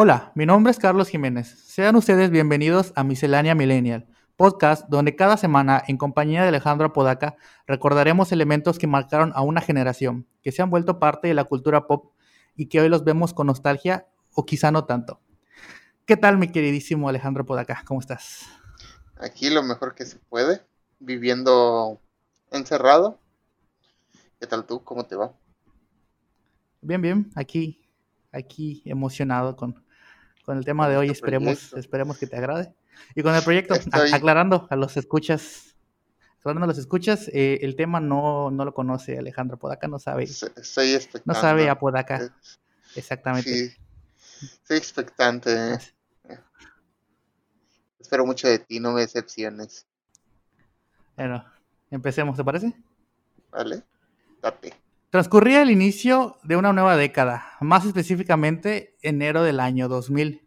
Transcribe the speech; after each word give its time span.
Hola, 0.00 0.30
mi 0.36 0.46
nombre 0.46 0.70
es 0.70 0.78
Carlos 0.78 1.08
Jiménez. 1.08 1.48
Sean 1.66 1.96
ustedes 1.96 2.30
bienvenidos 2.30 2.92
a 2.94 3.02
Miscelánea 3.02 3.56
Millennial, 3.56 4.06
podcast 4.36 4.88
donde 4.88 5.16
cada 5.16 5.36
semana, 5.36 5.82
en 5.88 5.96
compañía 5.96 6.42
de 6.42 6.50
Alejandro 6.50 6.86
Apodaca, 6.86 7.34
recordaremos 7.66 8.30
elementos 8.30 8.78
que 8.78 8.86
marcaron 8.86 9.32
a 9.34 9.42
una 9.42 9.60
generación, 9.60 10.28
que 10.40 10.52
se 10.52 10.62
han 10.62 10.70
vuelto 10.70 11.00
parte 11.00 11.26
de 11.26 11.34
la 11.34 11.42
cultura 11.42 11.88
pop 11.88 12.12
y 12.54 12.66
que 12.66 12.80
hoy 12.80 12.88
los 12.88 13.02
vemos 13.02 13.34
con 13.34 13.48
nostalgia 13.48 14.06
o 14.36 14.46
quizá 14.46 14.70
no 14.70 14.84
tanto. 14.84 15.20
¿Qué 16.06 16.16
tal, 16.16 16.38
mi 16.38 16.52
queridísimo 16.52 17.08
Alejandro 17.08 17.42
Apodaca? 17.42 17.82
¿Cómo 17.84 17.98
estás? 17.98 18.46
Aquí 19.16 19.50
lo 19.50 19.64
mejor 19.64 19.96
que 19.96 20.06
se 20.06 20.20
puede, 20.28 20.64
viviendo 21.00 22.00
encerrado. 22.52 23.18
¿Qué 24.38 24.46
tal 24.46 24.64
tú? 24.64 24.84
¿Cómo 24.84 25.06
te 25.06 25.16
va? 25.16 25.34
Bien, 26.82 27.02
bien, 27.02 27.32
aquí, 27.34 27.80
aquí 28.30 28.80
emocionado 28.84 29.56
con, 29.56 29.87
con 30.48 30.56
el 30.56 30.64
tema 30.64 30.88
de 30.88 30.96
hoy. 30.96 31.10
Esperemos, 31.10 31.74
esperemos 31.74 32.16
que 32.16 32.26
te 32.26 32.34
agrade. 32.34 32.74
Y 33.14 33.22
con 33.22 33.34
el 33.34 33.42
proyecto, 33.42 33.74
aclarando 34.14 34.66
a 34.70 34.76
los 34.76 34.96
escuchas, 34.96 35.76
aclarando 36.38 36.64
a 36.64 36.68
los 36.68 36.78
escuchas, 36.78 37.28
eh, 37.34 37.58
el 37.60 37.76
tema 37.76 38.00
no, 38.00 38.50
no 38.50 38.64
lo 38.64 38.72
conoce 38.72 39.18
Alejandro 39.18 39.58
Podaca, 39.58 39.88
no 39.88 39.98
sabe. 39.98 40.24
Estoy 40.24 40.94
expectante. 40.94 41.24
No 41.26 41.34
sabe 41.34 41.68
a 41.68 41.78
Podaca. 41.78 42.34
Exactamente. 42.96 43.50
Sí, 43.50 43.76
estoy 44.40 44.78
expectante. 44.78 45.78
Espero 48.00 48.24
mucho 48.24 48.48
de 48.48 48.58
ti, 48.58 48.80
no 48.80 48.92
me 48.92 49.02
decepciones. 49.02 49.86
Bueno, 51.14 51.44
empecemos, 51.90 52.38
¿te 52.38 52.44
parece? 52.44 52.72
Vale, 53.50 53.82
date. 54.40 54.72
Transcurría 55.10 55.62
el 55.62 55.70
inicio 55.70 56.36
de 56.42 56.56
una 56.56 56.72
nueva 56.72 56.96
década, 56.96 57.46
más 57.60 57.86
específicamente 57.86 58.96
enero 59.02 59.42
del 59.42 59.58
año 59.60 59.88
2000. 59.88 60.42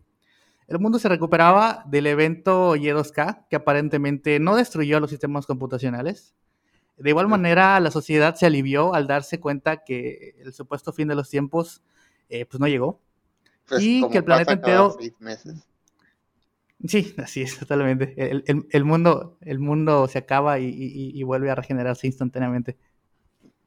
El 0.67 0.79
mundo 0.79 0.99
se 0.99 1.09
recuperaba 1.09 1.83
del 1.87 2.05
evento 2.07 2.75
Y2K, 2.75 3.47
que 3.49 3.55
aparentemente 3.55 4.39
no 4.39 4.55
destruyó 4.55 4.99
los 4.99 5.09
sistemas 5.09 5.45
computacionales. 5.47 6.35
De 6.97 7.09
igual 7.09 7.27
manera, 7.27 7.79
la 7.79 7.89
sociedad 7.89 8.35
se 8.35 8.45
alivió 8.45 8.93
al 8.93 9.07
darse 9.07 9.39
cuenta 9.39 9.83
que 9.83 10.35
el 10.39 10.53
supuesto 10.53 10.93
fin 10.93 11.07
de 11.07 11.15
los 11.15 11.29
tiempos 11.29 11.81
eh, 12.29 12.45
pues 12.45 12.59
no 12.59 12.67
llegó. 12.67 13.01
Pues 13.67 13.81
y 13.81 14.07
que 14.09 14.19
el 14.19 14.23
planeta 14.23 14.53
entero... 14.53 14.95
meses. 15.19 15.55
Sí, 16.87 17.13
así 17.17 17.41
es, 17.41 17.57
totalmente. 17.57 18.13
El, 18.17 18.43
el- 18.47 18.67
el 18.71 18.85
mundo, 18.85 19.37
el 19.41 19.59
mundo 19.59 20.07
se 20.07 20.19
acaba 20.19 20.59
y, 20.59 20.65
y- 20.67 21.19
y 21.19 21.23
vuelve 21.23 21.49
a 21.49 21.55
regenerarse 21.55 22.05
instantáneamente. 22.07 22.77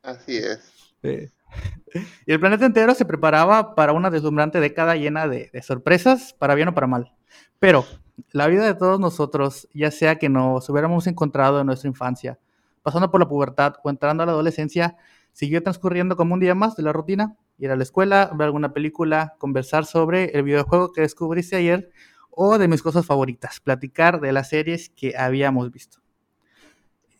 Así 0.03 0.37
es. 0.37 0.72
Eh, 1.05 1.30
Y 2.27 2.33
el 2.33 2.41
planeta 2.41 2.66
entero 2.66 2.94
se 2.94 3.05
preparaba 3.05 3.74
para 3.74 3.92
una 3.92 4.10
deslumbrante 4.10 4.58
década 4.58 4.97
llena 4.97 5.28
de, 5.28 5.50
de 5.52 5.62
sorpresas, 5.62 6.34
para 6.34 6.55
bien 6.55 6.69
o 6.69 6.74
para 6.74 6.86
mal. 6.86 7.12
Pero 7.58 7.84
la 8.33 8.47
vida 8.48 8.64
de 8.64 8.74
todos 8.74 9.00
nosotros, 9.00 9.69
ya 9.72 9.91
sea 9.91 10.16
que 10.16 10.28
nos 10.28 10.69
hubiéramos 10.69 11.06
encontrado 11.06 11.60
en 11.60 11.66
nuestra 11.66 11.88
infancia, 11.88 12.38
pasando 12.82 13.10
por 13.10 13.20
la 13.20 13.28
pubertad 13.28 13.75
o 13.82 13.91
entrando 13.91 14.22
a 14.22 14.27
la 14.27 14.32
adolescencia, 14.32 14.97
siguió 15.32 15.62
transcurriendo 15.62 16.16
como 16.16 16.34
un 16.34 16.41
día 16.41 16.55
más 16.55 16.77
de 16.77 16.82
la 16.82 16.92
rutina. 16.92 17.36
Ir 17.58 17.70
a 17.70 17.77
la 17.77 17.84
escuela, 17.84 18.30
ver 18.34 18.47
alguna 18.47 18.72
película, 18.72 19.34
conversar 19.38 19.86
sobre 19.86 20.36
el 20.36 20.42
videojuego 20.42 20.92
que 20.92 21.02
descubriste 21.02 21.56
ayer 21.56 21.91
o 22.30 22.58
de 22.58 22.66
mis 22.66 22.82
cosas 22.82 23.06
favoritas, 23.06 23.60
platicar 23.60 24.20
de 24.20 24.32
las 24.32 24.48
series 24.48 24.91
que 24.91 25.16
habíamos 25.16 25.70
visto. 25.70 25.98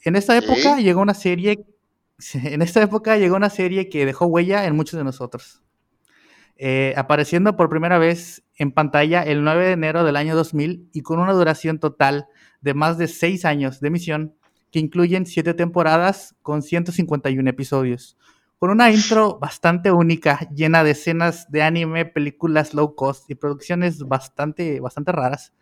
En 0.03 0.17
esta 0.17 0.37
época 0.37 0.81
llegó 0.81 1.01
una 1.01 1.15
serie, 1.15 1.65
en 2.35 2.63
esta 2.63 2.83
época 2.83 3.17
llegó 3.17 3.37
una 3.37 3.51
serie 3.51 3.89
que 3.89 4.07
dejó 4.07 4.27
huella 4.27 4.65
en 4.67 4.77
muchos 4.77 4.99
de 4.99 5.05
nosotros. 5.05 5.63
Eh, 6.57 6.95
apareciendo 6.97 7.57
por 7.57 7.69
primera 7.69 7.99
vez 7.99 8.45
en 8.57 8.71
pantalla 8.71 9.23
el 9.23 9.43
9 9.43 9.67
de 9.67 9.73
enero 9.73 10.05
del 10.05 10.15
año 10.15 10.37
2000 10.37 10.89
y 10.93 11.03
con 11.03 11.19
una 11.19 11.33
duración 11.33 11.81
total 11.81 12.27
de 12.61 12.75
más 12.75 12.97
de 12.97 13.09
6 13.09 13.45
años 13.45 13.81
de 13.81 13.89
emisión, 13.89 14.37
que 14.71 14.79
incluyen 14.79 15.27
7 15.27 15.55
temporadas 15.55 16.37
con 16.43 16.63
151 16.63 17.51
episodios, 17.51 18.17
con 18.59 18.71
una 18.71 18.91
intro 18.93 19.39
bastante 19.41 19.91
única, 19.91 20.49
llena 20.55 20.85
de 20.85 20.93
escenas 20.93 21.51
de 21.51 21.63
anime, 21.63 22.07
películas 22.07 22.73
low 22.73 22.95
cost 22.95 23.29
y 23.29 23.35
producciones 23.35 23.99
bastante, 23.99 24.79
bastante 24.81 25.11
raras, 25.11 25.53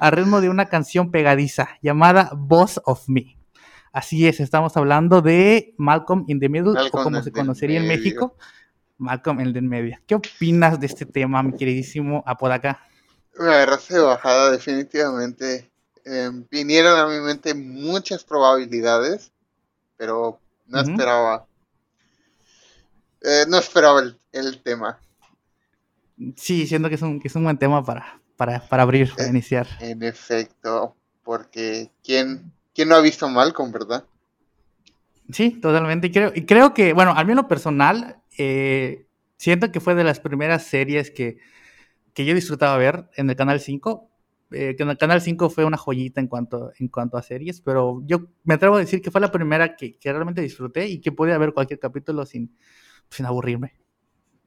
a 0.00 0.10
ritmo 0.10 0.40
de 0.40 0.50
una 0.50 0.66
canción 0.66 1.12
pegadiza 1.12 1.78
llamada 1.80 2.32
Boss 2.36 2.80
of 2.84 3.08
Me. 3.08 3.39
Así 3.92 4.26
es, 4.28 4.38
estamos 4.40 4.76
hablando 4.76 5.20
de 5.20 5.74
Malcolm 5.76 6.24
in 6.28 6.38
the 6.38 6.48
Middle, 6.48 6.74
Malcolm 6.74 7.00
o 7.00 7.04
como 7.04 7.22
se 7.22 7.32
conocería 7.32 7.80
en. 7.80 7.88
México, 7.88 8.36
Malcolm 8.98 9.40
in 9.40 9.52
the 9.52 9.60
Medio. 9.60 9.96
¿Qué 10.06 10.14
opinas 10.14 10.78
de 10.78 10.86
este 10.86 11.06
tema, 11.06 11.42
mi 11.42 11.56
queridísimo 11.56 12.22
Apodaca? 12.26 12.80
Me 13.38 13.46
agarraste 13.46 13.94
de 13.94 14.00
bajada, 14.00 14.50
definitivamente. 14.52 15.70
Eh, 16.04 16.30
vinieron 16.50 16.98
a 16.98 17.06
mi 17.06 17.18
mente 17.20 17.52
muchas 17.54 18.22
probabilidades, 18.24 19.32
pero 19.96 20.38
no 20.66 20.80
esperaba. 20.80 21.46
eh, 23.22 23.44
no 23.48 23.58
esperaba 23.58 24.00
el, 24.00 24.16
el 24.32 24.62
tema. 24.62 24.98
Sí, 26.36 26.66
siento 26.66 26.88
que 26.88 26.94
es 26.94 27.02
un, 27.02 27.18
que 27.20 27.28
es 27.28 27.34
un 27.34 27.44
buen 27.44 27.58
tema 27.58 27.84
para, 27.84 28.20
para, 28.36 28.60
para 28.68 28.82
abrir, 28.84 29.10
para 29.14 29.26
Eh, 29.26 29.30
iniciar. 29.30 29.66
En 29.80 30.02
efecto, 30.02 30.94
porque 31.24 31.90
¿quién, 32.04 32.52
quién 32.74 32.88
no 32.88 32.96
ha 32.96 33.00
visto 33.00 33.28
Malcolm, 33.28 33.72
verdad? 33.72 34.04
Sí, 35.32 35.60
totalmente. 35.60 36.08
Y 36.08 36.10
creo, 36.12 36.32
y 36.34 36.44
creo 36.44 36.74
que, 36.74 36.92
bueno, 36.92 37.12
a 37.12 37.24
mí 37.24 37.32
en 37.32 37.36
lo 37.36 37.48
personal, 37.48 38.22
eh, 38.36 39.06
siento 39.36 39.70
que 39.70 39.80
fue 39.80 39.94
de 39.94 40.04
las 40.04 40.20
primeras 40.20 40.66
series 40.66 41.10
que, 41.10 41.38
que 42.14 42.24
yo 42.26 42.34
disfrutaba 42.34 42.76
ver 42.78 43.10
en 43.16 43.30
el 43.30 43.36
Canal 43.36 43.60
5. 43.60 44.10
eh, 44.52 44.76
que 44.76 44.82
en 44.84 44.90
el 44.90 44.98
Canal 44.98 45.20
5 45.22 45.50
fue 45.50 45.64
una 45.64 45.76
joyita 45.78 46.20
en 46.20 46.28
cuanto, 46.28 46.72
en 46.78 46.88
cuanto 46.88 47.16
a 47.18 47.22
series, 47.22 47.60
pero 47.62 48.02
yo 48.06 48.28
me 48.44 48.54
atrevo 48.54 48.76
a 48.76 48.80
decir 48.80 49.02
que 49.02 49.10
fue 49.12 49.20
la 49.20 49.32
primera 49.32 49.76
que, 49.76 49.98
que 49.98 50.12
realmente 50.12 50.42
disfruté 50.42 50.88
y 50.88 51.00
que 51.00 51.12
podía 51.12 51.38
ver 51.38 51.54
cualquier 51.54 51.80
capítulo 51.80 52.26
sin, 52.26 52.56
sin 53.10 53.26
aburrirme. 53.26 53.74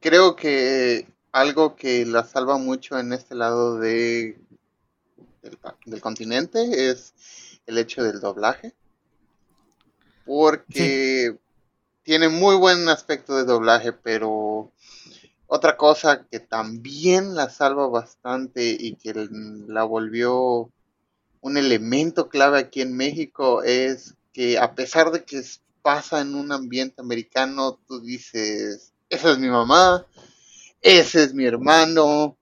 Creo 0.02 0.36
que 0.36 1.08
algo 1.32 1.76
que 1.76 2.06
la 2.06 2.24
salva 2.26 2.58
mucho 2.60 3.00
en 3.00 3.14
este 3.14 3.36
lado 3.36 3.80
de, 3.80 4.38
del 5.86 6.02
continente 6.02 6.90
es 6.90 7.14
el 7.66 7.78
hecho 7.78 8.04
del 8.04 8.20
doblaje, 8.20 8.74
Sí, 10.24 10.26
porque 10.26 11.38
tiene 12.04 12.30
muy 12.30 12.56
buen 12.56 12.88
aspecto 12.90 13.36
de 13.36 13.44
doblaje, 13.44 13.92
pero 13.92 14.72
otra 15.48 15.78
cosa 15.78 16.26
que 16.26 16.40
también 16.40 17.36
la 17.36 17.50
salva 17.50 17.88
bastante 17.88 18.76
y 18.80 18.96
que 18.96 19.14
la 19.68 19.84
volvió 19.84 20.70
un 21.42 21.58
elemento 21.58 22.30
clave 22.30 22.60
aquí 22.60 22.82
en 22.82 22.96
México 22.96 23.64
es 23.64 24.16
que 24.32 24.58
a 24.58 24.76
pesar 24.76 25.12
de 25.12 25.24
que 25.24 25.44
pasa 25.82 26.22
en 26.22 26.36
un 26.36 26.52
ambiente 26.52 27.02
americano, 27.02 27.80
tú 27.88 28.00
dices, 28.00 28.94
esa 29.10 29.32
es 29.32 29.38
mi 29.38 29.50
mamá, 29.50 30.06
ese 30.82 31.24
es 31.24 31.34
mi 31.34 31.46
hermano, 31.46 32.38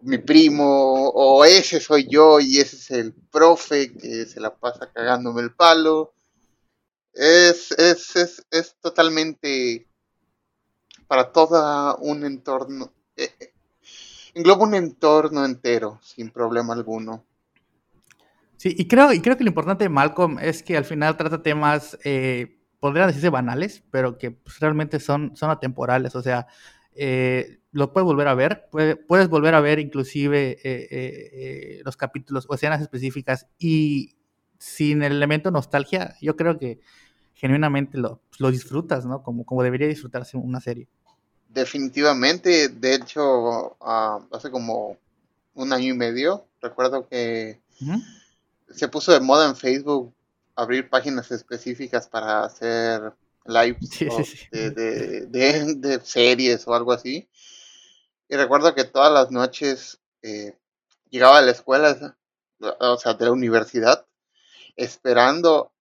mi 0.00 0.18
primo, 0.18 1.08
o 1.08 1.44
ese 1.44 1.80
soy 1.80 2.08
yo 2.08 2.38
y 2.40 2.58
ese 2.58 2.76
es 2.76 2.90
el 2.90 3.14
profe 3.14 3.92
que 3.92 4.26
se 4.26 4.40
la 4.40 4.54
pasa 4.54 4.90
cagándome 4.92 5.42
el 5.42 5.54
palo. 5.54 6.14
Es, 7.12 7.72
es, 7.72 8.14
es, 8.16 8.46
es 8.50 8.76
totalmente 8.80 9.86
para 11.06 11.32
todo 11.32 11.96
un 11.98 12.24
entorno, 12.24 12.92
eh, 13.16 13.30
eh, 13.40 13.52
engloba 14.34 14.64
un 14.64 14.74
entorno 14.74 15.44
entero, 15.44 16.00
sin 16.02 16.30
problema 16.30 16.74
alguno. 16.74 17.24
Sí, 18.56 18.74
y 18.76 18.88
creo, 18.88 19.12
y 19.12 19.20
creo 19.20 19.36
que 19.36 19.44
lo 19.44 19.50
importante 19.50 19.84
de 19.84 19.90
Malcolm 19.90 20.38
es 20.38 20.62
que 20.62 20.76
al 20.76 20.84
final 20.84 21.16
trata 21.16 21.42
temas, 21.42 21.96
eh, 22.04 22.58
podrían 22.80 23.08
decirse 23.08 23.28
banales, 23.28 23.82
pero 23.90 24.18
que 24.18 24.30
pues, 24.30 24.58
realmente 24.60 24.98
son, 24.98 25.36
son 25.36 25.50
atemporales. 25.50 26.14
O 26.16 26.22
sea, 26.22 26.46
eh, 26.96 27.58
lo 27.72 27.92
puedes 27.92 28.06
volver 28.06 28.28
a 28.28 28.34
ver, 28.34 28.68
puede- 28.70 28.96
puedes 28.96 29.28
volver 29.28 29.54
a 29.54 29.60
ver 29.60 29.78
inclusive 29.78 30.58
eh, 30.62 30.88
eh, 30.90 31.82
los 31.84 31.96
capítulos 31.96 32.46
o 32.48 32.54
escenas 32.54 32.80
específicas 32.80 33.46
y 33.58 34.16
sin 34.58 35.02
el 35.02 35.12
elemento 35.12 35.50
nostalgia, 35.50 36.14
yo 36.22 36.36
creo 36.36 36.58
que 36.58 36.80
genuinamente 37.34 37.98
lo, 37.98 38.20
lo 38.38 38.50
disfrutas, 38.50 39.04
¿no? 39.04 39.22
Como, 39.22 39.44
como 39.44 39.62
debería 39.62 39.86
disfrutarse 39.86 40.36
una 40.38 40.60
serie. 40.60 40.88
Definitivamente, 41.48 42.68
de 42.68 42.94
hecho, 42.94 43.76
ah, 43.80 44.18
hace 44.32 44.50
como 44.50 44.96
un 45.54 45.72
año 45.72 45.92
y 45.94 45.96
medio, 45.96 46.46
recuerdo 46.60 47.06
que 47.08 47.60
se 48.70 48.88
puso 48.88 49.12
de 49.12 49.20
moda 49.20 49.46
en 49.48 49.56
Facebook 49.56 50.12
abrir 50.54 50.88
páginas 50.88 51.30
específicas 51.30 52.08
para 52.08 52.44
hacer 52.44 53.12
Sí, 53.80 54.08
sí, 54.10 54.24
sí. 54.24 54.46
de, 54.50 54.70
de- 54.70 55.26
de- 55.26 55.74
de 55.76 56.00
series 56.00 56.66
o 56.66 56.74
algo 56.74 56.92
así. 56.92 57.28
Y 58.28 58.36
recuerdo 58.36 58.74
que 58.74 58.84
todas 58.84 59.12
las 59.12 59.30
noches 59.30 60.00
eh, 60.22 60.56
llegaba 61.10 61.38
a 61.38 61.42
la 61.42 61.52
escuela, 61.52 62.16
o 62.80 62.96
sea, 62.98 63.14
de 63.14 63.24
la 63.24 63.32
universidad, 63.32 64.06
esperando 64.74 65.72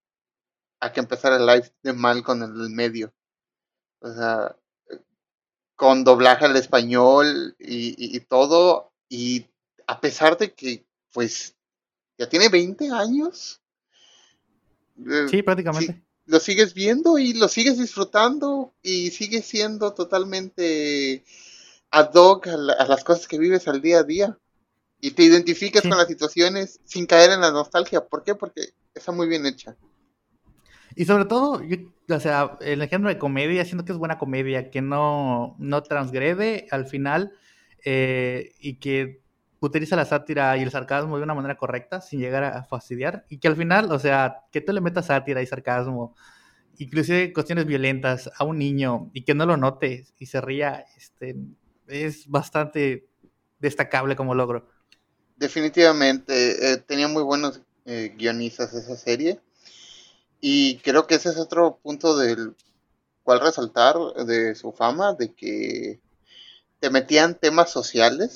a 0.80 0.92
que 0.92 1.00
empezara 1.00 1.38
el 1.38 1.46
live 1.46 1.72
de 1.84 1.94
Malcolm 1.94 2.44
en 2.44 2.52
el 2.62 2.70
medio. 2.70 3.14
O 4.00 4.12
sea, 4.14 4.56
con 5.76 6.04
doblaje 6.04 6.46
al 6.46 6.56
español 6.56 7.56
y, 7.60 7.90
y- 7.98 8.16
y 8.16 8.20
todo, 8.22 8.92
Y 9.10 9.46
a 9.88 10.00
pesar 10.02 10.36
de 10.38 10.54
que, 10.54 10.84
pues, 11.14 11.56
ya 12.18 12.28
tiene 12.28 12.50
20 12.50 12.90
años. 12.92 13.62
Eh, 14.98 15.28
sí, 15.30 15.44
prácticamente. 15.44 16.05
Lo 16.26 16.40
sigues 16.40 16.74
viendo 16.74 17.18
y 17.18 17.34
lo 17.34 17.48
sigues 17.48 17.78
disfrutando 17.78 18.74
y 18.82 19.12
sigue 19.12 19.42
siendo 19.42 19.94
totalmente 19.94 21.24
ad 21.92 22.14
hoc 22.14 22.48
a, 22.48 22.58
las 22.58 23.04
cosas 23.04 23.28
que 23.28 23.38
vives 23.38 23.68
al 23.68 23.82
día 23.82 24.00
a 24.00 24.04
día. 24.04 24.38
Y 25.00 25.12
te 25.12 25.24
identificas 25.24 25.84
con 25.84 25.98
las 25.98 26.08
situaciones 26.08 26.80
sin 26.84 27.06
caer 27.06 27.32
en 27.32 27.42
la 27.42 27.52
nostalgia. 27.52 28.06
¿Por 28.06 28.24
qué? 28.24 28.34
Porque 28.34 28.70
está 28.94 29.12
muy 29.12 29.28
bien 29.28 29.46
hecha. 29.46 29.76
Y 30.96 31.06
sobre 31.06 31.26
todo, 31.26 31.62
o 32.10 32.20
sea, 32.20 32.58
el 32.62 32.82
ejemplo 32.82 33.10
de 33.10 33.20
comedia, 33.20 33.66
siento 33.66 33.86
que 33.86 33.92
es 33.92 33.98
buena 33.98 34.18
comedia, 34.18 34.72
que 34.72 34.82
no, 34.82 35.56
no 35.60 35.84
transgrede 35.84 36.68
al 36.72 36.88
final 36.88 37.34
eh, 37.84 38.56
y 38.60 38.80
que 38.80 39.22
utiliza 39.66 39.96
la 39.96 40.06
sátira 40.06 40.58
y 40.58 40.64
el 40.64 40.72
sarcasmo 40.72 41.18
de 41.18 41.24
una 41.24 41.34
manera 41.34 41.58
correcta, 41.58 42.02
sin 42.02 42.20
llegar 42.20 42.44
a 42.44 42.64
fastidiar, 42.64 43.26
y 43.30 43.40
que 43.40 43.48
al 43.48 43.56
final, 43.56 43.92
o 43.92 44.00
sea, 44.00 44.44
que 44.52 44.62
tú 44.62 44.74
le 44.74 44.82
metas 44.82 45.08
sátira 45.08 45.42
y 45.42 45.48
sarcasmo, 45.48 46.16
inclusive 46.78 47.34
cuestiones 47.34 47.66
violentas 47.66 48.30
a 48.38 48.44
un 48.44 48.58
niño 48.58 49.10
y 49.14 49.24
que 49.24 49.34
no 49.34 49.46
lo 49.46 49.58
note 49.58 50.06
y 50.18 50.26
se 50.26 50.42
ría, 50.42 50.86
este, 50.98 51.36
es 51.88 52.28
bastante 52.28 53.08
destacable 53.60 54.16
como 54.16 54.36
logro. 54.36 54.68
Definitivamente, 55.38 56.72
eh, 56.74 56.78
tenía 56.78 57.08
muy 57.08 57.24
buenos 57.24 57.62
eh, 57.86 58.14
guionistas 58.18 58.74
esa 58.74 58.96
serie, 58.96 59.40
y 60.40 60.78
creo 60.78 61.08
que 61.08 61.16
ese 61.16 61.30
es 61.30 61.38
otro 61.38 61.80
punto 61.82 62.18
del 62.18 62.56
cual 63.24 63.40
resaltar 63.42 63.96
de 64.26 64.54
su 64.54 64.72
fama, 64.72 65.14
de 65.14 65.34
que 65.34 66.00
te 66.80 66.90
metían 66.92 67.36
temas 67.36 67.72
sociales 67.72 68.36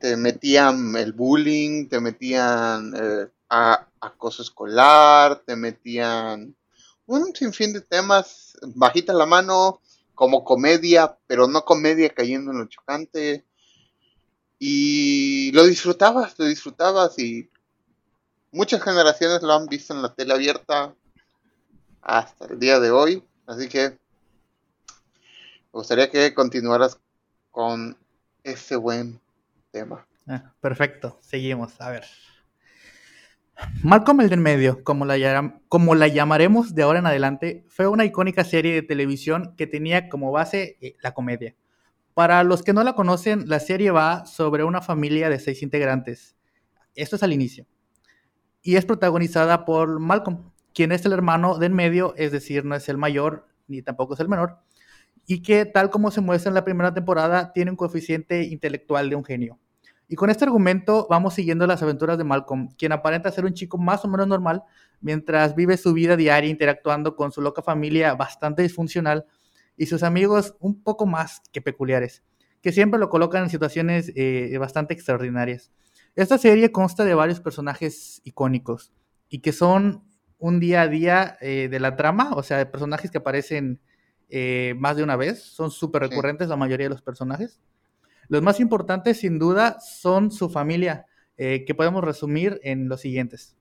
te 0.00 0.16
metían 0.16 0.96
el 0.96 1.12
bullying, 1.12 1.88
te 1.88 2.00
metían 2.00 2.92
eh, 2.94 3.28
acoso 3.48 4.42
escolar, 4.42 5.42
te 5.46 5.56
metían 5.56 6.54
un 7.06 7.34
sinfín 7.34 7.72
de 7.72 7.80
temas, 7.80 8.56
bajita 8.74 9.12
la 9.12 9.26
mano, 9.26 9.80
como 10.14 10.44
comedia, 10.44 11.18
pero 11.26 11.46
no 11.46 11.64
comedia 11.64 12.12
cayendo 12.12 12.50
en 12.50 12.58
lo 12.58 12.66
chocante. 12.66 13.44
Y 14.58 15.52
lo 15.52 15.64
disfrutabas, 15.64 16.38
lo 16.38 16.46
disfrutabas 16.46 17.18
y 17.18 17.50
muchas 18.50 18.82
generaciones 18.82 19.42
lo 19.42 19.52
han 19.52 19.66
visto 19.66 19.94
en 19.94 20.02
la 20.02 20.14
tele 20.14 20.32
abierta 20.32 20.94
hasta 22.00 22.46
el 22.46 22.58
día 22.58 22.80
de 22.80 22.90
hoy. 22.90 23.22
Así 23.46 23.68
que 23.68 23.90
me 23.90 23.98
gustaría 25.72 26.10
que 26.10 26.32
continuaras 26.32 26.98
con 27.50 27.98
ese 28.46 28.76
buen 28.76 29.20
Ah, 30.26 30.54
perfecto, 30.60 31.18
seguimos. 31.20 31.78
A 31.80 31.90
ver. 31.90 32.04
Malcolm 33.82 34.20
el 34.20 34.30
del 34.30 34.40
medio, 34.40 34.82
como 34.84 35.04
la, 35.04 35.60
como 35.68 35.94
la 35.94 36.08
llamaremos 36.08 36.74
de 36.74 36.82
ahora 36.82 37.00
en 37.00 37.06
adelante, 37.06 37.64
fue 37.68 37.86
una 37.86 38.04
icónica 38.04 38.42
serie 38.44 38.74
de 38.74 38.82
televisión 38.82 39.54
que 39.56 39.66
tenía 39.66 40.08
como 40.08 40.32
base 40.32 40.78
eh, 40.80 40.96
la 41.02 41.12
comedia. 41.12 41.54
Para 42.14 42.42
los 42.44 42.62
que 42.62 42.72
no 42.72 42.82
la 42.84 42.94
conocen, 42.94 43.48
la 43.48 43.60
serie 43.60 43.90
va 43.90 44.24
sobre 44.24 44.64
una 44.64 44.80
familia 44.80 45.28
de 45.28 45.38
seis 45.38 45.62
integrantes. 45.62 46.36
Esto 46.94 47.16
es 47.16 47.22
al 47.22 47.32
inicio. 47.32 47.66
Y 48.62 48.76
es 48.76 48.86
protagonizada 48.86 49.64
por 49.64 50.00
Malcolm, 50.00 50.50
quien 50.72 50.92
es 50.92 51.04
el 51.04 51.12
hermano 51.12 51.58
del 51.58 51.72
medio, 51.72 52.14
es 52.16 52.32
decir, 52.32 52.64
no 52.64 52.74
es 52.74 52.88
el 52.88 52.96
mayor 52.96 53.46
ni 53.68 53.82
tampoco 53.82 54.14
es 54.14 54.20
el 54.20 54.28
menor, 54.28 54.60
y 55.26 55.42
que 55.42 55.66
tal 55.66 55.90
como 55.90 56.10
se 56.10 56.20
muestra 56.20 56.50
en 56.50 56.54
la 56.54 56.64
primera 56.64 56.94
temporada, 56.94 57.52
tiene 57.52 57.72
un 57.72 57.76
coeficiente 57.76 58.44
intelectual 58.44 59.10
de 59.10 59.16
un 59.16 59.24
genio. 59.24 59.58
Y 60.08 60.14
con 60.14 60.30
este 60.30 60.44
argumento 60.44 61.08
vamos 61.10 61.34
siguiendo 61.34 61.66
las 61.66 61.82
aventuras 61.82 62.16
de 62.16 62.24
Malcolm, 62.24 62.68
quien 62.78 62.92
aparenta 62.92 63.32
ser 63.32 63.44
un 63.44 63.54
chico 63.54 63.76
más 63.76 64.04
o 64.04 64.08
menos 64.08 64.28
normal 64.28 64.62
mientras 65.00 65.56
vive 65.56 65.76
su 65.76 65.92
vida 65.92 66.16
diaria 66.16 66.48
interactuando 66.48 67.16
con 67.16 67.32
su 67.32 67.42
loca 67.42 67.60
familia 67.60 68.14
bastante 68.14 68.62
disfuncional 68.62 69.26
y 69.76 69.86
sus 69.86 70.04
amigos 70.04 70.54
un 70.60 70.82
poco 70.82 71.06
más 71.06 71.42
que 71.52 71.60
peculiares, 71.60 72.22
que 72.62 72.72
siempre 72.72 73.00
lo 73.00 73.08
colocan 73.08 73.42
en 73.42 73.50
situaciones 73.50 74.12
eh, 74.14 74.56
bastante 74.58 74.94
extraordinarias. 74.94 75.72
Esta 76.14 76.38
serie 76.38 76.70
consta 76.72 77.04
de 77.04 77.14
varios 77.14 77.40
personajes 77.40 78.22
icónicos 78.24 78.92
y 79.28 79.40
que 79.40 79.52
son 79.52 80.04
un 80.38 80.60
día 80.60 80.82
a 80.82 80.88
día 80.88 81.36
eh, 81.40 81.68
de 81.68 81.80
la 81.80 81.96
trama, 81.96 82.32
o 82.34 82.42
sea, 82.42 82.70
personajes 82.70 83.10
que 83.10 83.18
aparecen 83.18 83.80
eh, 84.28 84.74
más 84.78 84.96
de 84.96 85.02
una 85.02 85.16
vez, 85.16 85.42
son 85.42 85.70
súper 85.70 86.02
recurrentes 86.02 86.48
la 86.48 86.56
mayoría 86.56 86.86
de 86.86 86.90
los 86.90 87.02
personajes. 87.02 87.60
Los 88.28 88.42
más 88.42 88.58
importantes, 88.60 89.20
sin 89.20 89.38
duda, 89.38 89.78
son 89.80 90.30
su 90.30 90.50
familia, 90.50 91.06
eh, 91.36 91.64
que 91.66 91.74
podemos 91.74 92.02
resumir 92.02 92.60
en 92.62 92.88
los 92.88 93.00
siguientes. 93.00 93.56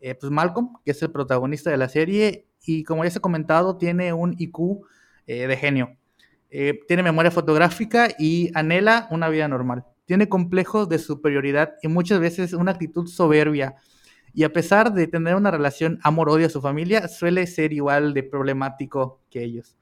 Eh, 0.00 0.14
pues 0.14 0.32
Malcolm, 0.32 0.74
que 0.84 0.92
es 0.92 1.02
el 1.02 1.10
protagonista 1.10 1.70
de 1.70 1.76
la 1.76 1.88
serie, 1.88 2.46
y 2.64 2.84
como 2.84 3.04
ya 3.04 3.10
se 3.10 3.18
ha 3.18 3.22
comentado, 3.22 3.76
tiene 3.76 4.12
un 4.12 4.34
IQ 4.38 4.80
eh, 5.26 5.46
de 5.46 5.56
genio. 5.56 5.96
tiene 6.50 7.02
memoria 7.02 7.30
fotográfica 7.30 8.08
y 8.18 8.50
anhela 8.54 9.06
una 9.10 9.28
vida 9.28 9.46
normal. 9.48 9.84
Tiene 10.06 10.28
complejos 10.28 10.88
de 10.88 10.98
superioridad 10.98 11.74
y 11.82 11.88
muchas 11.88 12.20
veces 12.20 12.54
una 12.54 12.72
actitud 12.72 13.06
soberbia. 13.06 13.76
Y 14.32 14.44
a 14.44 14.52
pesar 14.52 14.94
de 14.94 15.06
tener 15.06 15.34
una 15.34 15.50
relación 15.50 15.98
amor-odio 16.02 16.46
a 16.46 16.50
su 16.50 16.62
familia, 16.62 17.08
suele 17.08 17.46
ser 17.46 17.74
igual 17.74 18.14
de 18.14 18.22
problemático 18.22 19.20
que 19.30 19.44
ellos. 19.44 19.76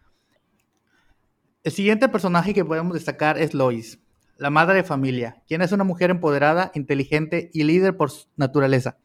El 1.66 1.72
siguiente 1.72 2.08
personaje 2.08 2.54
que 2.54 2.64
podemos 2.64 2.94
destacar 2.94 3.38
es 3.38 3.52
Lois 3.52 3.98
la 4.36 4.50
madre 4.50 4.76
de 4.76 4.84
familia, 4.84 5.42
quien 5.48 5.62
es 5.62 5.72
una 5.72 5.82
mujer 5.82 6.10
empoderada, 6.10 6.70
inteligente 6.76 7.50
y 7.52 7.64
líder 7.64 7.96
por 7.96 8.12
naturaleza. 8.36 8.98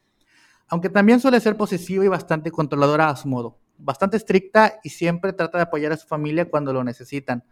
Aunque 0.68 0.88
también 0.90 1.20
suele 1.20 1.40
ser 1.40 1.58
posesiva 1.58 2.06
y 2.06 2.08
bastante 2.08 2.52
controladora 2.52 3.10
a 3.10 3.16
su 3.16 3.28
modo. 3.28 3.58
Bastante 3.80 4.18
estricta 4.18 4.80
y 4.84 4.90
siempre 4.90 5.34
trata 5.34 5.58
de 5.58 5.64
apoyar 5.64 5.92
a 5.92 5.98
su 5.98 6.06
familia 6.06 6.52
cuando 6.52 6.72
lo 6.72 6.84
necesitan. 6.84 7.44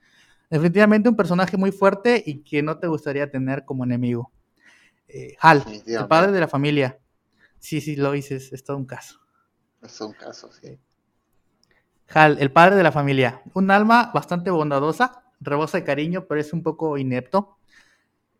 Definitivamente 0.47 1.09
un 1.09 1.15
personaje 1.15 1.57
muy 1.57 1.71
fuerte 1.71 2.21
y 2.23 2.43
que 2.43 2.61
no 2.61 2.77
te 2.77 2.85
gustaría 2.85 3.31
tener 3.31 3.65
como 3.65 3.85
enemigo. 3.85 4.31
Eh, 5.07 5.35
Hal, 5.41 5.63
el 5.87 6.07
padre 6.07 6.31
de 6.33 6.39
la 6.39 6.47
familia. 6.47 6.99
Sí, 7.57 7.81
sí, 7.81 7.95
lo 7.95 8.11
dices, 8.11 8.53
es 8.53 8.63
todo 8.63 8.77
un 8.77 8.85
caso. 8.85 9.19
Es 9.81 9.99
un 10.01 10.13
caso, 10.13 10.51
sí. 10.51 10.77
Hal, 12.11 12.37
el 12.39 12.51
padre 12.51 12.75
de 12.75 12.83
la 12.83 12.91
familia. 12.91 13.41
Un 13.53 13.71
alma 13.71 14.11
bastante 14.13 14.49
bondadosa, 14.49 15.23
rebosa 15.39 15.77
de 15.77 15.83
cariño, 15.83 16.25
pero 16.27 16.41
es 16.41 16.53
un 16.53 16.63
poco 16.63 16.97
inepto 16.97 17.59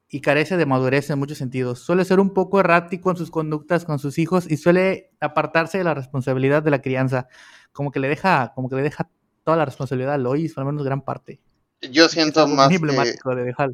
y 0.09 0.21
carece 0.21 0.57
de 0.57 0.65
madurez 0.65 1.09
en 1.09 1.19
muchos 1.19 1.37
sentidos. 1.37 1.79
Suele 1.79 2.03
ser 2.03 2.19
un 2.19 2.33
poco 2.33 2.59
errático 2.59 3.11
en 3.11 3.17
sus 3.17 3.29
conductas 3.29 3.85
con 3.85 3.99
sus 3.99 4.17
hijos 4.17 4.49
y 4.49 4.57
suele 4.57 5.11
apartarse 5.19 5.77
de 5.77 5.83
la 5.83 5.93
responsabilidad 5.93 6.63
de 6.63 6.71
la 6.71 6.81
crianza, 6.81 7.27
como 7.71 7.91
que 7.91 7.99
le 7.99 8.07
deja, 8.07 8.51
como 8.55 8.69
que 8.69 8.75
le 8.75 8.81
deja 8.81 9.09
toda 9.43 9.57
la 9.57 9.65
responsabilidad 9.65 10.15
a 10.15 10.17
Lois, 10.17 10.57
al 10.57 10.65
menos 10.65 10.83
gran 10.83 11.03
parte. 11.03 11.39
Yo 11.81 12.09
siento 12.09 12.47
más 12.47 12.69
que, 12.69 12.79
de 12.79 13.43
dejar. 13.43 13.71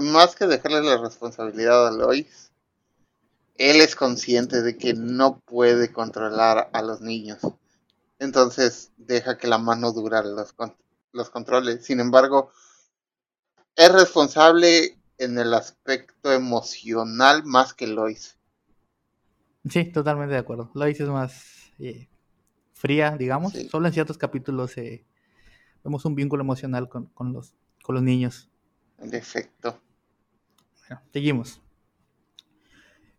más 0.00 0.34
que 0.34 0.46
dejarle 0.46 0.82
la 0.82 0.98
responsabilidad 0.98 1.86
a 1.86 1.92
Lois, 1.92 2.50
él 3.56 3.80
es 3.80 3.94
consciente 3.94 4.60
de 4.60 4.76
que 4.76 4.92
no 4.94 5.38
puede 5.38 5.92
controlar 5.92 6.68
a 6.72 6.82
los 6.82 7.00
niños. 7.00 7.38
Entonces 8.22 8.92
deja 8.96 9.36
que 9.36 9.48
la 9.48 9.58
mano 9.58 9.90
dura 9.92 10.22
los, 10.22 10.54
los 11.10 11.30
controles. 11.30 11.84
Sin 11.84 11.98
embargo, 11.98 12.52
es 13.74 13.92
responsable 13.92 14.96
en 15.18 15.36
el 15.40 15.52
aspecto 15.52 16.32
emocional 16.32 17.42
más 17.44 17.74
que 17.74 17.88
Lois. 17.88 18.38
Sí, 19.68 19.86
totalmente 19.86 20.34
de 20.34 20.38
acuerdo. 20.38 20.70
Lois 20.72 21.00
es 21.00 21.08
más 21.08 21.72
eh, 21.80 22.08
fría, 22.74 23.16
digamos. 23.16 23.54
Solo 23.68 23.88
en 23.88 23.92
ciertos 23.92 24.18
capítulos 24.18 24.78
eh, 24.78 25.04
vemos 25.82 26.04
un 26.04 26.14
vínculo 26.14 26.44
emocional 26.44 26.88
con, 26.88 27.10
los, 27.32 27.56
con 27.82 27.96
los 27.96 28.04
niños. 28.04 28.48
En 28.98 29.12
efecto. 29.16 29.80
Bueno, 30.86 31.02
seguimos. 31.12 31.60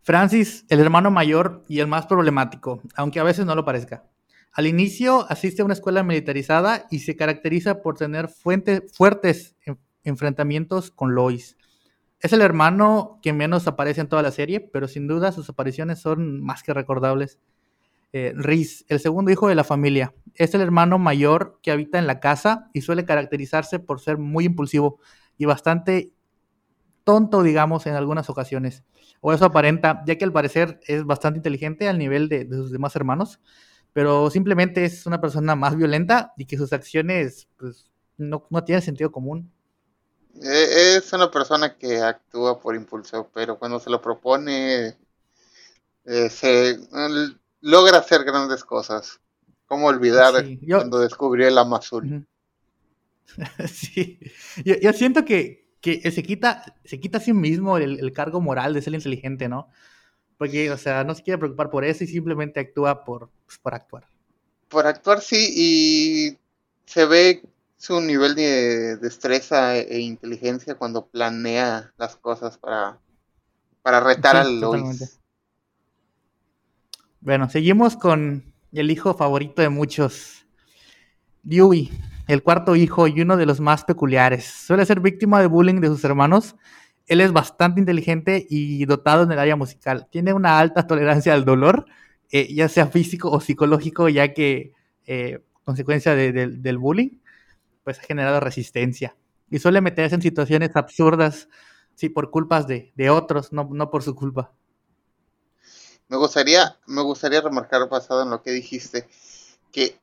Francis, 0.02 0.64
el 0.70 0.80
hermano 0.80 1.12
mayor 1.12 1.66
y 1.68 1.80
el 1.80 1.88
más 1.88 2.06
problemático, 2.06 2.82
aunque 2.96 3.20
a 3.20 3.24
veces 3.24 3.46
no 3.46 3.54
lo 3.54 3.66
parezca. 3.66 4.06
Al 4.54 4.68
inicio 4.68 5.26
asiste 5.30 5.62
a 5.62 5.66
una 5.66 5.74
escuela 5.74 6.04
militarizada 6.04 6.86
y 6.92 7.00
se 7.00 7.16
caracteriza 7.16 7.82
por 7.82 7.98
tener 7.98 8.30
fuertes 8.30 9.56
enfrentamientos 10.04 10.92
con 10.92 11.16
Lois. 11.16 11.58
Es 12.20 12.32
el 12.34 12.42
hermano 12.42 13.20
que 13.22 13.34
menos 13.34 13.68
aparece 13.68 14.02
en 14.02 14.08
toda 14.08 14.22
la 14.22 14.32
serie, 14.32 14.62
pero 14.62 14.88
sin 14.88 15.08
duda 15.08 15.32
sus 15.32 15.50
apariciones 15.50 16.00
son 16.00 16.42
más 16.42 16.64
que 16.64 16.74
recordables. 16.74 17.40
Eh, 18.14 18.32
Riz, 18.36 18.86
el 18.90 19.00
segundo 19.00 19.32
hijo 19.32 19.48
de 19.48 19.56
la 19.56 19.64
familia, 19.64 20.14
es 20.36 20.54
el 20.54 20.62
hermano 20.62 21.00
mayor 21.00 21.60
que 21.64 21.72
habita 21.72 21.98
en 21.98 22.06
la 22.06 22.20
casa 22.20 22.70
y 22.72 22.82
suele 22.82 23.06
caracterizarse 23.06 23.80
por 23.80 24.00
ser 24.00 24.20
muy 24.20 24.46
impulsivo 24.46 25.00
y 25.38 25.46
bastante 25.46 26.14
tonto, 27.04 27.44
digamos, 27.44 27.88
en 27.88 27.96
algunas 27.96 28.30
ocasiones. 28.30 28.84
O 29.20 29.34
eso 29.34 29.46
aparenta, 29.46 30.04
ya 30.06 30.16
que 30.16 30.26
al 30.26 30.32
parecer 30.32 30.80
es 30.86 31.04
bastante 31.06 31.40
inteligente 31.40 31.90
al 31.90 31.98
nivel 31.98 32.30
de, 32.30 32.48
sus 32.50 32.72
demás 32.72 32.96
hermanos, 32.96 33.40
pero 33.94 34.30
simplemente 34.30 34.84
es 34.84 35.06
una 35.06 35.22
persona 35.22 35.56
más 35.56 35.78
violenta 35.78 36.34
y 36.38 36.46
que 36.46 36.58
sus 36.58 36.74
acciones 36.74 37.48
pues, 37.58 37.90
no, 38.18 38.46
no 38.50 38.64
tienen 38.64 38.82
sentido 38.82 39.12
común. 39.12 39.52
E, 40.42 40.98
es 40.98 41.14
una 41.14 41.30
persona 41.30 41.78
que 41.78 42.02
actúa 42.02 42.60
por 42.60 42.76
impulso, 42.76 43.30
pero 43.34 43.58
cuando 43.58 43.80
se 43.80 43.90
lo 43.90 44.02
propone, 44.02 44.98
eh, 46.06 46.30
se 46.30 46.80
logra 47.62 48.00
hacer 48.00 48.24
grandes 48.24 48.64
cosas. 48.64 49.20
¿Cómo 49.66 49.88
olvidar 49.88 50.34
cuando 50.68 51.00
descubrió 51.00 51.48
el 51.48 51.58
Amazul? 51.58 52.28
sí, 53.68 54.20
yo, 54.64 54.94
siento 54.94 55.26
que, 55.26 55.68
se, 55.82 56.24
quita, 56.24 56.64
se 56.84 57.00
quita 57.00 57.18
a 57.18 57.22
sí 57.22 57.34
mismo 57.34 57.78
el, 57.78 58.14
cargo 58.14 58.42
moral 58.42 58.74
de 58.74 58.82
ser 58.82 58.94
inteligente, 58.94 59.50
¿no? 59.50 59.70
Porque, 60.38 60.70
o 60.72 60.78
sea, 60.78 61.04
no 61.04 61.16
se 61.16 61.24
quiere 61.24 61.38
preocupar 61.38 61.70
por 61.70 61.86
eso 61.86 62.04
y 62.04 62.08
simplemente 62.08 62.60
actúa 62.60 63.04
por, 63.04 63.32
por 63.60 63.76
actuar. 63.76 64.06
Por 64.70 64.88
actuar, 64.88 65.22
sí, 65.22 65.54
y 65.56 66.38
se 66.86 67.06
ve 67.06 67.44
su 67.78 68.00
nivel 68.00 68.36
de 68.36 68.98
destreza 68.98 69.76
e, 69.76 70.00
inteligencia 70.00 70.76
cuando 70.76 71.06
planea 71.06 71.92
las 71.98 72.16
cosas 72.16 72.58
para, 72.58 72.98
para 73.82 74.00
retar 74.00 74.38
al 74.38 74.62
Lois. 74.62 75.20
Bueno, 77.20 77.50
seguimos 77.50 77.96
con 77.96 78.54
el 78.72 78.92
hijo 78.92 79.14
favorito 79.14 79.62
de 79.62 79.70
muchos, 79.70 80.46
Dewey, 81.44 81.92
el 82.28 82.42
cuarto 82.42 82.76
hijo 82.76 83.08
y 83.08 83.22
uno 83.22 83.38
de 83.38 83.46
los 83.46 83.60
más 83.60 83.84
peculiares. 83.84 84.46
Suele 84.46 84.86
ser 84.86 85.00
víctima 85.00 85.40
de 85.40 85.48
bullying 85.48 85.82
de 85.82 85.88
sus 85.88 86.04
hermanos. 86.04 86.56
Él 87.06 87.22
es 87.22 87.34
bastante 87.34 87.82
inteligente 87.82 88.48
y 88.50 88.86
dotado 88.86 89.24
en 89.24 89.32
el 89.32 89.40
área 89.40 89.56
musical. 89.56 90.08
Tiene 90.10 90.34
una 90.34 90.60
alta 90.60 90.88
tolerancia 90.88 91.34
al 91.34 91.44
dolor, 91.44 91.86
eh, 92.34 92.52
ya 92.52 92.68
sea 92.68 92.88
físico 92.88 93.30
o 93.30 93.40
psicológico, 93.40 94.10
ya 94.10 94.34
que 94.34 94.74
eh, 95.06 95.46
consecuencia 95.64 96.16
del 96.16 96.78
bullying 96.80 97.20
pues 97.84 98.00
ha 98.00 98.02
generado 98.02 98.40
resistencia. 98.40 99.16
Y 99.52 99.60
suele 99.60 99.82
meterse 99.82 100.16
en 100.16 100.24
situaciones 100.24 100.76
absurdas, 100.76 101.48
sí, 101.94 102.10
por 102.10 102.32
culpas 102.32 102.66
de, 102.66 102.92
otros, 103.12 103.54
no, 103.54 103.70
no, 103.72 103.92
por 103.92 104.02
su 104.02 104.16
culpa. 104.16 104.52
Me 106.08 106.18
gustaría, 106.18 106.76
me 106.88 107.04
gustaría 107.04 107.40
remarcar, 107.40 107.88
basado 107.88 108.24
en 108.24 108.32
lo 108.32 108.42
que 108.42 108.50
dijiste, 108.50 109.08
que 109.72 110.00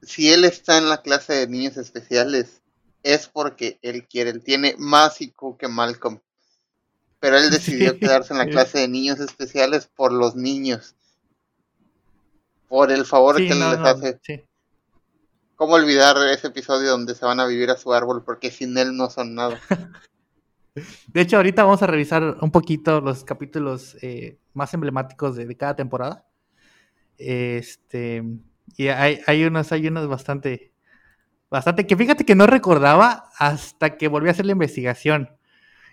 si 0.00 0.32
él 0.32 0.44
está 0.44 0.78
en 0.78 0.88
la 0.88 1.02
clase 1.02 1.34
de 1.34 1.48
niños 1.48 1.76
especiales, 1.76 2.62
es 3.02 3.28
porque 3.28 3.78
él 3.82 4.08
quiere, 4.08 4.30
él 4.30 4.42
tiene 4.42 4.74
más 4.78 5.20
IQ 5.20 5.58
que 5.58 5.68
Malcolm. 5.68 6.20
Pero 7.20 7.36
él 7.36 7.50
decidió 7.50 7.98
quedarse 7.98 8.32
en 8.32 8.38
la 8.38 8.46
clase 8.46 8.78
de 8.78 8.88
niños 8.88 9.20
especiales 9.20 9.86
por 9.94 10.14
los 10.14 10.34
niños. 10.34 10.94
Por 12.68 12.90
el 12.90 13.04
favor 13.04 13.36
que 13.36 13.48
él 13.48 13.58
les 13.58 13.78
hace. 13.78 14.48
¿Cómo 15.56 15.74
olvidar 15.74 16.16
ese 16.28 16.48
episodio 16.48 16.90
donde 16.90 17.14
se 17.14 17.24
van 17.24 17.38
a 17.38 17.46
vivir 17.46 17.70
a 17.70 17.76
su 17.76 17.92
árbol 17.92 18.24
porque 18.24 18.50
sin 18.50 18.76
él 18.76 18.96
no 18.96 19.08
son 19.08 19.34
nada? 19.34 19.60
De 21.06 21.20
hecho, 21.20 21.36
ahorita 21.36 21.62
vamos 21.62 21.82
a 21.82 21.86
revisar 21.86 22.38
un 22.40 22.50
poquito 22.50 23.00
los 23.00 23.22
capítulos 23.22 23.96
eh, 24.02 24.38
más 24.54 24.74
emblemáticos 24.74 25.36
de, 25.36 25.56
cada 25.56 25.76
temporada. 25.76 26.26
Este, 27.16 28.24
y 28.76 28.88
hay, 28.88 29.20
hay, 29.28 29.44
unos, 29.44 29.70
hay 29.70 29.86
unos 29.86 30.08
bastante, 30.08 30.72
bastante, 31.48 31.86
que 31.86 31.96
fíjate 31.96 32.24
que 32.24 32.34
no 32.34 32.48
recordaba 32.48 33.30
hasta 33.38 33.96
que 33.96 34.08
volví 34.08 34.28
a 34.28 34.32
hacer 34.32 34.46
la 34.46 34.52
investigación. 34.52 35.30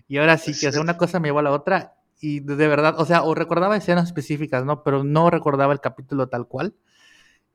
Y 0.08 0.18
ahora 0.18 0.40
sí, 0.40 0.60
que 0.60 0.68
hacer 0.68 0.82
una 0.82 0.98
cosa 0.98 1.20
me 1.20 1.28
llevó 1.28 1.40
a 1.40 1.44
la 1.44 1.52
otra. 1.52 1.94
Y 2.22 2.40
de 2.40 2.68
verdad, 2.68 2.96
o 3.00 3.06
sea, 3.06 3.24
o 3.24 3.34
recordaba 3.34 3.76
escenas 3.76 4.06
específicas, 4.06 4.64
¿no? 4.64 4.84
Pero 4.84 5.04
no 5.04 5.30
recordaba 5.30 5.74
el 5.74 5.82
capítulo 5.82 6.30
tal 6.30 6.48
cual. 6.48 6.76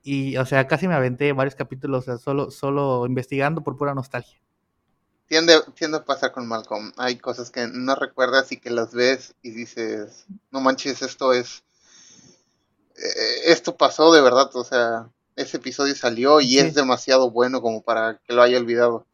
Y, 0.02 0.37
o 0.37 0.44
sea, 0.44 0.66
casi 0.66 0.88
me 0.88 0.94
aventé 0.94 1.32
varios 1.32 1.54
capítulos 1.54 2.04
solo, 2.20 2.50
solo 2.50 3.06
investigando 3.06 3.62
por 3.62 3.76
pura 3.76 3.94
nostalgia. 3.94 4.40
Tiende, 5.26 5.54
tiende 5.75 5.99
a 5.99 6.04
pasar 6.04 6.32
con 6.32 6.46
Malcolm. 6.46 6.92
Hay 6.96 7.16
cosas 7.16 7.50
que 7.50 7.66
no 7.66 7.94
recuerdas 7.94 8.52
y 8.52 8.58
que 8.58 8.70
las 8.70 8.92
ves 8.92 9.35
y 9.42 9.50
dices, 9.50 10.26
no 10.50 10.61
manches, 10.61 11.02
esto 11.02 11.32
es... 11.32 11.64
Eh, 12.96 13.52
esto 13.52 13.76
pasó 13.76 14.12
de 14.12 14.23
verdad, 14.23 14.50
o 14.54 14.64
sea, 14.64 15.11
ese 15.37 15.58
episodio 15.58 15.94
salió 15.94 16.40
y 16.40 16.58
es 16.58 16.75
demasiado 16.75 17.30
bueno 17.30 17.61
como 17.61 17.82
para 17.82 18.18
que 18.18 18.32
lo 18.32 18.42
haya 18.42 18.58
olvidado. 18.58 19.06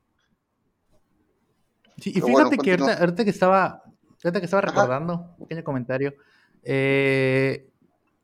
Sí, 1.99 2.12
y 2.14 2.21
fíjate 2.21 2.59
que 2.59 2.73
ahorita, 2.75 3.25
que 3.25 3.30
estaba, 3.30 3.82
ahorita 4.25 4.41
que 4.41 4.45
estaba 4.47 4.61
recordando, 4.61 5.35
un 5.38 5.47
pequeño 5.47 5.64
comentario, 5.64 6.14
eh, 6.62 7.69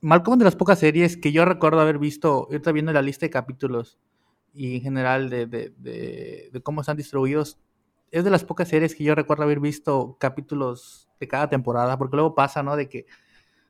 Malcolm 0.01 0.39
de 0.39 0.45
las 0.45 0.57
pocas 0.57 0.79
series 0.79 1.17
que 1.17 1.33
yo 1.33 1.45
recuerdo 1.45 1.81
haber 1.81 1.99
visto, 1.99 2.47
ahorita 2.51 2.73
viendo 2.73 2.93
la 2.93 3.03
lista 3.03 3.27
de 3.27 3.31
capítulos 3.31 3.99
y 4.55 4.77
en 4.77 4.83
general 4.83 5.29
de, 5.29 5.47
de, 5.47 5.73
de, 5.77 6.61
cómo 6.63 6.83
están 6.83 6.97
distribuidos, 6.97 7.59
es 8.11 8.25
de 8.25 8.31
las 8.31 8.45
pocas 8.45 8.69
series 8.69 8.95
que 8.95 9.05
yo 9.05 9.15
recuerdo 9.15 9.43
haber 9.43 9.61
visto 9.61 10.17
capítulos 10.19 11.09
de 11.21 11.29
cada 11.29 11.49
temporada, 11.49 11.99
porque 11.99 12.17
luego 12.17 12.35
pasa, 12.35 12.63
¿no? 12.63 12.77
De 12.77 12.89
que 12.89 13.07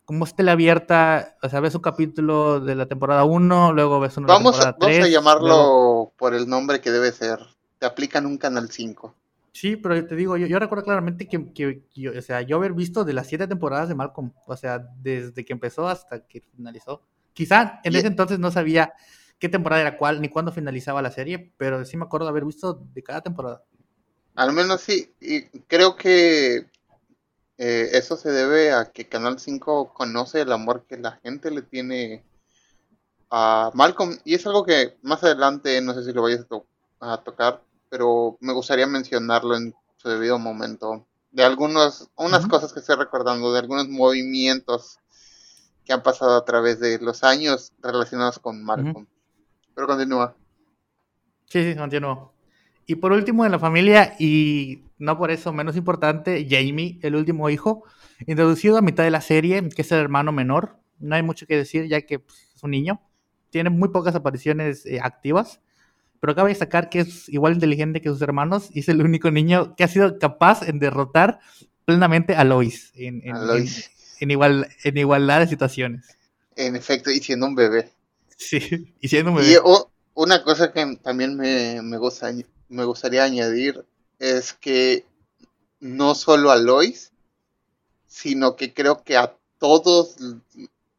como 0.04 0.24
es 0.24 0.34
abierta, 0.38 1.36
o 1.42 1.50
sea, 1.50 1.60
ves 1.60 1.74
un 1.74 1.82
capítulo 1.82 2.60
de 2.60 2.74
la 2.74 2.86
temporada 2.86 3.24
1, 3.24 3.74
luego 3.74 4.00
ves 4.00 4.16
uno 4.16 4.26
de 4.26 4.32
la 4.32 4.38
temporada 4.38 4.76
3. 4.78 4.98
Vamos 4.98 5.06
a 5.06 5.12
llamarlo 5.12 6.12
por 6.16 6.34
el 6.34 6.48
nombre 6.48 6.80
que 6.80 6.90
debe 6.90 7.12
ser. 7.12 7.40
Te 7.78 7.84
aplican 7.84 8.24
un 8.24 8.38
canal 8.38 8.70
5. 8.70 9.14
Sí, 9.58 9.74
pero 9.74 9.96
yo 9.96 10.06
te 10.06 10.14
digo, 10.14 10.36
yo, 10.36 10.58
recuerdo 10.60 10.84
claramente 10.84 11.26
que, 11.26 11.52
que, 11.52 11.82
yo, 11.92 12.12
o 12.16 12.22
sea, 12.22 12.42
yo 12.42 12.54
haber 12.54 12.74
visto 12.74 13.04
de 13.04 13.12
las 13.12 13.26
siete 13.26 13.48
temporadas 13.48 13.88
de 13.88 13.96
Malcolm, 13.96 14.32
o 14.46 14.56
sea, 14.56 14.78
desde 15.00 15.44
que 15.44 15.52
empezó 15.52 15.88
hasta 15.88 16.24
que 16.28 16.42
finalizó. 16.54 17.02
Quizá 17.32 17.80
en 17.82 17.96
ese 17.96 18.06
entonces 18.06 18.38
no 18.38 18.52
sabía 18.52 18.92
qué 19.40 19.48
temporada 19.48 19.82
era 19.82 19.96
cuál, 19.96 20.20
ni 20.22 20.28
cuándo 20.28 20.52
finalizaba 20.52 21.02
la 21.02 21.10
serie, 21.10 21.52
pero 21.56 21.84
sí 21.84 21.96
me 21.96 22.04
acuerdo 22.04 22.26
de 22.26 22.30
haber 22.30 22.44
visto 22.44 22.86
de 22.94 23.02
cada 23.02 23.20
temporada. 23.20 23.64
Al 24.36 24.52
menos 24.52 24.80
sí, 24.80 25.12
y 25.20 25.42
creo 25.62 25.96
que 25.96 26.68
eh, 27.56 27.90
eso 27.94 28.16
se 28.16 28.30
debe 28.30 28.72
a 28.72 28.92
que 28.92 29.08
Canal 29.08 29.40
5 29.40 29.92
conoce 29.92 30.42
el 30.42 30.52
amor 30.52 30.84
que 30.88 30.98
la 30.98 31.18
gente 31.24 31.50
le 31.50 31.62
tiene 31.62 32.22
a 33.28 33.72
Malcolm, 33.74 34.18
y 34.24 34.34
es 34.34 34.46
algo 34.46 34.64
que 34.64 34.96
más 35.02 35.24
adelante, 35.24 35.80
no 35.80 35.94
sé 35.94 36.04
si 36.04 36.12
lo 36.12 36.22
vayas 36.22 36.46
a 37.00 37.24
tocar, 37.24 37.60
pero 37.88 38.36
me 38.40 38.52
gustaría 38.52 38.86
mencionarlo 38.86 39.56
en 39.56 39.74
su 39.96 40.08
debido 40.08 40.38
momento. 40.38 41.06
De 41.30 41.44
algunos, 41.44 42.08
unas 42.16 42.46
cosas 42.46 42.72
que 42.72 42.80
estoy 42.80 42.96
recordando, 42.96 43.52
de 43.52 43.58
algunos 43.58 43.88
movimientos 43.88 44.98
que 45.84 45.92
han 45.92 46.02
pasado 46.02 46.36
a 46.36 46.44
través 46.44 46.80
de 46.80 46.98
los 46.98 47.24
años 47.24 47.72
relacionados 47.80 48.38
con 48.38 48.62
Malcolm. 48.62 49.06
Pero 49.74 49.86
continúa. 49.86 50.36
Sí, 51.46 51.64
sí, 51.64 51.76
continúa. 51.76 52.30
Y 52.86 52.96
por 52.96 53.12
último, 53.12 53.44
en 53.44 53.52
la 53.52 53.58
familia, 53.58 54.14
y 54.18 54.82
no 54.98 55.18
por 55.18 55.30
eso 55.30 55.52
menos 55.52 55.76
importante, 55.76 56.46
Jamie, 56.48 56.98
el 57.02 57.16
último 57.16 57.50
hijo, 57.50 57.84
introducido 58.26 58.78
a 58.78 58.82
mitad 58.82 59.04
de 59.04 59.10
la 59.10 59.20
serie, 59.20 59.68
que 59.68 59.82
es 59.82 59.92
el 59.92 59.98
hermano 59.98 60.32
menor. 60.32 60.78
No 60.98 61.14
hay 61.14 61.22
mucho 61.22 61.46
que 61.46 61.56
decir, 61.56 61.86
ya 61.86 62.02
que 62.02 62.18
pues, 62.18 62.50
es 62.54 62.62
un 62.62 62.70
niño. 62.70 63.00
Tiene 63.50 63.70
muy 63.70 63.90
pocas 63.90 64.14
apariciones 64.14 64.84
eh, 64.86 65.00
activas 65.02 65.60
pero 66.20 66.34
cabe 66.34 66.50
destacar 66.50 66.90
que 66.90 67.00
es 67.00 67.28
igual 67.28 67.54
inteligente 67.54 68.00
que 68.00 68.08
sus 68.08 68.22
hermanos 68.22 68.68
y 68.72 68.80
es 68.80 68.88
el 68.88 69.02
único 69.02 69.30
niño 69.30 69.74
que 69.76 69.84
ha 69.84 69.88
sido 69.88 70.18
capaz 70.18 70.62
en 70.62 70.78
derrotar 70.78 71.40
plenamente 71.84 72.34
a 72.34 72.44
Lois 72.44 72.92
en, 72.94 73.22
en, 73.24 74.30
igual, 74.30 74.68
en 74.84 74.98
igualdad 74.98 75.40
de 75.40 75.46
situaciones. 75.46 76.06
En 76.56 76.76
efecto, 76.76 77.10
y 77.10 77.20
siendo 77.20 77.46
un 77.46 77.54
bebé. 77.54 77.90
Sí, 78.36 78.94
y 79.00 79.08
siendo 79.08 79.30
un 79.30 79.38
bebé. 79.38 79.52
Y 79.52 79.56
una 80.14 80.42
cosa 80.42 80.72
que 80.72 80.96
también 81.02 81.36
me, 81.36 81.80
me 81.82 82.84
gustaría 82.84 83.24
añadir 83.24 83.84
es 84.18 84.52
que 84.52 85.04
no 85.80 86.14
solo 86.14 86.50
a 86.50 86.56
Lois, 86.56 87.12
sino 88.06 88.56
que 88.56 88.74
creo 88.74 89.04
que 89.04 89.16
a 89.16 89.36
todos 89.58 90.16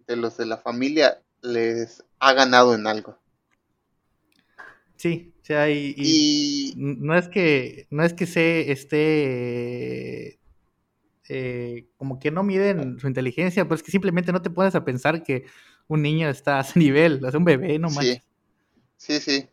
de 0.08 0.16
los 0.16 0.38
de 0.38 0.46
la 0.46 0.58
familia 0.58 1.22
les 1.42 2.04
ha 2.20 2.34
ganado 2.34 2.74
en 2.74 2.88
algo. 2.88 3.19
Sí, 5.00 5.34
o 5.42 5.46
sea, 5.46 5.70
y, 5.70 6.74
no 6.76 7.18
es 7.18 7.30
que 7.30 7.88
no 7.90 8.04
es 8.04 8.14
que 8.14 8.26
se 8.26 8.70
esté 8.70 10.42
eh, 11.30 11.88
como 11.96 12.20
que 12.20 12.32
no 12.32 12.44
miden 12.44 13.00
su 13.00 13.08
inteligencia, 13.08 13.64
pero 13.64 13.76
es 13.76 13.84
que 13.84 13.92
simplemente 13.92 14.34
no 14.34 14.42
te 14.42 14.50
pones 14.50 14.76
a 14.76 14.84
pensar 14.84 15.24
que 15.24 15.46
un 15.88 16.02
niño 16.02 16.28
está 16.28 16.58
a 16.58 16.62
ese 16.62 16.78
nivel, 16.80 17.24
es 17.26 17.34
un 17.34 17.46
bebé, 17.46 17.80
no 17.80 17.90
Sí, 17.92 18.22
sí, 18.98 19.22
sí. 19.22 19.48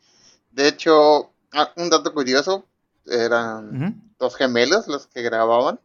De 0.50 0.66
hecho, 0.66 1.30
ah, 1.52 1.72
un 1.76 1.90
dato 1.90 2.12
curioso, 2.12 2.66
eran 3.06 4.02
dos 4.18 4.34
gemelos 4.34 4.88
los 4.88 5.06
que 5.06 5.22
grababan. 5.22 5.78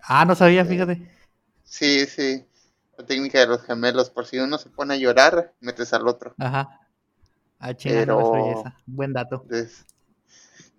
Ah, 0.00 0.24
no 0.24 0.34
sabía, 0.34 0.64
fíjate. 0.64 1.08
Sí, 1.62 2.04
sí. 2.06 2.44
La 2.98 3.06
técnica 3.06 3.38
de 3.38 3.46
los 3.46 3.62
gemelos, 3.62 4.10
por 4.10 4.26
si 4.26 4.40
uno 4.40 4.58
se 4.58 4.70
pone 4.70 4.94
a 4.94 4.96
llorar, 4.96 5.54
metes 5.60 5.92
al 5.92 6.08
otro. 6.08 6.34
Ajá. 6.38 6.80
Ah, 7.64 7.72
Pero, 7.82 8.62
Buen 8.84 9.14
dato. 9.14 9.46
Es, 9.48 9.86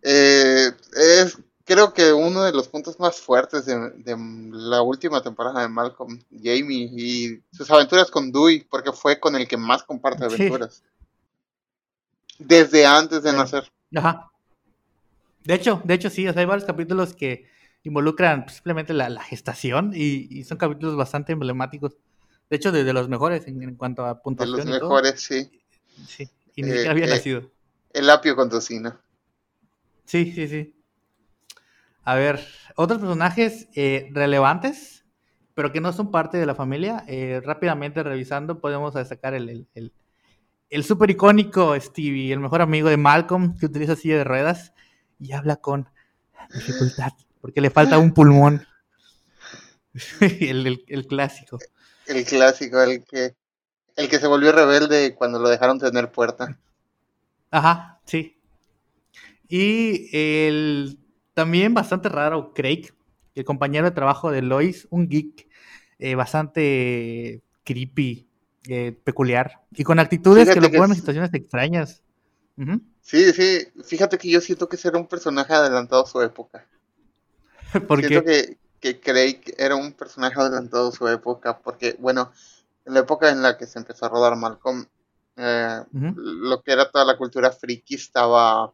eh, 0.03 0.71
es, 0.95 1.35
creo 1.63 1.95
que 1.95 2.13
uno 2.13 2.43
de 2.43 2.51
los 2.51 2.67
puntos 2.67 2.99
más 2.99 3.19
fuertes 3.19 3.65
de, 3.65 4.15
la 4.51 4.83
última 4.83 5.23
temporada 5.23 5.63
de 5.63 5.67
Malcolm, 5.67 6.19
Jamie, 6.29 6.91
y 6.95 7.41
sus 7.51 7.71
aventuras 7.71 8.11
con 8.11 8.31
Dewey, 8.31 8.67
porque 8.69 8.91
fue 8.91 9.19
con 9.19 9.35
el 9.35 9.47
que 9.47 9.57
más 9.57 9.81
comparte 9.81 10.25
aventuras. 10.25 10.83
Desde 12.37 12.85
antes 12.85 13.23
de 13.23 13.33
nacer. 13.33 13.63
Ajá. 13.95 14.29
De 15.43 15.55
hecho, 15.55 15.81
de 15.85 15.93
hecho 15.95 16.11
sí, 16.11 16.27
o 16.27 16.33
sea, 16.33 16.41
hay 16.41 16.45
varios 16.45 16.67
capítulos 16.67 17.15
que 17.15 17.47
involucran 17.81 18.47
simplemente 18.47 18.93
la, 18.93 19.23
gestación 19.23 19.91
y, 19.95 20.43
son 20.43 20.59
capítulos 20.59 20.95
bastante 20.95 21.33
emblemáticos. 21.33 21.97
De 22.47 22.57
hecho, 22.57 22.71
de, 22.71 22.93
los 22.93 23.09
mejores 23.09 23.47
en, 23.47 23.75
cuanto 23.75 24.05
a 24.05 24.21
puntuación. 24.21 24.57
De 24.57 24.65
los 24.65 24.81
mejores, 24.83 25.19
sí. 25.19 25.49
Sí, 26.07 26.29
y 26.55 26.63
ni 26.63 26.69
siquiera 26.69 26.91
había 26.91 27.05
eh, 27.05 27.09
nacido. 27.09 27.51
El 27.93 28.09
apio 28.09 28.35
con 28.35 28.49
tocino. 28.49 28.99
Sí, 30.05 30.31
sí, 30.33 30.47
sí. 30.47 30.75
A 32.03 32.15
ver, 32.15 32.45
otros 32.75 32.99
personajes 32.99 33.67
eh, 33.75 34.09
relevantes, 34.11 35.05
pero 35.53 35.71
que 35.71 35.81
no 35.81 35.91
son 35.91 36.11
parte 36.11 36.37
de 36.37 36.45
la 36.45 36.55
familia. 36.55 37.03
Eh, 37.07 37.41
rápidamente 37.43 38.03
revisando, 38.03 38.59
podemos 38.59 38.93
destacar 38.93 39.33
el, 39.33 39.67
el, 39.73 39.93
el, 40.69 40.83
súper 40.83 41.09
icónico 41.09 41.79
Stevie, 41.79 42.31
el 42.31 42.39
mejor 42.39 42.61
amigo 42.61 42.89
de 42.89 42.97
Malcolm, 42.97 43.57
que 43.57 43.65
utiliza 43.65 43.95
silla 43.95 44.17
de 44.17 44.23
ruedas 44.23 44.73
y 45.19 45.31
habla 45.31 45.55
con 45.55 45.89
dificultad, 46.53 47.13
porque 47.41 47.61
le 47.61 47.71
falta 47.71 47.97
un 47.97 48.13
pulmón. 48.13 48.65
el, 50.19 50.83
el, 50.87 51.07
clásico. 51.07 51.57
El 52.05 52.25
clásico, 52.25 52.81
el 52.81 53.03
que, 53.03 53.35
el 53.95 54.09
que 54.09 54.19
se 54.19 54.27
volvió 54.27 54.51
rebelde 54.51 55.15
cuando 55.15 55.39
lo 55.39 55.49
dejaron 55.49 55.79
tener 55.79 56.11
puerta. 56.11 56.57
Ajá, 57.51 57.99
sí. 58.05 58.37
Y 59.47 60.09
el 60.11 60.99
también 61.33 61.73
bastante 61.73 62.09
raro, 62.09 62.53
Craig, 62.53 62.93
el 63.35 63.45
compañero 63.45 63.85
de 63.85 63.95
trabajo 63.95 64.31
de 64.31 64.41
Lois, 64.41 64.87
un 64.89 65.07
geek 65.07 65.47
eh, 65.99 66.15
bastante 66.15 67.41
creepy, 67.63 68.27
eh, 68.67 68.97
peculiar, 69.03 69.61
y 69.71 69.83
con 69.83 69.99
actitudes 69.99 70.49
que 70.49 70.61
lo 70.61 70.71
ponen 70.71 70.91
en 70.91 70.95
situaciones 70.95 71.33
extrañas. 71.33 72.01
Sí, 73.01 73.33
sí, 73.33 73.67
fíjate 73.83 74.17
que 74.17 74.29
yo 74.29 74.41
siento 74.41 74.67
que 74.69 74.77
era 74.83 74.97
un 74.97 75.07
personaje 75.07 75.53
adelantado 75.53 76.03
a 76.03 76.07
su 76.07 76.21
época. 76.21 76.65
¿Por 77.87 77.99
siento 77.99 78.23
Que, 78.23 78.57
que 78.79 78.99
Craig 78.99 79.41
era 79.57 79.75
un 79.75 79.91
personaje 79.91 80.39
adelantado 80.39 80.89
a 80.89 80.91
su 80.91 81.07
época, 81.07 81.59
porque, 81.59 81.95
bueno, 81.99 82.31
en 82.85 82.93
la 82.93 82.99
época 83.01 83.29
en 83.29 83.41
la 83.41 83.57
que 83.57 83.65
se 83.65 83.79
empezó 83.79 84.05
a 84.05 84.09
rodar 84.09 84.35
Malcolm, 84.35 84.85
eh, 85.37 85.83
lo 85.91 86.61
que 86.61 86.71
era 86.71 86.89
toda 86.89 87.03
la 87.03 87.17
cultura 87.17 87.51
friki 87.51 87.95
estaba 87.95 88.73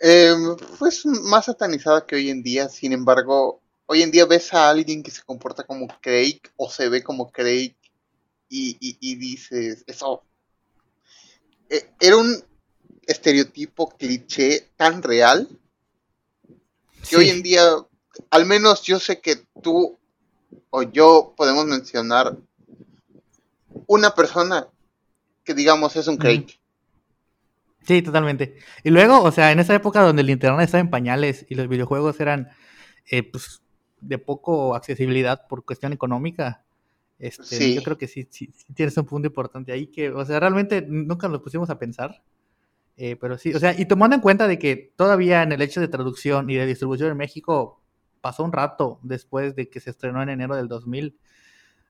eh, 0.00 0.34
pues 0.78 1.04
más 1.06 1.44
satanizada 1.44 2.06
que 2.06 2.16
hoy 2.16 2.30
en 2.30 2.42
día. 2.42 2.68
Sin 2.68 2.92
embargo, 2.92 3.60
hoy 3.86 4.02
en 4.02 4.10
día 4.10 4.24
ves 4.24 4.52
a 4.54 4.70
alguien 4.70 5.02
que 5.02 5.10
se 5.10 5.22
comporta 5.22 5.64
como 5.64 5.86
Craig 6.00 6.40
o 6.56 6.70
se 6.70 6.88
ve 6.88 7.02
como 7.02 7.30
Craig 7.30 7.76
y, 8.48 9.14
dices, 9.14 9.84
eso 9.86 10.24
eh, 11.68 11.88
era 12.00 12.16
un 12.16 12.42
estereotipo 13.06 13.90
cliché 13.90 14.70
tan 14.76 15.04
real 15.04 15.48
que 17.08 17.16
hoy 17.16 17.30
en 17.30 17.42
día, 17.42 17.62
al 18.30 18.46
menos 18.46 18.82
yo 18.82 18.98
sé 18.98 19.20
que 19.20 19.36
tú 19.62 19.99
o 20.70 20.82
yo 20.82 21.34
podemos 21.36 21.66
mencionar 21.66 22.36
una 23.86 24.14
persona 24.14 24.68
que 25.44 25.54
digamos 25.54 25.96
es 25.96 26.06
un 26.06 26.16
Craig. 26.16 26.46
Sí, 27.82 28.02
totalmente. 28.02 28.56
Y 28.84 28.90
luego, 28.90 29.22
o 29.22 29.32
sea, 29.32 29.52
en 29.52 29.58
esa 29.58 29.74
época 29.74 30.02
donde 30.02 30.22
el 30.22 30.30
internet 30.30 30.64
estaba 30.64 30.80
en 30.80 30.90
pañales 30.90 31.46
y 31.48 31.54
los 31.54 31.68
videojuegos 31.68 32.20
eran 32.20 32.50
eh, 33.10 33.22
pues, 33.22 33.62
de 34.00 34.18
poco 34.18 34.74
accesibilidad 34.74 35.46
por 35.48 35.64
cuestión 35.64 35.92
económica, 35.92 36.62
este, 37.18 37.74
yo 37.74 37.82
creo 37.82 37.98
que 37.98 38.08
sí, 38.08 38.26
sí, 38.30 38.50
tienes 38.74 38.96
un 38.96 39.04
punto 39.04 39.28
importante 39.28 39.72
ahí 39.72 39.88
que, 39.88 40.10
o 40.10 40.24
sea, 40.24 40.40
realmente 40.40 40.82
nunca 40.82 41.28
nos 41.28 41.42
pusimos 41.42 41.68
a 41.68 41.78
pensar. 41.78 42.22
Eh, 42.96 43.16
pero 43.16 43.38
sí, 43.38 43.54
o 43.54 43.58
sea, 43.58 43.78
y 43.78 43.86
tomando 43.86 44.14
en 44.14 44.22
cuenta 44.22 44.46
de 44.46 44.58
que 44.58 44.92
todavía 44.96 45.42
en 45.42 45.52
el 45.52 45.62
hecho 45.62 45.80
de 45.80 45.88
traducción 45.88 46.48
y 46.50 46.56
de 46.56 46.66
distribución 46.66 47.10
en 47.10 47.16
México 47.16 47.79
pasó 48.20 48.44
un 48.44 48.52
rato 48.52 48.98
después 49.02 49.54
de 49.56 49.68
que 49.68 49.80
se 49.80 49.90
estrenó 49.90 50.22
en 50.22 50.28
enero 50.28 50.56
del 50.56 50.68
2000. 50.68 51.18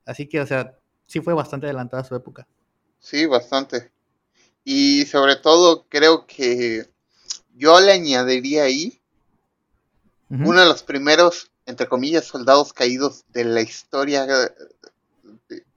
Así 0.07 0.29
que, 0.29 0.41
o 0.41 0.47
sea, 0.47 0.77
sí 1.07 1.21
fue 1.21 1.35
bastante 1.35 1.67
adelantada 1.67 2.05
su 2.05 2.15
época. 2.15 2.47
Sí, 2.99 3.27
bastante. 3.27 3.91
Y 4.65 5.07
sobre 5.07 5.37
todo 5.37 5.87
creo 5.89 6.27
que 6.27 6.89
yo 7.55 7.81
le 7.81 7.93
añadiría 7.93 8.65
ahí 8.65 9.01
uno 10.29 10.61
de 10.61 10.67
los 10.67 10.85
primeros, 10.85 11.51
entre 11.67 11.89
comillas, 11.89 12.25
soldados 12.25 12.73
caídos 12.73 13.25
de 13.31 13.45
la 13.45 13.63
historia 13.63 14.27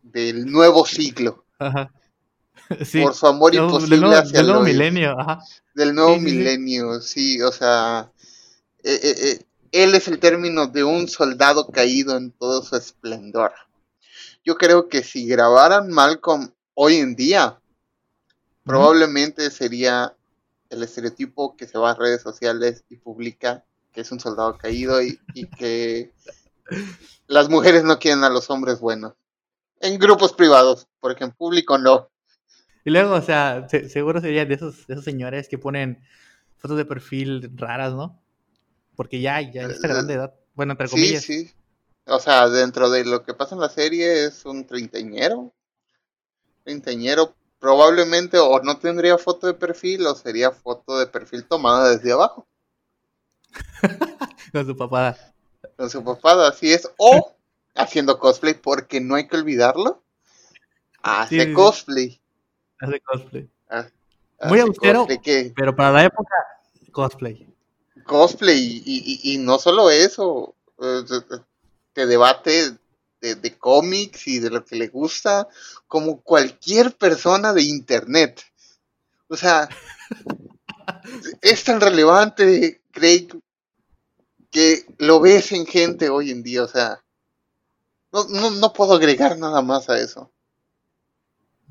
del 0.03 0.45
nuevo 0.45 0.85
siglo. 0.85 1.45
Por 2.69 3.13
su 3.15 3.27
amor 3.27 3.55
imposible 3.55 4.15
hacia 4.15 4.39
del 4.39 4.47
nuevo 4.47 4.63
milenio. 4.63 5.17
Del 5.73 5.95
nuevo 5.95 6.17
milenio, 6.17 7.01
sí, 7.01 7.41
o 7.41 7.51
sea, 7.51 8.11
eh, 8.83 8.99
eh, 9.03 9.15
eh, 9.23 9.45
él 9.73 9.95
es 9.95 10.07
el 10.07 10.19
término 10.19 10.67
de 10.67 10.83
un 10.83 11.07
soldado 11.07 11.67
caído 11.69 12.15
en 12.15 12.31
todo 12.31 12.61
su 12.61 12.75
esplendor. 12.75 13.51
Yo 14.45 14.55
creo 14.55 14.87
que 14.87 15.03
si 15.03 15.27
grabaran 15.27 15.89
Malcolm 15.89 16.51
hoy 16.75 16.97
en 16.97 17.15
día, 17.15 17.59
probablemente 18.63 19.49
sería 19.49 20.15
el 20.69 20.83
estereotipo 20.83 21.57
que 21.57 21.67
se 21.67 21.79
va 21.79 21.91
a 21.91 21.95
redes 21.95 22.21
sociales 22.21 22.83
y 22.89 22.97
publica 22.97 23.65
que 23.91 24.01
es 24.01 24.11
un 24.11 24.19
soldado 24.19 24.57
caído 24.57 25.01
y, 25.01 25.19
que 25.57 26.11
las 27.27 27.49
mujeres 27.49 27.83
no 27.83 27.97
quieren 27.97 28.23
a 28.23 28.29
los 28.29 28.51
hombres 28.51 28.79
buenos. 28.79 29.13
En 29.79 29.97
grupos 29.97 30.33
privados, 30.33 30.87
porque 30.99 31.23
en 31.23 31.31
público 31.31 31.79
no. 31.79 32.09
Y 32.85 32.91
luego, 32.91 33.15
o 33.15 33.21
sea, 33.21 33.67
seguro 33.89 34.21
sería 34.21 34.45
de 34.45 34.53
esos, 34.53 34.87
esos 34.87 35.03
señores 35.03 35.47
que 35.47 35.57
ponen 35.57 36.03
fotos 36.57 36.77
de 36.77 36.85
perfil 36.85 37.51
raras, 37.55 37.93
¿no? 37.93 38.22
Porque 38.95 39.21
ya, 39.21 39.41
ya 39.41 39.63
está 39.63 39.87
grande 39.87 40.15
edad. 40.15 40.33
Bueno, 40.53 40.73
entre 40.73 40.89
comillas. 40.89 41.23
Sí, 41.23 41.45
sí. 41.45 41.53
O 42.05 42.19
sea, 42.19 42.49
dentro 42.49 42.89
de 42.89 43.05
lo 43.05 43.23
que 43.23 43.33
pasa 43.33 43.55
en 43.55 43.61
la 43.61 43.69
serie 43.69 44.25
es 44.25 44.45
un 44.45 44.65
treintañero. 44.67 45.53
Treintañero 46.63 47.35
probablemente 47.59 48.37
o 48.39 48.61
no 48.61 48.77
tendría 48.77 49.17
foto 49.17 49.47
de 49.47 49.53
perfil 49.53 50.05
o 50.05 50.15
sería 50.15 50.51
foto 50.51 50.99
de 50.99 51.07
perfil 51.07 51.45
tomada 51.45 51.89
desde 51.91 52.11
abajo. 52.11 52.45
Con 54.51 54.65
su 54.65 54.75
papada. 54.75 55.17
Con 55.77 55.89
su 55.89 56.03
papada, 56.03 56.49
así 56.49 56.73
es. 56.73 56.89
O 56.97 57.35
haciendo 57.75 58.19
cosplay, 58.19 58.53
porque 58.53 58.99
no 58.99 59.15
hay 59.15 59.27
que 59.27 59.37
olvidarlo. 59.37 60.03
Hace 61.01 61.53
cosplay. 61.53 62.21
Hace 62.79 62.99
cosplay. 62.99 63.49
Ah, 63.69 63.87
Muy 64.49 64.59
austero, 64.59 65.07
pero 65.55 65.75
para 65.75 65.91
la 65.91 66.03
época, 66.03 66.35
cosplay. 66.91 67.52
Cosplay, 68.03 68.81
y, 68.85 69.33
y 69.33 69.37
no 69.37 69.59
solo 69.59 69.89
eso, 69.89 70.55
te 71.93 72.05
debate 72.05 72.77
de, 73.21 73.57
cómics 73.57 74.27
y 74.27 74.39
de 74.39 74.49
lo 74.49 74.65
que 74.65 74.75
le 74.75 74.87
gusta, 74.87 75.47
como 75.87 76.21
cualquier 76.21 76.95
persona 76.95 77.53
de 77.53 77.63
internet. 77.63 78.43
O 79.27 79.37
sea, 79.37 79.69
es 81.41 81.63
tan 81.63 81.79
relevante, 81.79 82.81
Craig, 82.91 83.29
que 84.51 84.85
lo 84.97 85.21
ves 85.21 85.51
en 85.53 85.65
gente 85.65 86.09
hoy 86.09 86.31
en 86.31 86.43
día. 86.43 86.63
O 86.63 86.67
sea, 86.67 87.01
no, 88.11 88.51
no, 88.51 88.73
puedo 88.73 88.93
agregar 88.93 89.37
nada 89.37 89.61
más 89.61 89.89
a 89.89 89.97
eso. 89.97 90.31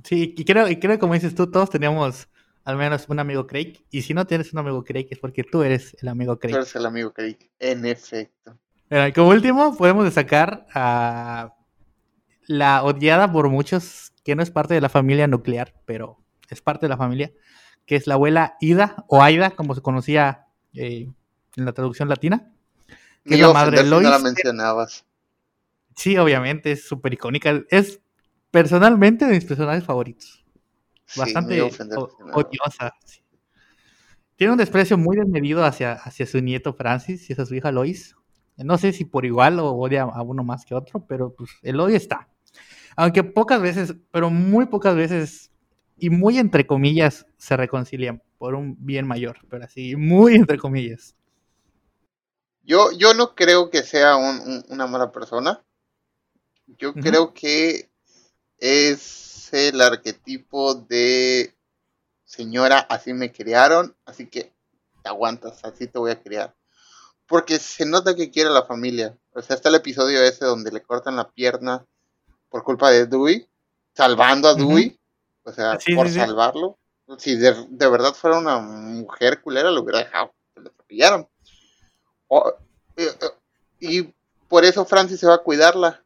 Sí, 0.04 0.34
y 0.36 0.44
creo, 0.44 0.68
y 0.68 0.80
creo, 0.80 0.98
como 0.98 1.14
dices 1.14 1.34
tú, 1.34 1.50
todos 1.50 1.70
teníamos 1.70 2.28
al 2.64 2.76
menos 2.76 3.06
un 3.08 3.18
amigo 3.18 3.46
Craig. 3.46 3.84
Y 3.90 4.02
si 4.02 4.14
no 4.14 4.26
tienes 4.26 4.52
un 4.52 4.60
amigo 4.60 4.84
Craig, 4.84 5.08
es 5.10 5.18
porque 5.18 5.44
tú 5.44 5.62
eres 5.62 5.96
el 6.00 6.08
amigo 6.08 6.38
Craig. 6.38 6.52
Tú 6.52 6.58
eres 6.58 6.74
el 6.76 6.86
amigo 6.86 7.12
Craig, 7.12 7.38
en 7.58 7.86
efecto 7.86 8.58
como 9.14 9.30
último, 9.30 9.76
podemos 9.76 10.04
destacar 10.04 10.66
a 10.74 11.54
la 12.46 12.82
odiada 12.82 13.32
por 13.32 13.48
muchos, 13.48 14.12
que 14.22 14.34
no 14.34 14.42
es 14.42 14.50
parte 14.50 14.74
de 14.74 14.80
la 14.80 14.88
familia 14.88 15.26
nuclear, 15.26 15.74
pero 15.86 16.18
es 16.50 16.60
parte 16.60 16.86
de 16.86 16.90
la 16.90 16.96
familia, 16.96 17.32
que 17.86 17.96
es 17.96 18.06
la 18.06 18.14
abuela 18.14 18.56
Ida, 18.60 19.04
o 19.08 19.22
Aida, 19.22 19.50
como 19.50 19.74
se 19.74 19.80
conocía 19.80 20.46
eh, 20.74 21.08
en 21.56 21.64
la 21.64 21.72
traducción 21.72 22.08
latina. 22.08 22.52
Que 23.24 23.34
es 23.34 23.40
la 23.40 23.52
madre 23.52 23.78
de 23.78 23.88
Lois. 23.88 24.04
No 24.04 24.10
la 24.10 24.18
mencionabas. 24.18 25.06
Sí, 25.96 26.18
obviamente, 26.18 26.72
es 26.72 26.84
súper 26.84 27.14
icónica. 27.14 27.62
Es 27.70 28.00
personalmente 28.50 29.24
de 29.24 29.34
mis 29.34 29.44
personajes 29.44 29.84
favoritos. 29.84 30.41
Bastante 31.16 31.60
odiosa. 31.62 32.94
Tiene 34.36 34.52
un 34.52 34.58
desprecio 34.58 34.98
muy 34.98 35.16
desmedido 35.16 35.64
hacia, 35.64 35.92
hacia 35.92 36.26
su 36.26 36.40
nieto 36.40 36.72
Francis 36.74 37.28
y 37.28 37.32
hacia 37.32 37.46
su 37.46 37.54
hija 37.54 37.70
Lois. 37.70 38.16
No 38.56 38.78
sé 38.78 38.92
si 38.92 39.04
por 39.04 39.24
igual 39.24 39.58
o 39.60 39.72
odia 39.72 40.02
a 40.02 40.22
uno 40.22 40.42
más 40.44 40.64
que 40.64 40.74
otro, 40.74 41.04
pero 41.06 41.34
pues 41.34 41.50
el 41.62 41.78
odio 41.80 41.96
está. 41.96 42.28
Aunque 42.96 43.24
pocas 43.24 43.60
veces, 43.62 43.94
pero 44.10 44.30
muy 44.30 44.66
pocas 44.66 44.94
veces, 44.94 45.50
y 45.96 46.10
muy 46.10 46.38
entre 46.38 46.66
comillas, 46.66 47.26
se 47.38 47.56
reconcilian 47.56 48.22
por 48.38 48.54
un 48.54 48.76
bien 48.78 49.06
mayor, 49.06 49.38
pero 49.48 49.64
así, 49.64 49.96
muy 49.96 50.34
entre 50.34 50.58
comillas. 50.58 51.14
Yo, 52.64 52.92
yo 52.92 53.14
no 53.14 53.34
creo 53.34 53.70
que 53.70 53.82
sea 53.82 54.16
una 54.16 54.86
mala 54.86 55.10
persona. 55.10 55.64
Yo 56.66 56.94
creo 56.94 57.34
que 57.34 57.90
es 58.58 59.31
el 59.52 59.80
arquetipo 59.80 60.74
de 60.74 61.54
señora, 62.24 62.78
así 62.78 63.12
me 63.12 63.32
criaron, 63.32 63.94
así 64.04 64.26
que 64.26 64.52
te 65.02 65.08
aguantas, 65.08 65.64
así 65.64 65.86
te 65.86 65.98
voy 65.98 66.10
a 66.10 66.22
criar. 66.22 66.54
Porque 67.26 67.58
se 67.58 67.86
nota 67.86 68.14
que 68.14 68.30
quiere 68.30 68.50
a 68.50 68.52
la 68.52 68.64
familia. 68.64 69.16
O 69.32 69.42
sea, 69.42 69.56
está 69.56 69.68
el 69.68 69.76
episodio 69.76 70.22
ese 70.22 70.44
donde 70.44 70.70
le 70.70 70.82
cortan 70.82 71.16
la 71.16 71.30
pierna 71.30 71.84
por 72.48 72.64
culpa 72.64 72.90
de 72.90 73.06
Dewey, 73.06 73.48
salvando 73.94 74.48
a 74.48 74.54
Dewey, 74.54 74.98
o 75.44 75.52
sea, 75.52 75.78
por 75.94 76.08
salvarlo. 76.10 76.78
Si 77.18 77.36
de, 77.36 77.54
verdad 77.70 78.14
fuera 78.14 78.38
una 78.38 78.58
mujer 78.58 79.42
culera, 79.42 79.70
lo 79.70 79.82
hubiera 79.82 80.00
dejado 80.00 80.32
le 80.56 80.68
atropellaron. 80.68 81.28
Eh, 82.96 83.04
eh, 83.06 83.10
y 83.80 84.02
por 84.48 84.64
eso 84.64 84.84
Francis 84.84 85.20
se 85.20 85.26
va 85.26 85.34
a 85.34 85.42
cuidarla. 85.42 86.02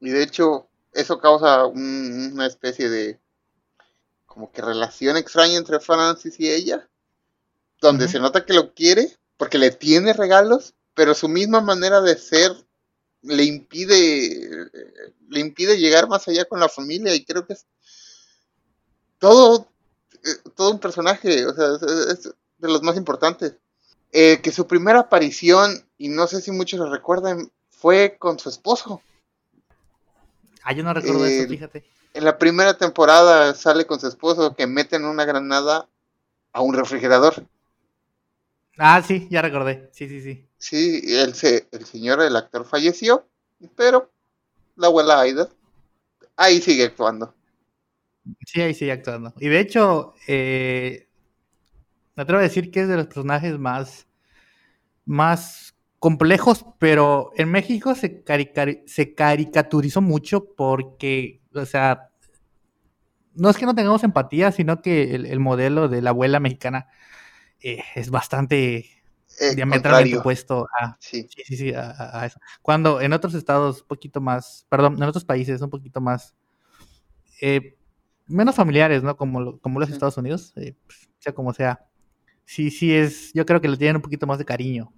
Y 0.00 0.10
de 0.10 0.22
hecho, 0.22 0.69
eso 0.92 1.18
causa 1.18 1.66
una 1.66 2.46
especie 2.46 2.88
de 2.88 3.20
como 4.26 4.52
que 4.52 4.62
relación 4.62 5.16
extraña 5.16 5.56
entre 5.56 5.80
Francis 5.80 6.38
y 6.38 6.50
ella, 6.50 6.88
donde 7.80 8.08
se 8.08 8.20
nota 8.20 8.44
que 8.44 8.52
lo 8.52 8.74
quiere, 8.74 9.16
porque 9.36 9.58
le 9.58 9.70
tiene 9.70 10.12
regalos, 10.12 10.74
pero 10.94 11.14
su 11.14 11.28
misma 11.28 11.60
manera 11.60 12.00
de 12.00 12.16
ser 12.16 12.52
le 13.22 13.44
impide 13.44 14.70
le 15.28 15.40
impide 15.40 15.78
llegar 15.78 16.08
más 16.08 16.26
allá 16.26 16.44
con 16.46 16.58
la 16.58 16.68
familia 16.68 17.14
y 17.14 17.24
creo 17.24 17.46
que 17.46 17.52
es 17.52 17.66
todo 19.18 19.70
eh, 20.24 20.50
todo 20.54 20.72
un 20.72 20.80
personaje, 20.80 21.46
o 21.46 21.54
sea, 21.54 21.66
es, 22.12 22.24
de 22.58 22.68
los 22.68 22.82
más 22.82 22.96
importantes. 22.96 23.54
Eh, 24.12 24.40
que 24.42 24.52
su 24.52 24.66
primera 24.66 25.00
aparición, 25.00 25.86
y 25.96 26.08
no 26.08 26.26
sé 26.26 26.40
si 26.40 26.50
muchos 26.50 26.80
lo 26.80 26.90
recuerdan, 26.90 27.50
fue 27.70 28.16
con 28.18 28.38
su 28.38 28.48
esposo. 28.48 29.02
Ah, 30.62 30.72
yo 30.72 30.82
no 30.82 30.92
recuerdo 30.92 31.24
eso, 31.26 31.48
fíjate. 31.48 31.84
En 32.12 32.24
la 32.24 32.38
primera 32.38 32.76
temporada 32.76 33.54
sale 33.54 33.86
con 33.86 34.00
su 34.00 34.08
esposo 34.08 34.54
que 34.54 34.66
meten 34.66 35.04
una 35.04 35.24
granada 35.24 35.88
a 36.52 36.60
un 36.60 36.74
refrigerador. 36.74 37.46
Ah, 38.78 39.02
sí, 39.02 39.28
ya 39.30 39.42
recordé. 39.42 39.90
Sí, 39.92 40.08
sí, 40.08 40.20
sí. 40.20 40.46
Sí, 40.58 41.02
el, 41.14 41.34
el 41.70 41.84
señor, 41.86 42.20
el 42.22 42.36
actor 42.36 42.64
falleció, 42.66 43.26
pero 43.76 44.10
la 44.76 44.88
abuela 44.88 45.20
Aida 45.20 45.48
ahí 46.36 46.60
sigue 46.60 46.84
actuando. 46.84 47.34
Sí, 48.46 48.60
ahí 48.60 48.74
sigue 48.74 48.92
actuando. 48.92 49.32
Y 49.38 49.48
de 49.48 49.60
hecho, 49.60 50.14
eh, 50.26 51.08
me 52.16 52.22
atrevo 52.22 52.40
a 52.40 52.44
decir 52.44 52.70
que 52.70 52.82
es 52.82 52.88
de 52.88 52.96
los 52.96 53.06
personajes 53.06 53.58
más, 53.58 54.06
más 55.04 55.74
complejos, 56.00 56.64
pero 56.78 57.30
en 57.36 57.50
México 57.50 57.94
se, 57.94 58.24
se 58.86 59.14
caricaturizó 59.14 60.00
mucho 60.00 60.46
porque, 60.56 61.42
o 61.54 61.66
sea, 61.66 62.08
no 63.34 63.50
es 63.50 63.58
que 63.58 63.66
no 63.66 63.74
tengamos 63.74 64.02
empatía, 64.02 64.50
sino 64.50 64.80
que 64.80 65.14
el, 65.14 65.38
modelo 65.40 65.88
de 65.88 66.00
la 66.00 66.10
abuela 66.10 66.40
mexicana 66.40 66.88
eh, 67.60 67.84
es 67.94 68.10
bastante 68.10 68.78
eh, 68.78 69.54
diametralmente 69.54 70.16
opuesto 70.16 70.66
a, 70.80 70.96
sí. 71.00 71.28
Sí, 71.44 71.56
sí, 71.56 71.72
a, 71.74 72.24
eso. 72.24 72.40
Cuando 72.62 73.02
en 73.02 73.12
otros 73.12 73.34
estados, 73.34 73.82
un 73.82 73.88
poquito 73.88 74.22
más, 74.22 74.66
perdón, 74.70 74.94
en 74.94 75.02
otros 75.02 75.26
países, 75.26 75.60
un 75.60 75.70
poquito 75.70 76.00
más, 76.00 76.34
eh, 77.42 77.76
menos 78.26 78.56
familiares, 78.56 79.02
¿no? 79.02 79.18
Como, 79.18 79.58
como 79.58 79.78
los 79.78 79.90
Estados 79.90 80.16
Unidos, 80.16 80.54
pues, 80.54 81.10
sea 81.18 81.34
como 81.34 81.52
sea. 81.52 81.86
Sí, 82.46 82.70
sí 82.70 82.94
es, 82.94 83.34
yo 83.34 83.44
creo 83.44 83.60
que 83.60 83.68
le 83.68 83.76
tienen 83.76 83.96
un 83.96 84.02
poquito 84.02 84.26
más 84.26 84.38
de 84.38 84.46
cariño 84.46 84.94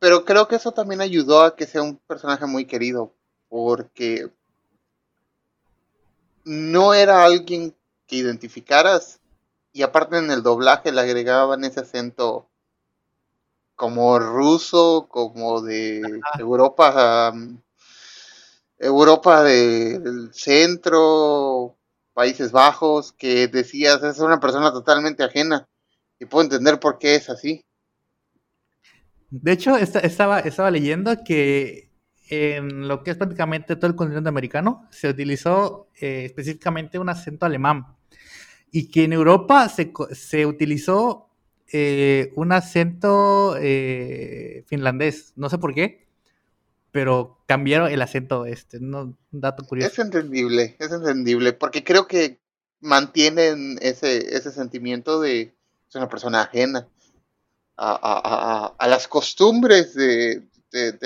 pero 0.00 0.24
creo 0.24 0.48
que 0.48 0.56
eso 0.56 0.72
también 0.72 1.02
ayudó 1.02 1.42
a 1.42 1.54
que 1.54 1.66
sea 1.66 1.82
un 1.82 1.98
personaje 1.98 2.46
muy 2.46 2.64
querido, 2.64 3.14
porque 3.48 4.32
no 6.44 6.94
era 6.94 7.24
alguien 7.24 7.76
que 8.06 8.16
identificaras 8.16 9.20
y 9.72 9.82
aparte 9.82 10.16
en 10.16 10.30
el 10.30 10.42
doblaje 10.42 10.90
le 10.90 11.02
agregaban 11.02 11.64
ese 11.64 11.80
acento 11.80 12.48
como 13.76 14.18
ruso, 14.18 15.06
como 15.08 15.60
de 15.60 16.02
Europa, 16.38 17.32
Europa 18.78 19.42
del 19.42 20.32
centro, 20.32 21.76
Países 22.14 22.52
Bajos, 22.52 23.12
que 23.12 23.48
decías 23.48 24.02
es 24.02 24.18
una 24.18 24.40
persona 24.40 24.72
totalmente 24.72 25.22
ajena 25.22 25.68
y 26.18 26.24
puedo 26.24 26.44
entender 26.44 26.80
por 26.80 26.98
qué 26.98 27.16
es 27.16 27.28
así. 27.28 27.64
De 29.30 29.52
hecho, 29.52 29.76
estaba, 29.76 30.40
estaba 30.40 30.70
leyendo 30.70 31.22
que 31.24 31.90
en 32.30 32.88
lo 32.88 33.02
que 33.02 33.10
es 33.10 33.16
prácticamente 33.16 33.76
todo 33.76 33.88
el 33.88 33.96
continente 33.96 34.28
americano 34.28 34.88
se 34.90 35.08
utilizó 35.08 35.88
eh, 36.00 36.24
específicamente 36.26 36.98
un 36.98 37.08
acento 37.08 37.44
alemán 37.44 37.86
y 38.70 38.88
que 38.88 39.04
en 39.04 39.12
Europa 39.12 39.68
se, 39.68 40.46
utilizó 40.46 41.28
eh, 41.72 42.32
un 42.36 42.52
acento 42.52 43.56
eh, 43.58 44.64
finlandés. 44.66 45.32
No 45.34 45.48
sé 45.50 45.58
por 45.58 45.74
qué, 45.74 46.06
pero 46.92 47.42
cambiaron 47.46 47.90
el 47.90 48.00
acento 48.00 48.46
este. 48.46 48.78
Un 48.78 49.16
dato 49.32 49.64
curioso. 49.64 49.90
Es 49.90 49.98
entendible, 49.98 50.76
es 50.78 50.92
entendible, 50.92 51.52
porque 51.52 51.82
creo 51.82 52.06
que 52.06 52.38
mantienen 52.80 53.78
ese, 53.82 54.36
ese 54.36 54.52
sentimiento 54.52 55.20
de 55.20 55.52
es 55.88 55.96
una 55.96 56.08
persona 56.08 56.42
ajena 56.42 56.88
a, 57.80 58.86
las 58.86 59.08
costumbres 59.08 59.94
de, 59.94 60.42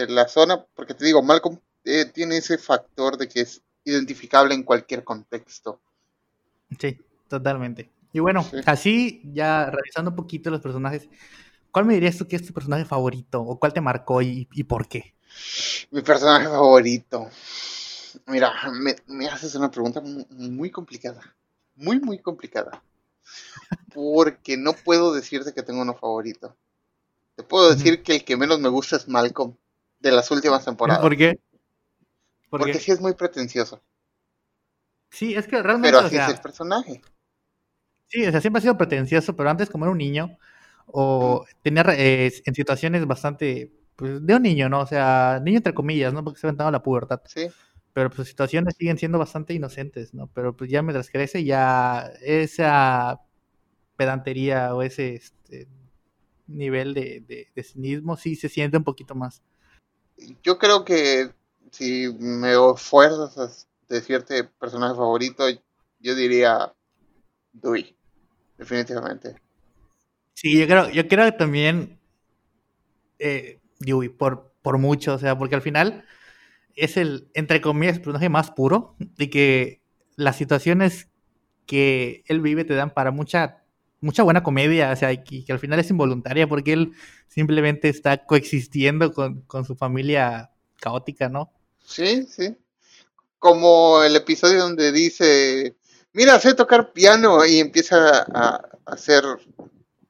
la 0.09 0.29
zona, 0.29 0.65
porque 0.75 0.95
te 0.95 1.05
digo, 1.05 1.23
Malcolm 1.23 1.59
eh, 1.85 2.07
tiene 2.07 2.39
ese 2.39 2.59
factor 2.59 3.17
de 3.17 3.29
que 3.29 3.43
es 3.43 3.63
identificable 3.85 4.55
en 4.55 4.65
cualquier 4.65 5.05
contexto. 5.05 5.81
Sí, 6.79 6.99
totalmente. 7.29 7.91
Y 8.13 8.21
bueno, 8.21 8.45
así 8.67 9.23
ya 9.33 9.71
revisando 9.71 10.11
un 10.11 10.17
poquito 10.17 10.51
los 10.51 10.61
personajes, 10.61 11.09
¿cuál 11.71 11.85
me 11.85 11.95
dirías 11.95 12.17
tú 12.17 12.27
que 12.27 12.37
es 12.37 12.47
tu 12.47 12.53
personaje 12.53 12.85
favorito 12.85 13.43
o 13.43 13.59
cuál 13.59 13.73
te 13.73 13.81
marcó 13.81 14.23
y, 14.23 14.47
por 14.69 14.89
qué? 14.89 15.15
Mi 15.91 16.03
personaje 16.03 16.47
favorito. 16.47 17.29
Mira, 18.27 18.53
me, 18.73 18.97
me 19.07 19.29
haces 19.29 19.55
una 19.55 19.71
pregunta 19.71 20.01
muy 20.01 20.71
complicada. 20.71 21.21
Muy, 21.77 22.01
muy 22.01 22.19
complicada. 22.19 22.83
Porque 23.95 24.57
no 24.57 24.73
puedo 24.73 25.13
decirte 25.13 25.53
que 25.53 25.63
tengo 25.63 25.83
uno 25.83 25.95
favorito. 25.95 26.57
Te 27.37 27.43
puedo 27.43 27.75
decir 27.75 28.03
que 28.03 28.17
el 28.17 28.25
que 28.25 28.37
menos 28.37 28.61
me 28.61 28.69
gusta 28.69 28.97
es 28.97 29.09
Malcolm, 29.09 29.57
de 29.99 30.13
las 30.13 30.31
últimas 30.31 30.65
temporadas. 30.65 31.03
¿Por 31.03 31.17
qué? 31.17 31.41
Porque 32.49 32.75
sí 32.75 32.93
es 32.93 33.01
muy 33.01 33.15
pretencioso. 33.15 33.83
Sí, 35.11 35.35
es 35.35 35.47
que 35.47 35.61
realmente. 35.63 35.97
Pero 35.97 36.07
así 36.07 36.17
es 36.17 36.29
el 36.29 36.41
personaje. 36.41 37.03
Sí, 38.07 38.25
o 38.27 38.31
sea, 38.31 38.41
siempre 38.41 38.59
ha 38.59 38.63
sido 38.63 38.79
pretencioso, 38.79 39.35
pero 39.35 39.51
antes, 39.51 39.71
como 39.71 39.85
era 39.85 39.93
un 39.93 39.99
niño, 39.99 40.39
o 40.87 41.45
tenía 41.63 41.85
eh, 41.97 42.33
en 42.45 42.55
situaciones 42.55 43.05
bastante. 43.07 43.73
Pues 43.97 44.25
de 44.25 44.35
un 44.35 44.43
niño, 44.43 44.69
¿no? 44.69 44.81
O 44.81 44.87
sea, 44.87 45.41
niño 45.43 45.59
entre 45.59 45.75
comillas, 45.75 46.13
¿no? 46.13 46.25
Porque 46.25 46.41
se 46.41 46.47
ha 46.47 46.49
aventado 46.49 46.71
la 46.71 46.83
pubertad. 46.83 47.21
Sí. 47.27 47.49
Pero 47.93 48.11
pues 48.11 48.17
sus 48.17 48.29
situaciones 48.29 48.75
siguen 48.77 48.99
siendo 48.99 49.19
bastante 49.19 49.55
inocentes, 49.55 50.15
¿no? 50.15 50.27
Pero 50.35 50.57
pues 50.57 50.69
ya 50.69 50.83
mientras 50.83 51.11
crece, 51.11 51.45
ya 51.45 52.11
esa 52.23 53.21
pedantería 53.97 54.75
o 54.75 54.83
ese 54.83 55.15
este, 55.15 55.69
nivel 56.47 56.95
de, 56.95 57.21
de, 57.55 57.63
cinismo 57.63 58.17
sí 58.17 58.37
se 58.37 58.49
siente 58.49 58.77
un 58.77 58.85
poquito 58.85 59.15
más. 59.15 59.43
Yo 60.43 60.59
creo 60.59 60.85
que 60.85 61.31
si 61.71 62.09
me 62.19 62.53
esfuerzas 62.53 63.39
a 63.39 63.51
decirte 63.89 64.45
personaje 64.45 64.95
favorito, 64.95 65.45
yo 66.01 66.15
diría 66.15 66.73
Dewey, 67.53 67.97
definitivamente. 68.59 69.37
Sí, 70.35 70.59
yo 70.59 70.67
creo, 70.67 70.91
yo 70.91 71.09
creo 71.09 71.25
que 71.27 71.39
también 71.39 71.99
eh, 73.19 73.61
Dewey, 73.81 74.09
por, 74.09 74.53
por 74.63 74.79
mucho, 74.79 75.15
o 75.15 75.19
sea, 75.19 75.37
porque 75.39 75.55
al 75.55 75.63
final 75.63 76.05
es 76.77 76.97
el, 76.97 77.29
entre 77.35 77.61
comillas, 77.61 77.97
el 77.97 78.03
personaje 78.03 78.29
más 78.29 78.51
puro 78.51 78.97
y 79.19 79.29
que 79.29 79.81
las 80.17 80.37
situaciones 80.37 81.09
que 81.67 82.25
él 82.27 82.41
vive 82.41 82.65
te 82.65 82.75
dan 82.75 82.93
para 82.93 83.11
mucha 83.11 83.64
mucha 84.05 84.23
buena 84.23 84.43
comedia, 84.43 84.93
o 84.93 84.97
sea, 84.97 85.13
y 85.13 85.25
que, 85.25 85.53
al 85.53 85.59
final 85.59 85.81
es 85.81 85.91
involuntaria 85.91 86.47
porque 86.47 86.75
él 86.75 86.93
simplemente 87.27 87.89
está 87.89 88.25
coexistiendo 88.25 89.13
con, 89.13 89.65
su 89.67 89.75
familia 89.75 90.51
caótica, 90.81 91.29
¿no? 91.29 91.51
Sí, 91.85 92.27
sí. 92.27 92.57
Como 93.39 94.03
el 94.03 94.15
episodio 94.15 94.61
donde 94.61 94.93
dice, 94.93 95.77
mira, 96.13 96.39
sé 96.39 96.55
tocar 96.55 96.93
piano 96.93 97.45
y 97.45 97.59
empieza 97.59 98.27
a, 98.33 98.69
hacer 98.87 99.25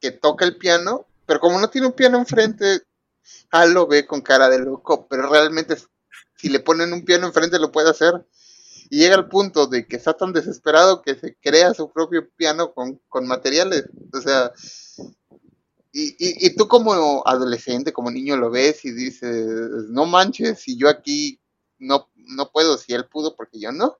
que 0.00 0.10
toca 0.10 0.44
el 0.44 0.56
piano, 0.56 1.06
pero 1.24 1.38
como 1.38 1.60
no 1.60 1.70
tiene 1.70 1.86
un 1.86 1.92
piano 1.92 2.18
enfrente, 2.18 2.80
Al 3.50 3.72
lo 3.72 3.86
ve 3.86 4.04
con 4.04 4.20
cara 4.20 4.48
de 4.48 4.58
loco, 4.58 5.06
pero 5.08 5.30
realmente 5.30 5.76
si 6.36 6.48
le 6.48 6.58
ponen 6.58 6.92
un 6.92 7.04
piano 7.04 7.26
enfrente 7.26 7.58
lo 7.60 7.70
puede 7.70 7.90
hacer 7.90 8.26
y 8.94 8.98
llega 8.98 9.16
al 9.16 9.28
punto 9.28 9.66
de 9.66 9.88
que 9.88 9.96
está 9.96 10.12
tan 10.12 10.32
desesperado 10.32 11.02
que 11.02 11.16
se 11.16 11.34
crea 11.34 11.74
su 11.74 11.90
propio 11.90 12.30
piano 12.36 12.72
con, 12.72 13.26
materiales. 13.26 13.88
O 14.12 14.20
sea, 14.20 14.52
y, 15.90 16.14
y, 16.16 16.54
tú 16.54 16.68
como 16.68 17.26
adolescente, 17.26 17.92
como 17.92 18.12
niño 18.12 18.36
lo 18.36 18.52
ves 18.52 18.84
y 18.84 18.92
dices, 18.92 19.48
no 19.88 20.06
manches, 20.06 20.60
si 20.60 20.78
yo 20.78 20.88
aquí 20.88 21.40
no, 21.76 22.08
no 22.14 22.52
puedo, 22.52 22.78
si 22.78 22.92
él 22.94 23.06
pudo, 23.06 23.34
porque 23.34 23.58
yo 23.58 23.72
no. 23.72 23.98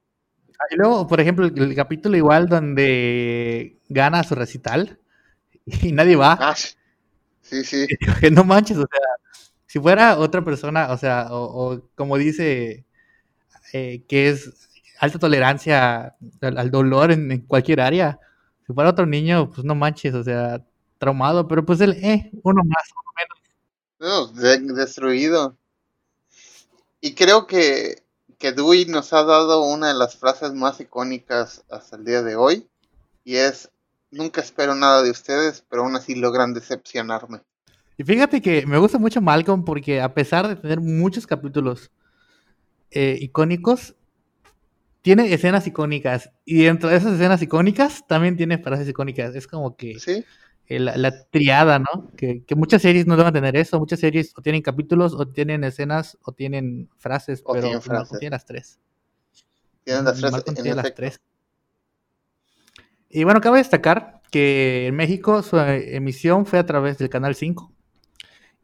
Ah, 0.51 0.63
y 0.71 0.77
luego, 0.77 1.05
por 1.07 1.19
ejemplo, 1.19 1.45
el, 1.45 1.75
capítulo 1.75 2.15
igual 2.15 2.47
donde 2.47 3.81
gana 3.89 4.23
su 4.23 4.33
recital 4.33 4.97
y 5.65 5.91
nadie 5.91 6.15
va. 6.15 6.37
Ah, 6.39 6.55
Sí, 7.41 7.65
sí. 7.65 7.85
Que 8.21 8.31
no 8.31 8.45
manches, 8.45 8.77
o 8.77 8.87
sea, 8.89 9.43
si 9.65 9.77
fuera 9.77 10.17
otra 10.17 10.41
persona, 10.41 10.89
o 10.93 10.97
sea, 10.97 11.27
o, 11.31 11.73
o 11.73 11.89
como 11.95 12.17
dice, 12.17 12.85
eh, 13.73 14.05
que 14.07 14.29
es 14.29 14.64
alta 14.99 15.19
tolerancia 15.19 16.15
al, 16.41 16.57
al 16.57 16.71
dolor 16.71 17.11
en, 17.11 17.31
en, 17.31 17.41
cualquier 17.41 17.81
área. 17.81 18.19
Si 18.65 18.73
fuera 18.73 18.89
otro 18.89 19.05
niño, 19.05 19.49
pues 19.49 19.63
no 19.63 19.75
manches, 19.75 20.13
o 20.13 20.23
sea, 20.23 20.63
traumado, 20.97 21.47
pero 21.47 21.65
pues 21.65 21.81
él, 21.81 21.93
eh, 22.01 22.31
uno 22.43 22.63
más, 22.63 22.89
uno 22.93 23.11
menos. 23.17 24.33
No, 24.33 24.41
de, 24.41 24.59
destruido. 24.73 25.55
Y 27.01 27.13
creo 27.13 27.45
que, 27.45 28.03
que 28.39 28.51
Dewey 28.51 28.85
nos 28.85 29.13
ha 29.13 29.23
dado 29.23 29.63
una 29.63 29.89
de 29.89 29.93
las 29.93 30.15
frases 30.15 30.53
más 30.53 30.79
icónicas 30.79 31.63
hasta 31.69 31.97
el 31.97 32.05
día 32.05 32.23
de 32.23 32.35
hoy, 32.35 32.67
y 33.23 33.35
es, 33.35 33.69
nunca 34.09 34.41
espero 34.41 34.75
nada 34.75 35.03
de 35.03 35.11
ustedes, 35.11 35.63
pero 35.69 35.83
aún 35.83 35.95
así 35.95 36.15
logran 36.15 36.53
decepcionarme. 36.53 37.41
Y 37.97 38.03
fíjate 38.03 38.41
que 38.41 38.65
me 38.65 38.77
gusta 38.77 38.97
mucho 38.97 39.21
Malcolm 39.21 39.63
porque 39.63 40.01
a 40.01 40.13
pesar 40.13 40.47
de 40.47 40.55
tener 40.55 40.81
muchos 40.81 41.25
capítulos 41.25 41.91
eh, 42.91 43.17
icónicos, 43.21 43.95
tiene 45.05 45.31
escenas 45.31 45.67
icónicas. 45.67 46.31
Y 46.45 46.63
dentro 46.63 46.89
de 46.89 46.95
esas 46.95 47.13
escenas 47.13 47.39
icónicas 47.39 48.07
también 48.07 48.35
tiene 48.37 48.57
frases 48.57 48.89
icónicas. 48.89 49.35
Es 49.35 49.45
como 49.45 49.75
que 49.77 49.99
¿Sí? 49.99 50.25
la, 50.67 50.97
la, 50.97 51.27
triada, 51.29 51.77
¿no? 51.77 52.09
Que, 52.17 52.43
que, 52.43 52.55
muchas 52.55 52.81
series 52.81 53.05
no 53.05 53.15
van 53.15 53.27
a 53.27 53.31
tener 53.31 53.55
eso. 53.55 53.77
Muchas 53.77 53.99
series 53.99 54.33
o 54.35 54.41
tienen 54.41 54.63
capítulos, 54.63 55.13
o 55.13 55.27
tienen 55.27 55.63
escenas, 55.63 56.17
o 56.23 56.31
tienen 56.31 56.89
frases, 56.97 57.43
o 57.45 57.53
pero 57.53 57.65
tienen 57.65 57.81
frases. 57.83 58.13
no 58.13 58.17
tienen 58.17 58.31
las 58.31 58.45
tres. 58.45 58.79
Tienen 59.83 60.05
las 60.05 60.19
tres. 60.19 60.31
Malcolm 60.31 60.55
tiene 60.55 60.73
las 60.73 60.95
tres. 60.95 61.21
Y 63.07 63.25
bueno, 63.25 63.41
cabe 63.41 63.59
destacar 63.59 64.23
que 64.31 64.87
en 64.87 64.95
México 64.95 65.43
su 65.43 65.59
emisión 65.59 66.47
fue 66.47 66.57
a 66.57 66.65
través 66.65 66.97
del 66.97 67.09
Canal 67.09 67.35
5 67.35 67.71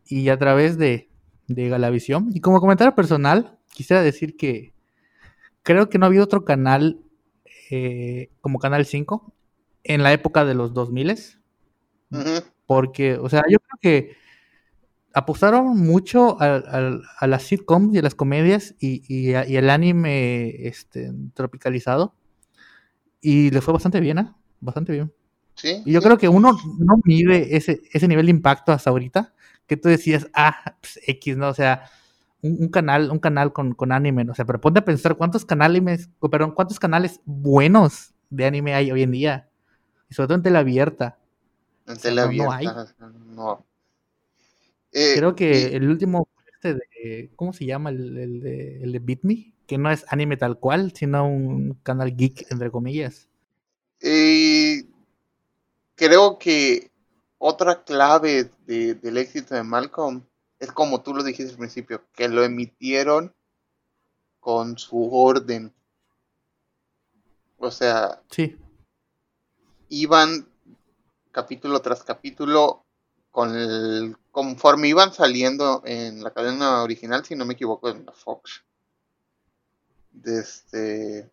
y 0.07 0.29
a 0.29 0.39
través 0.39 0.79
de, 0.79 1.07
de 1.45 1.69
Galavisión. 1.69 2.31
Y 2.33 2.39
como 2.39 2.59
comentario 2.59 2.95
personal, 2.95 3.59
quisiera 3.75 4.01
decir 4.01 4.35
que 4.35 4.73
creo 5.63 5.89
que 5.89 5.97
no 5.97 6.05
ha 6.05 6.07
habido 6.07 6.23
otro 6.23 6.45
canal 6.45 6.99
eh, 7.69 8.29
como 8.41 8.59
Canal 8.59 8.85
5 8.85 9.33
en 9.83 10.03
la 10.03 10.13
época 10.13 10.45
de 10.45 10.55
los 10.55 10.73
2000 10.73 11.15
Uh 12.11 12.17
-huh. 12.17 12.43
porque, 12.65 13.15
o 13.15 13.29
sea, 13.29 13.43
yo 13.49 13.57
creo 13.59 13.79
que 13.81 14.15
apostaron 15.13 15.77
mucho 15.77 16.41
a, 16.41 16.55
a, 16.57 16.99
a 17.19 17.27
las 17.27 17.43
sitcoms 17.43 17.93
y 17.95 17.99
a 17.99 18.01
las 18.01 18.15
comedias 18.15 18.75
y, 18.79 19.03
y, 19.07 19.33
a, 19.33 19.47
y 19.47 19.57
el 19.57 19.69
anime 19.69 20.67
este, 20.67 21.11
tropicalizado 21.33 22.15
y 23.21 23.51
le 23.51 23.61
fue 23.61 23.73
bastante 23.73 23.99
bien, 23.99 24.19
¿eh? 24.19 24.31
bastante 24.59 24.91
bien. 24.93 25.13
Sí, 25.55 25.81
y 25.85 25.91
yo 25.91 26.01
creo 26.01 26.17
que 26.17 26.29
uno 26.29 26.57
no 26.79 26.95
mide 27.03 27.55
ese, 27.55 27.81
ese 27.91 28.07
nivel 28.07 28.25
de 28.25 28.31
impacto 28.31 28.71
hasta 28.71 28.89
ahorita, 28.89 29.33
que 29.67 29.77
tú 29.77 29.89
decías, 29.89 30.27
ah, 30.33 30.75
pues, 30.81 30.99
X, 31.05 31.37
¿no? 31.37 31.49
O 31.49 31.53
sea, 31.53 31.83
un, 32.41 32.57
un, 32.63 32.69
canal, 32.69 33.11
un 33.11 33.19
canal 33.19 33.53
con, 33.53 33.73
con 33.73 33.91
anime, 33.91 34.25
o 34.29 34.35
sea, 34.35 34.45
pero 34.45 34.61
ponte 34.61 34.79
a 34.79 34.85
pensar 34.85 35.15
cuántos 35.17 35.45
canales, 35.45 36.09
perdón, 36.31 36.51
cuántos 36.53 36.79
canales 36.79 37.19
buenos 37.25 38.13
de 38.29 38.45
anime 38.45 38.73
hay 38.73 38.91
hoy 38.91 39.03
en 39.03 39.11
día, 39.11 39.49
y 40.09 40.13
sobre 40.15 40.27
todo 40.27 40.35
en 40.37 40.43
tela 40.43 40.59
abierta. 40.59 41.17
En 41.87 41.97
tela 41.97 42.21
no, 42.23 42.27
abierta, 42.27 42.45
no 42.45 42.51
hay. 42.51 42.67
no. 43.35 43.65
Eh, 44.93 45.13
Creo 45.17 45.35
que 45.35 45.75
el 45.75 45.87
último, 45.89 46.27
este 46.53 46.73
de, 46.75 47.31
¿cómo 47.35 47.53
se 47.53 47.65
llama? 47.65 47.89
El, 47.91 48.17
el 48.17 48.41
de, 48.41 48.83
el 48.83 48.91
de 48.91 48.99
Beat 48.99 49.19
Me, 49.23 49.53
que 49.67 49.77
no 49.77 49.89
es 49.91 50.05
anime 50.09 50.37
tal 50.37 50.59
cual, 50.59 50.91
sino 50.95 51.27
un 51.27 51.75
canal 51.83 52.15
geek, 52.15 52.51
entre 52.51 52.71
comillas. 52.71 53.27
y 54.01 54.83
creo 55.95 56.37
que 56.37 56.91
otra 57.37 57.83
clave 57.83 58.49
de- 58.65 58.95
del 58.95 59.17
éxito 59.17 59.55
de 59.55 59.63
Malcolm 59.63 60.23
es 60.61 60.71
como 60.71 61.01
tú 61.01 61.15
lo 61.15 61.23
dijiste 61.23 61.51
al 61.51 61.57
principio, 61.57 62.03
que 62.13 62.29
lo 62.29 62.43
emitieron 62.43 63.33
con 64.39 64.77
su 64.77 65.09
orden. 65.11 65.73
O 67.57 67.71
sea, 67.71 68.21
Sí, 68.29 68.57
iban 69.89 70.47
capítulo 71.31 71.81
tras 71.81 72.03
capítulo 72.03 72.85
con 73.31 73.55
el 73.55 74.15
conforme 74.31 74.87
iban 74.87 75.11
saliendo 75.13 75.81
en 75.83 76.23
la 76.23 76.31
cadena 76.31 76.83
original, 76.83 77.25
si 77.25 77.35
no 77.35 77.43
me 77.43 77.55
equivoco, 77.55 77.89
en 77.89 78.05
la 78.05 78.11
Fox. 78.11 78.63
De 80.11 80.41
este 80.41 81.31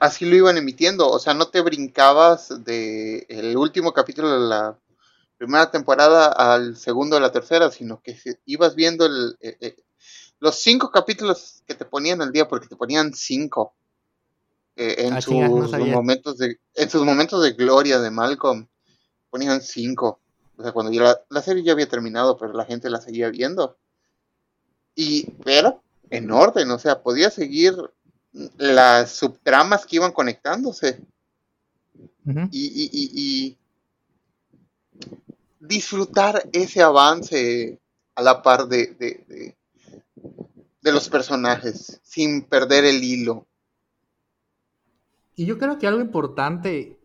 así 0.00 0.26
lo 0.26 0.36
iban 0.36 0.58
emitiendo, 0.58 1.08
o 1.08 1.18
sea, 1.18 1.32
no 1.32 1.48
te 1.48 1.62
brincabas 1.62 2.62
de 2.62 3.24
el 3.30 3.56
último 3.56 3.94
capítulo 3.94 4.30
de 4.30 4.48
la 4.48 4.78
primera 5.36 5.70
temporada 5.70 6.28
al 6.28 6.76
segundo 6.76 7.16
de 7.16 7.22
la 7.22 7.32
tercera, 7.32 7.70
sino 7.70 8.00
que 8.02 8.16
se- 8.16 8.40
ibas 8.46 8.74
viendo 8.74 9.06
el, 9.06 9.36
eh, 9.40 9.56
eh, 9.60 9.76
los 10.40 10.56
cinco 10.56 10.90
capítulos 10.90 11.62
que 11.66 11.74
te 11.74 11.84
ponían 11.84 12.22
al 12.22 12.32
día, 12.32 12.48
porque 12.48 12.66
te 12.68 12.76
ponían 12.76 13.12
cinco 13.14 13.74
eh, 14.76 15.06
en 15.06 15.14
Ah, 15.14 15.20
sus 15.20 15.32
no 15.78 15.86
momentos 15.94 16.38
de 16.38 16.58
en 16.74 16.90
sus 16.90 17.04
momentos 17.04 17.42
de 17.42 17.52
gloria 17.52 18.00
de 18.00 18.10
Malcolm 18.10 18.66
ponían 19.30 19.60
cinco, 19.62 20.20
o 20.56 20.62
sea, 20.62 20.72
cuando 20.72 20.92
ya 20.92 21.02
la, 21.02 21.20
la 21.30 21.42
serie 21.42 21.62
ya 21.62 21.72
había 21.72 21.88
terminado, 21.88 22.36
pero 22.36 22.52
la 22.52 22.64
gente 22.64 22.90
la 22.90 23.00
seguía 23.00 23.28
viendo. 23.30 23.76
Y 24.96 25.30
pero 25.44 25.82
en 26.10 26.30
orden, 26.30 26.70
o 26.70 26.78
sea, 26.78 27.02
podía 27.02 27.30
seguir 27.30 27.74
las 28.58 29.10
subtramas 29.12 29.86
que 29.86 29.96
iban 29.96 30.12
conectándose. 30.12 31.00
Y, 32.50 32.66
y- 32.66 32.90
y- 32.92 33.10
y 33.14 33.58
disfrutar 35.66 36.48
ese 36.52 36.82
avance 36.82 37.80
a 38.16 38.22
la 38.22 38.42
par 38.42 38.66
de, 38.68 38.94
de, 38.94 39.56
los 40.92 41.08
personajes, 41.08 42.00
sin 42.04 42.42
perder 42.44 42.84
el 42.84 43.02
hilo. 43.02 43.48
Y 45.34 45.46
yo 45.46 45.58
creo 45.58 45.78
que 45.78 45.86
algo 45.86 46.00
importante 46.00 46.98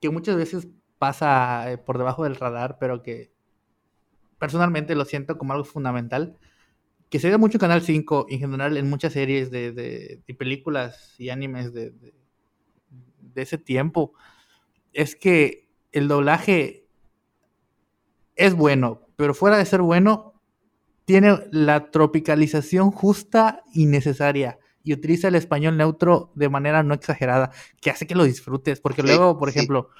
que 0.00 0.10
muchas 0.10 0.36
veces 0.36 0.68
pasa 0.98 1.70
eh, 1.72 1.78
por 1.78 1.98
debajo 1.98 2.24
del 2.24 2.36
radar, 2.36 2.78
pero 2.80 3.02
que 3.02 3.32
personalmente 4.38 4.94
lo 4.94 5.04
siento 5.04 5.38
como 5.38 5.52
algo 5.52 5.64
fundamental, 5.64 6.36
que 7.10 7.20
se 7.20 7.30
ve 7.30 7.38
mucho 7.38 7.56
en 7.58 7.60
Canal 7.60 7.82
5 7.82 8.26
en 8.30 8.40
general 8.40 8.76
en 8.76 8.90
muchas 8.90 9.12
series 9.14 9.50
de, 9.50 9.72
de- 9.72 10.22
de 10.26 10.34
películas 10.34 11.14
y 11.18 11.30
animes 11.30 11.72
de- 11.74 11.92
de 13.20 13.42
ese 13.42 13.58
tiempo, 13.58 14.12
es 14.92 15.16
que 15.16 15.68
el 15.92 16.08
doblaje 16.08 16.81
es 18.36 18.54
bueno, 18.54 19.02
pero 19.16 19.34
fuera 19.34 19.58
de 19.58 19.64
ser 19.64 19.82
bueno, 19.82 20.34
tiene 21.04 21.38
la 21.50 21.90
tropicalización 21.90 22.90
justa 22.90 23.62
y 23.72 23.86
necesaria 23.86 24.58
y 24.84 24.92
utiliza 24.92 25.28
el 25.28 25.34
español 25.36 25.76
neutro 25.76 26.32
de 26.34 26.48
manera 26.48 26.82
no 26.82 26.94
exagerada, 26.94 27.50
que 27.80 27.90
hace 27.90 28.06
que 28.06 28.14
lo 28.14 28.24
disfrutes, 28.24 28.80
porque 28.80 29.02
Sí, 29.02 29.08
luego, 29.08 29.38
por 29.38 29.50
sí. 29.50 29.58
ejemplo, 29.58 29.90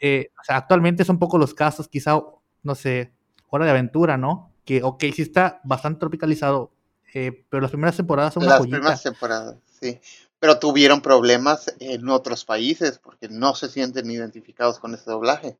eh, 0.00 0.30
o 0.40 0.44
sea, 0.44 0.56
actualmente 0.56 1.04
son 1.04 1.18
pocos 1.18 1.38
los 1.38 1.54
casos, 1.54 1.88
quizá, 1.88 2.20
no 2.62 2.74
sé, 2.74 3.12
Hora 3.48 3.64
de 3.64 3.70
Aventura, 3.70 4.16
¿no? 4.16 4.52
Que, 4.64 4.82
ok, 4.82 5.04
sí 5.14 5.22
está 5.22 5.60
bastante 5.64 6.00
tropicalizado, 6.00 6.72
eh, 7.14 7.44
pero 7.48 7.60
las 7.60 7.70
primeras 7.70 7.96
temporadas 7.96 8.34
son 8.34 8.46
Las 8.46 8.62
primeras 8.62 9.02
temporadas, 9.02 9.56
sí. 9.80 10.00
Pero 10.38 10.58
tuvieron 10.58 11.00
problemas 11.00 11.74
en 11.78 12.08
otros 12.08 12.44
países 12.44 12.98
porque 12.98 13.28
no 13.28 13.54
se 13.54 13.68
sienten 13.68 14.10
identificados 14.10 14.78
con 14.78 14.92
ese 14.94 15.10
doblaje. 15.10 15.56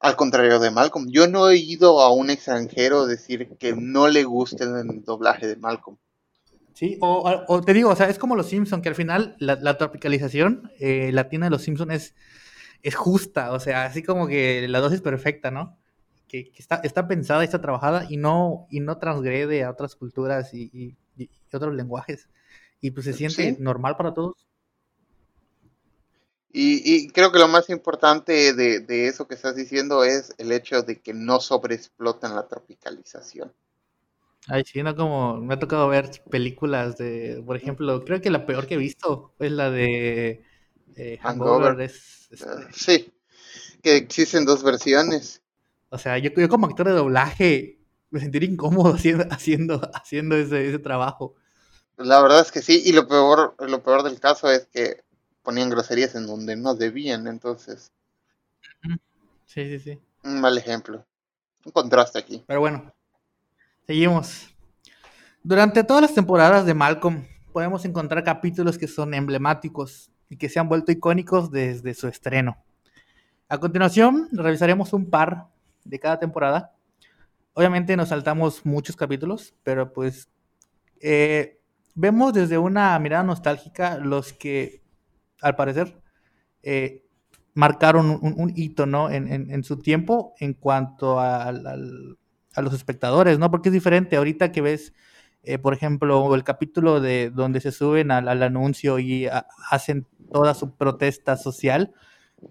Al 0.00 0.16
contrario 0.16 0.58
de 0.58 0.70
Malcolm, 0.70 1.08
yo 1.10 1.28
no 1.28 1.40
he 1.50 1.52
oído 1.54 2.00
a 2.00 2.12
un 2.12 2.30
extranjero 2.30 3.06
decir 3.06 3.50
que 3.58 3.74
no 3.76 4.08
le 4.08 4.24
guste 4.24 4.64
el 4.64 5.04
doblaje 5.04 5.46
de 5.46 5.56
Malcolm. 5.56 5.98
Sí, 6.72 6.96
o, 7.02 7.60
te 7.64 7.74
digo, 7.74 7.90
o 7.90 7.96
sea, 7.96 8.08
es 8.08 8.18
como 8.18 8.34
los 8.36 8.46
Simpson, 8.48 8.80
que 8.80 8.88
al 8.88 8.94
final 8.94 9.36
la, 9.38 9.56
la 9.56 9.76
tropicalización 9.76 10.70
eh, 10.80 11.10
latina 11.12 11.46
de 11.46 11.50
los 11.50 11.60
Simpson 11.62 11.90
es, 11.90 12.14
es 12.82 12.94
justa, 12.94 13.52
o 13.52 13.60
sea, 13.60 13.84
así 13.84 14.02
como 14.02 14.26
que 14.26 14.66
la 14.68 14.80
dosis 14.80 15.02
perfecta, 15.02 15.50
¿no? 15.50 15.76
Que, 16.26 16.50
que 16.50 16.62
está, 16.62 16.76
está 16.76 17.06
pensada 17.06 17.44
está 17.44 17.60
trabajada 17.60 18.06
y 18.08 18.16
no, 18.16 18.66
y 18.70 18.80
no 18.80 18.96
transgrede 18.96 19.64
a 19.64 19.70
otras 19.70 19.96
culturas 19.96 20.54
y, 20.54 20.70
y- 20.72 20.96
y 21.22 21.28
otros 21.52 21.74
lenguajes. 21.74 22.30
Y 22.80 22.92
pues 22.92 23.04
se 23.04 23.12
siente 23.12 23.50
Sí. 23.50 23.56
normal 23.60 23.98
para 23.98 24.14
todos. 24.14 24.46
Y, 26.52 26.82
y 26.94 27.08
creo 27.10 27.32
que 27.32 27.38
lo 27.40 27.48
más 27.48 27.70
importante 27.70 28.52
de, 28.54 28.80
de 28.80 29.08
eso 29.08 29.26
que 29.26 29.34
estás 29.34 29.56
diciendo 29.56 30.04
es 30.04 30.34
el 30.38 30.52
hecho 30.52 30.82
de 30.82 31.00
que 31.00 31.14
no 31.14 31.40
sobreexplotan 31.40 32.34
la 32.36 32.46
tropicalización. 32.46 33.52
Ay, 34.48 34.64
sí, 34.64 34.82
no 34.82 34.96
como 34.96 35.36
me 35.38 35.54
ha 35.54 35.58
tocado 35.58 35.88
ver 35.88 36.10
películas 36.30 36.96
de, 36.96 37.42
por 37.46 37.56
ejemplo, 37.56 38.04
creo 38.04 38.20
que 38.20 38.30
la 38.30 38.46
peor 38.46 38.66
que 38.66 38.74
he 38.74 38.76
visto 38.78 39.34
es 39.38 39.52
la 39.52 39.70
de 39.70 40.44
eh, 40.96 41.18
Hangover. 41.22 41.78
Hangover. 41.78 41.80
es- 41.82 42.28
es- 42.30 42.46
Uh, 42.46 42.68
sí, 42.72 43.12
que 43.82 43.96
existen 43.96 44.44
dos 44.46 44.62
versiones. 44.64 45.42
o 45.90 45.98
sea, 45.98 46.18
yo, 46.18 46.30
yo 46.36 46.48
como 46.48 46.66
actor 46.66 46.86
de 46.88 46.92
doblaje 46.94 47.78
me 48.10 48.20
sentiría 48.20 48.48
incómodo 48.50 48.94
haciendo, 48.94 49.24
haciendo, 49.30 49.80
haciendo 49.94 50.36
ese, 50.36 50.68
ese 50.68 50.78
trabajo. 50.78 51.34
La 51.98 52.20
verdad 52.20 52.40
es 52.40 52.50
que 52.50 52.62
sí, 52.62 52.82
y 52.84 52.92
lo 52.92 53.06
peor, 53.06 53.54
lo 53.60 53.80
peor 53.82 54.02
del 54.02 54.18
caso 54.18 54.50
es 54.50 54.66
que 54.66 55.04
ponían 55.50 55.68
groserías 55.68 56.14
en 56.14 56.28
donde 56.28 56.54
no 56.54 56.76
debían, 56.76 57.26
entonces. 57.26 57.90
Sí, 59.46 59.68
sí, 59.68 59.80
sí. 59.80 59.98
Un 60.22 60.40
mal 60.40 60.56
ejemplo. 60.56 61.04
Un 61.64 61.72
contraste 61.72 62.20
aquí. 62.20 62.44
Pero 62.46 62.60
bueno, 62.60 62.94
seguimos. 63.84 64.54
Durante 65.42 65.82
todas 65.82 66.02
las 66.02 66.14
temporadas 66.14 66.64
de 66.66 66.74
Malcolm 66.74 67.26
podemos 67.52 67.84
encontrar 67.84 68.22
capítulos 68.22 68.78
que 68.78 68.86
son 68.86 69.12
emblemáticos 69.12 70.12
y 70.28 70.36
que 70.36 70.48
se 70.48 70.60
han 70.60 70.68
vuelto 70.68 70.92
icónicos 70.92 71.50
desde 71.50 71.94
su 71.94 72.06
estreno. 72.06 72.56
A 73.48 73.58
continuación, 73.58 74.28
revisaremos 74.30 74.92
un 74.92 75.10
par 75.10 75.48
de 75.82 75.98
cada 75.98 76.20
temporada. 76.20 76.76
Obviamente 77.54 77.96
nos 77.96 78.10
saltamos 78.10 78.64
muchos 78.64 78.94
capítulos, 78.94 79.52
pero 79.64 79.92
pues 79.92 80.28
eh, 81.00 81.58
vemos 81.96 82.34
desde 82.34 82.56
una 82.56 82.96
mirada 83.00 83.24
nostálgica 83.24 83.98
los 83.98 84.32
que, 84.32 84.80
al 85.42 85.56
parecer, 85.56 86.00
eh, 86.62 87.04
marcaron 87.54 88.18
un, 88.22 88.52
hito, 88.54 88.86
¿no? 88.86 89.10
En, 89.10 89.64
su 89.64 89.78
tiempo 89.78 90.34
en 90.38 90.54
cuanto 90.54 91.20
a, 91.20 91.52
los 91.52 92.74
espectadores, 92.74 93.38
¿no? 93.38 93.50
Porque 93.50 93.68
es 93.68 93.72
diferente 93.72 94.16
ahorita 94.16 94.52
que 94.52 94.60
ves, 94.60 94.92
eh, 95.42 95.58
por 95.58 95.74
ejemplo, 95.74 96.34
el 96.34 96.44
capítulo 96.44 97.00
de 97.00 97.30
donde 97.30 97.60
se 97.60 97.72
suben 97.72 98.10
al, 98.10 98.42
anuncio 98.42 98.98
y 98.98 99.28
hacen 99.70 100.06
toda 100.32 100.54
su 100.54 100.76
protesta 100.76 101.36
social. 101.36 101.92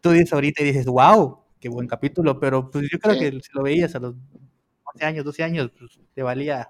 Tú 0.01 0.11
dices 0.11 0.33
ahorita 0.33 0.61
y 0.61 0.65
dices, 0.65 0.85
wow, 0.85 1.39
qué 1.59 1.69
buen 1.69 1.87
capítulo, 1.87 2.39
pero 2.39 2.69
pues 2.69 2.87
yo 2.91 2.99
creo 2.99 3.17
que 3.17 3.31
si 3.41 3.49
lo 3.53 3.63
veías 3.63 3.95
a 3.95 3.99
los 3.99 4.15
11 4.93 5.05
años, 5.05 5.25
12 5.25 5.43
años, 5.43 5.71
pues 5.77 5.99
te 6.13 6.23
valía, 6.23 6.69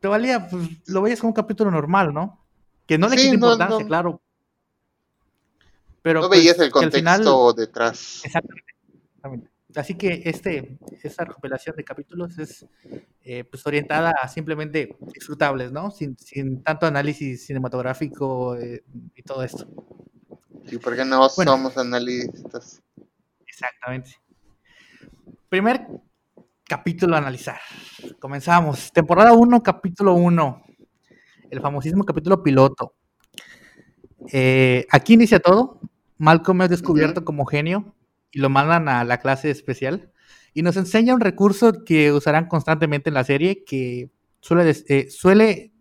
te 0.00 0.08
valía, 0.08 0.48
pues 0.48 0.68
lo 0.86 1.02
veías 1.02 1.20
como 1.20 1.30
un 1.30 1.34
capítulo 1.34 1.70
normal, 1.70 2.12
¿no? 2.12 2.44
Que 2.86 2.98
no 2.98 3.08
le 3.08 3.16
quita 3.16 3.34
importancia, 3.34 3.86
claro, 3.86 4.20
pero 6.04 6.20
no 6.20 6.28
veías 6.28 6.56
pues, 6.56 6.66
el 6.66 6.70
contexto 6.70 7.54
detrás. 7.54 8.20
Exactamente, 8.26 9.50
Así 9.74 9.94
que 9.94 10.20
este, 10.26 10.78
esta 11.02 11.24
recopilación 11.24 11.74
de 11.76 11.82
capítulos 11.82 12.38
es 12.38 12.66
eh, 13.22 13.44
pues 13.44 13.66
orientada 13.66 14.14
a 14.20 14.28
simplemente 14.28 14.94
disfrutables, 15.14 15.72
¿no? 15.72 15.90
Sin, 15.90 16.14
tanto 16.62 16.84
análisis 16.84 17.46
cinematográfico 17.46 18.54
eh, 18.56 18.84
y 19.14 19.22
todo 19.22 19.42
esto. 19.42 19.66
Sí, 20.66 20.76
porque 20.76 21.06
no 21.06 21.26
somos 21.30 21.78
analistas. 21.78 22.82
Exactamente. 23.46 24.10
Primer 25.48 25.86
capítulo 26.68 27.14
a 27.14 27.18
analizar. 27.20 27.60
Comenzamos. 28.20 28.92
Temporada 28.92 29.32
1, 29.32 29.62
capítulo 29.62 30.12
1. 30.12 30.64
El 31.48 31.60
famosísimo 31.62 32.04
capítulo 32.04 32.42
piloto. 32.42 32.94
Eh, 34.30 34.86
aquí 34.90 35.14
inicia 35.14 35.40
todo. 35.40 35.80
Malcolm 36.24 36.62
es 36.62 36.70
descubierto 36.70 37.22
como 37.22 37.44
genio 37.44 37.94
y 38.32 38.38
lo 38.38 38.48
mandan 38.48 38.88
a 38.88 39.04
la 39.04 39.18
clase 39.18 39.50
especial 39.50 40.10
y 40.54 40.62
nos 40.62 40.78
enseña 40.78 41.12
un 41.12 41.20
recurso 41.20 41.84
que 41.84 42.12
usarán 42.12 42.48
constantemente 42.48 43.10
en 43.10 43.14
la 43.14 43.24
serie 43.24 43.62
que 43.62 44.10
suele, 44.40 44.74
eh, 44.88 45.10
suele 45.10 45.74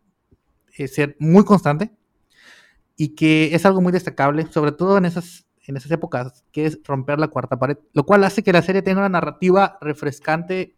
eh, 0.76 0.88
ser 0.90 1.16
muy 1.18 1.46
constante 1.46 1.96
y 2.98 3.16
que 3.16 3.56
es 3.56 3.66
algo 3.66 3.80
muy 3.80 3.94
destacable, 3.94 4.46
sobre 4.52 4.74
todo 4.74 4.98
en 4.98 5.06
esas, 5.06 5.46
en 5.66 5.78
esas 5.78 5.92
épocas, 5.92 6.44
que 6.52 6.66
es 6.66 6.78
romper 6.84 7.20
la 7.20 7.30
cuarta 7.30 7.58
pared, 7.58 7.78
lo 7.94 8.06
cual 8.06 8.26
hace 8.26 8.44
que 8.44 8.52
la 8.52 8.62
serie 8.62 8.82
tenga 8.82 9.00
una 9.00 9.10
narrativa 9.10 9.78
refrescante 9.80 10.76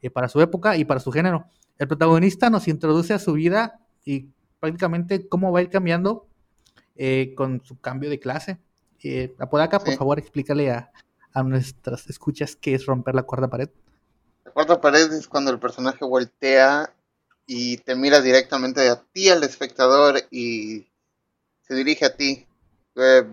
eh, 0.00 0.10
para 0.10 0.28
su 0.28 0.40
época 0.40 0.76
y 0.76 0.84
para 0.84 1.00
su 1.00 1.10
género. 1.10 1.46
El 1.76 1.88
protagonista 1.88 2.50
nos 2.50 2.68
introduce 2.68 3.14
a 3.14 3.18
su 3.18 3.32
vida 3.32 3.80
y 4.04 4.28
prácticamente 4.60 5.28
cómo 5.28 5.50
va 5.50 5.58
a 5.58 5.62
ir 5.62 5.70
cambiando 5.70 6.28
con 7.36 7.62
su 7.64 7.78
cambio 7.80 8.10
de 8.10 8.18
clase. 8.18 8.58
Eh, 9.02 9.34
Apodaca, 9.38 9.78
por 9.78 9.94
favor, 9.94 10.18
explícale 10.18 10.70
a, 10.70 10.90
nuestras 11.44 12.10
escuchas 12.10 12.56
qué 12.56 12.74
es 12.74 12.84
romper 12.84 13.14
la 13.14 13.22
cuarta 13.22 13.46
pared. 13.46 13.68
La 14.44 14.50
cuarta 14.50 14.80
pared 14.80 15.12
es 15.12 15.28
cuando 15.28 15.52
el 15.52 15.60
personaje 15.60 16.04
voltea 16.04 16.92
y 17.46 17.76
te 17.78 17.94
mira 17.94 18.20
directamente 18.20 18.88
a 18.88 19.00
ti, 19.12 19.28
al 19.28 19.44
espectador, 19.44 20.20
y 20.32 20.88
se 21.62 21.74
dirige 21.74 22.06
a 22.06 22.16
ti. 22.16 22.44
Eh, 22.96 23.24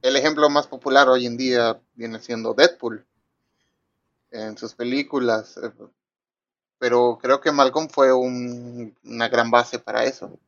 el 0.00 0.16
ejemplo 0.16 0.48
más 0.48 0.68
popular 0.68 1.08
hoy 1.10 1.26
en 1.26 1.36
día 1.36 1.78
viene 1.94 2.18
siendo 2.20 2.54
Deadpool 2.54 3.04
en 4.30 4.56
sus 4.56 4.74
películas. 4.74 5.58
Eh, 5.62 5.70
pero 6.78 7.18
creo 7.20 7.42
que 7.42 7.52
Malcolm 7.52 7.90
fue 7.90 8.10
una 8.14 9.28
gran 9.28 9.50
base 9.50 9.78
para 9.78 10.04
eso. 10.04 10.38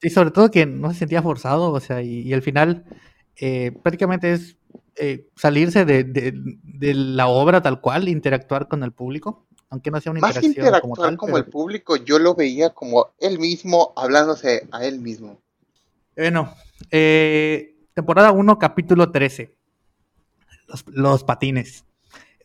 Y 0.00 0.08
sobre 0.08 0.30
todo 0.30 0.50
que 0.50 0.64
no 0.64 0.90
se 0.92 1.00
sentía 1.00 1.22
forzado, 1.22 1.70
o 1.70 1.80
sea, 1.80 2.00
y, 2.00 2.20
y 2.22 2.32
al 2.32 2.40
final 2.40 2.86
eh, 3.40 3.72
prácticamente 3.82 4.32
es 4.32 4.56
eh, 4.96 5.28
salirse 5.36 5.84
de, 5.84 6.34
la 6.94 7.28
obra 7.28 7.62
tal 7.62 7.80
cual, 7.80 8.08
interactuar 8.08 8.66
con 8.66 8.82
el 8.82 8.92
público, 8.92 9.46
aunque 9.70 9.90
no 9.90 10.00
sea 10.00 10.10
una 10.10 10.18
interacción 10.18 10.52
interactuar 10.52 10.80
como, 10.82 10.96
tal, 10.96 11.16
como 11.16 11.36
el 11.36 11.44
público, 11.44 11.96
yo 11.96 12.18
lo 12.18 12.34
veía 12.34 12.70
como 12.70 13.12
él 13.20 13.38
mismo 13.38 13.92
hablándose 13.96 14.66
a 14.72 14.84
él 14.84 14.98
mismo. 14.98 15.40
Bueno, 16.16 16.52
eh, 16.90 17.76
temporada 17.94 18.32
1, 18.32 18.58
capítulo 18.58 19.12
13. 19.12 19.54
Los, 20.88 21.22
patines. 21.22 21.84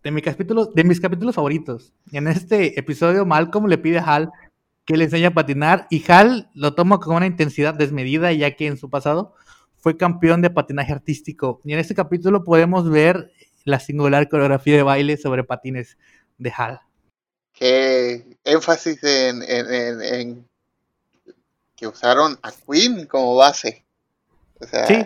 De, 0.03 0.11
mi 0.11 0.21
capítulo, 0.21 0.67
de 0.67 0.83
mis 0.83 1.01
capítulos 1.01 1.35
favoritos. 1.35 1.91
En 2.11 2.27
este 2.27 2.79
episodio, 2.79 3.25
Malcolm 3.25 3.65
le 3.65 3.79
pide 3.79 3.97
a 3.97 4.03
Hal 4.03 4.31
que 4.85 4.95
le 4.95 5.05
enseñe 5.05 5.25
a 5.25 5.33
patinar 5.33 5.87
y 5.89 6.03
Hal 6.09 6.51
lo 6.53 6.75
toma 6.75 6.99
con 6.99 7.15
una 7.15 7.25
intensidad 7.25 7.73
desmedida, 7.73 8.31
ya 8.31 8.55
que 8.55 8.67
en 8.67 8.77
su 8.77 8.89
pasado 8.89 9.33
fue 9.83 9.97
campeón 9.97 10.41
de 10.41 10.49
patinaje 10.49 10.93
artístico. 10.93 11.59
Y 11.65 11.73
en 11.73 11.79
este 11.79 11.93
capítulo 11.93 12.45
podemos 12.45 12.89
ver 12.89 13.33
la 13.65 13.81
singular 13.81 14.29
coreografía 14.29 14.77
de 14.77 14.83
baile 14.83 15.17
sobre 15.17 15.43
patines 15.43 15.97
de 16.37 16.53
Hal. 16.55 16.79
Qué 17.51 18.37
énfasis 18.45 19.03
en, 19.03 20.47
que 21.75 21.85
usaron 21.85 22.39
a 22.41 22.53
Queen 22.53 23.07
como 23.07 23.35
base. 23.35 23.83
Sí. 24.87 25.03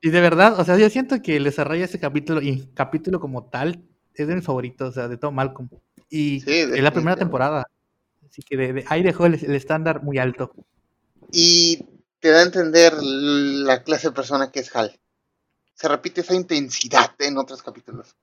Y 0.00 0.10
de 0.10 0.20
verdad, 0.20 0.58
o 0.58 0.64
sea, 0.64 0.76
yo 0.76 0.90
siento 0.90 1.22
que 1.22 1.36
el 1.36 1.44
desarrollo 1.44 1.82
de 1.82 1.84
este 1.84 2.00
capítulo 2.00 2.42
y 2.42 2.66
capítulo 2.74 3.20
como 3.20 3.44
tal 3.44 3.80
es 4.12 4.26
de 4.26 4.34
mis 4.34 4.44
favoritos, 4.44 4.88
o 4.88 4.92
sea, 4.92 5.06
de 5.06 5.18
todo 5.18 5.30
Malcolm. 5.30 5.68
Y 6.10 6.42
es 6.50 6.82
la 6.82 6.90
primera 6.90 7.14
temporada. 7.14 7.68
Así 8.28 8.42
que 8.42 8.84
ahí 8.88 9.04
dejó 9.04 9.26
el 9.26 9.34
estándar 9.54 10.02
muy 10.02 10.18
alto. 10.18 10.52
Y 11.30 11.86
te 12.22 12.30
da 12.30 12.38
a 12.38 12.44
entender 12.44 12.94
la 13.02 13.82
clase 13.82 14.08
de 14.08 14.14
persona 14.14 14.52
que 14.52 14.60
es 14.60 14.74
Hal. 14.76 14.96
Se 15.74 15.88
repite 15.88 16.20
esa 16.20 16.34
intensidad 16.34 17.10
en 17.18 17.36
otros 17.36 17.64
capítulos. 17.64 18.16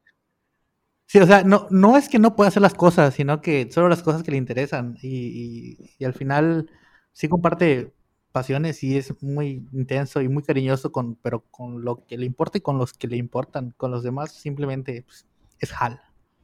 Sí, 1.05 1.19
o 1.19 1.27
sea, 1.27 1.43
no, 1.43 1.67
no 1.69 1.97
es 1.97 2.07
que 2.07 2.17
no 2.17 2.33
pueda 2.33 2.47
hacer 2.47 2.61
las 2.61 2.73
cosas, 2.73 3.13
sino 3.13 3.41
que 3.41 3.69
solo 3.69 3.89
las 3.89 4.01
cosas 4.01 4.23
que 4.23 4.31
le 4.31 4.37
interesan. 4.37 4.97
Y, 5.01 5.77
al 6.01 6.13
final 6.13 6.71
sí 7.11 7.27
comparte 7.27 7.93
pasiones 8.31 8.81
y 8.83 8.97
es 8.97 9.21
muy 9.21 9.67
intenso 9.73 10.21
y 10.21 10.29
muy 10.29 10.43
cariñoso, 10.43 10.93
con, 10.93 11.15
pero 11.15 11.41
con 11.51 11.83
lo 11.83 12.05
que 12.05 12.17
le 12.17 12.25
importa 12.25 12.57
y 12.57 12.61
con 12.61 12.77
los 12.77 12.93
que 12.93 13.09
le 13.09 13.17
importan. 13.17 13.71
Con 13.75 13.91
los 13.91 14.01
demás 14.01 14.31
simplemente 14.31 15.03
pues, 15.05 15.25
es 15.59 15.73
Hal. 15.77 16.01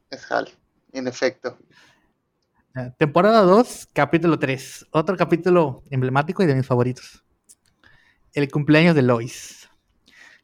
Es 0.09 0.29
Hal, 0.29 0.49
en 0.91 1.07
efecto. 1.07 1.57
Temporada 2.97 3.43
2, 3.43 3.87
capítulo 3.93 4.37
3. 4.37 4.87
Otro 4.91 5.15
capítulo 5.15 5.83
emblemático 5.89 6.43
y 6.43 6.47
de 6.47 6.55
mis 6.55 6.67
favoritos 6.67 7.24
el 8.35 8.51
cumpleaños 8.51 8.95
de 8.95 9.01
Lois. 9.01 9.69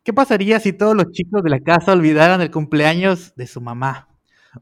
¿Qué 0.03 0.13
pasaría 0.13 0.59
si 0.59 0.73
todos 0.73 0.95
los 0.95 1.11
chicos 1.11 1.43
de 1.43 1.51
la 1.51 1.59
casa 1.59 1.91
olvidaran 1.91 2.41
el 2.41 2.49
cumpleaños 2.49 3.33
de 3.35 3.45
su 3.45 3.61
mamá? 3.61 4.07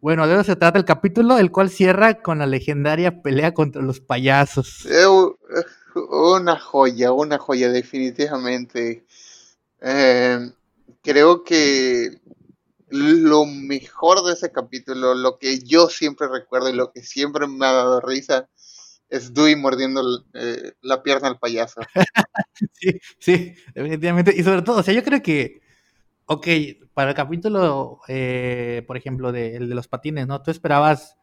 Bueno, 0.02 0.28
de 0.28 0.34
eso 0.34 0.44
se 0.44 0.56
trata 0.56 0.78
el 0.78 0.86
capítulo, 0.86 1.38
el 1.38 1.52
cual 1.52 1.70
cierra 1.70 2.22
con 2.22 2.40
la 2.40 2.46
legendaria 2.46 3.22
pelea 3.22 3.54
contra 3.54 3.82
los 3.82 4.02
payasos. 4.02 4.86
Eh, 4.86 5.06
una 6.12 6.60
joya, 6.60 7.12
una 7.12 7.38
joya, 7.38 7.70
definitivamente. 7.70 9.06
Eh, 9.82 10.52
creo 11.02 11.44
que 11.44 12.20
lo 12.90 13.46
mejor 13.46 14.24
de 14.26 14.34
ese 14.34 14.52
capítulo, 14.52 15.14
lo 15.14 15.38
que 15.38 15.60
yo 15.60 15.88
siempre 15.88 16.28
recuerdo 16.28 16.70
y 16.70 16.74
lo 16.74 16.92
que 16.92 17.02
siempre 17.04 17.48
me 17.48 17.66
ha 17.66 17.74
dado 17.74 18.02
risa, 18.02 18.50
es 19.10 19.34
Dewey 19.34 19.56
mordiendo 19.56 20.02
eh, 20.34 20.74
la 20.82 21.02
pierna 21.02 21.28
al 21.28 21.40
payaso. 21.40 21.82
sí, 22.74 23.00
sí, 23.20 23.54
definitivamente. 23.74 24.34
Y 24.36 24.44
sobre 24.44 24.62
todo, 24.62 24.80
o 24.80 24.84
sea, 24.84 24.94
yo 24.94 25.04
creo 25.04 25.22
que, 25.22 25.62
ok, 26.26 26.48
para 26.94 27.12
el 27.12 27.16
capítulo, 27.16 28.00
eh, 28.08 28.84
por 28.88 28.98
ejemplo, 28.98 29.32
de, 29.32 29.56
el 29.56 29.70
de 29.70 29.76
los 29.76 29.88
patines, 29.88 30.28
¿no? 30.28 30.42
Tú 30.42 30.52
esperabas 30.52 31.18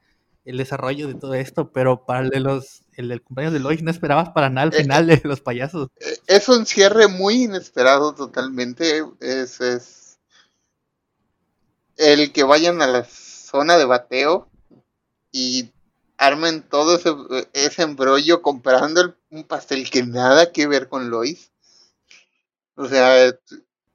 el 0.45 0.59
desarrollo 0.59 1.09
de 1.09 1.14
todo 1.14 1.34
esto, 1.34 1.72
pero 1.72 2.05
para 2.07 2.20
el 2.20 2.30
de 2.30 2.41
los, 2.41 2.84
el 2.95 3.09
del 3.09 3.22
cumpleaños 3.22 3.53
de 3.53 3.61
Lois 3.61 3.82
no 3.82 3.91
esperabas 3.91 4.30
para 4.30 4.49
nada 4.49 4.68
el 4.68 4.74
eh, 4.74 4.82
final 4.82 5.07
de 5.07 5.20
los 5.24 5.41
payasos. 5.41 5.89
Es 6.26 6.49
un 6.49 6.66
cierre 6.66 7.09
muy 7.09 7.45
inesperado 7.45 8.14
totalmente. 8.14 9.05
Es, 9.20 9.61
es 9.61 10.18
el 11.97 12.32
que 12.32 12.45
vayan 12.45 12.80
a 12.80 12.87
la 12.87 13.05
zona 13.05 13.76
de 13.76 13.87
bateo 13.87 14.49
y 15.32 15.70
armen 16.19 16.62
todo 16.62 16.99
ese, 17.53 17.83
embrollo 17.83 18.43
comprando 18.43 19.17
un 19.31 19.45
pastel 19.45 19.91
que 19.91 20.03
nada 20.03 20.53
que 20.53 20.67
ver 20.67 20.89
con 20.89 21.11
Lois. 21.11 21.51
O 22.75 22.87
sea, 22.87 23.35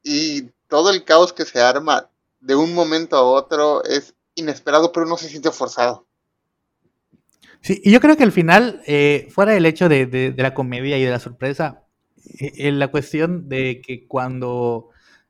y 0.04 0.44
todo 0.68 0.90
el 0.92 1.04
caos 1.04 1.34
que 1.34 1.46
se 1.46 1.62
arma 1.62 2.10
de 2.40 2.56
un 2.56 2.74
momento 2.74 3.16
a 3.16 3.24
otro 3.24 3.84
es 3.84 4.16
inesperado, 4.36 4.92
pero 4.92 5.06
no 5.06 5.18
se 5.18 5.30
siente 5.30 5.52
forzado. 5.52 6.08
Sí, 7.62 7.80
y 7.84 7.92
yo 7.92 8.00
creo 8.00 8.18
que 8.18 8.24
al 8.24 8.32
final, 8.32 8.82
eh, 8.88 9.28
fuera 9.30 9.54
del 9.54 9.68
hecho 9.68 9.88
de, 9.88 10.08
de, 10.08 10.34
la 10.38 10.56
comedia 10.56 10.98
y 10.98 11.04
de 11.04 11.12
la 11.12 11.20
sorpresa, 11.20 11.84
eh, 12.40 12.72
la 12.72 12.90
cuestión 12.90 13.50
de 13.50 13.82
que 13.86 14.08
cuando 14.08 14.90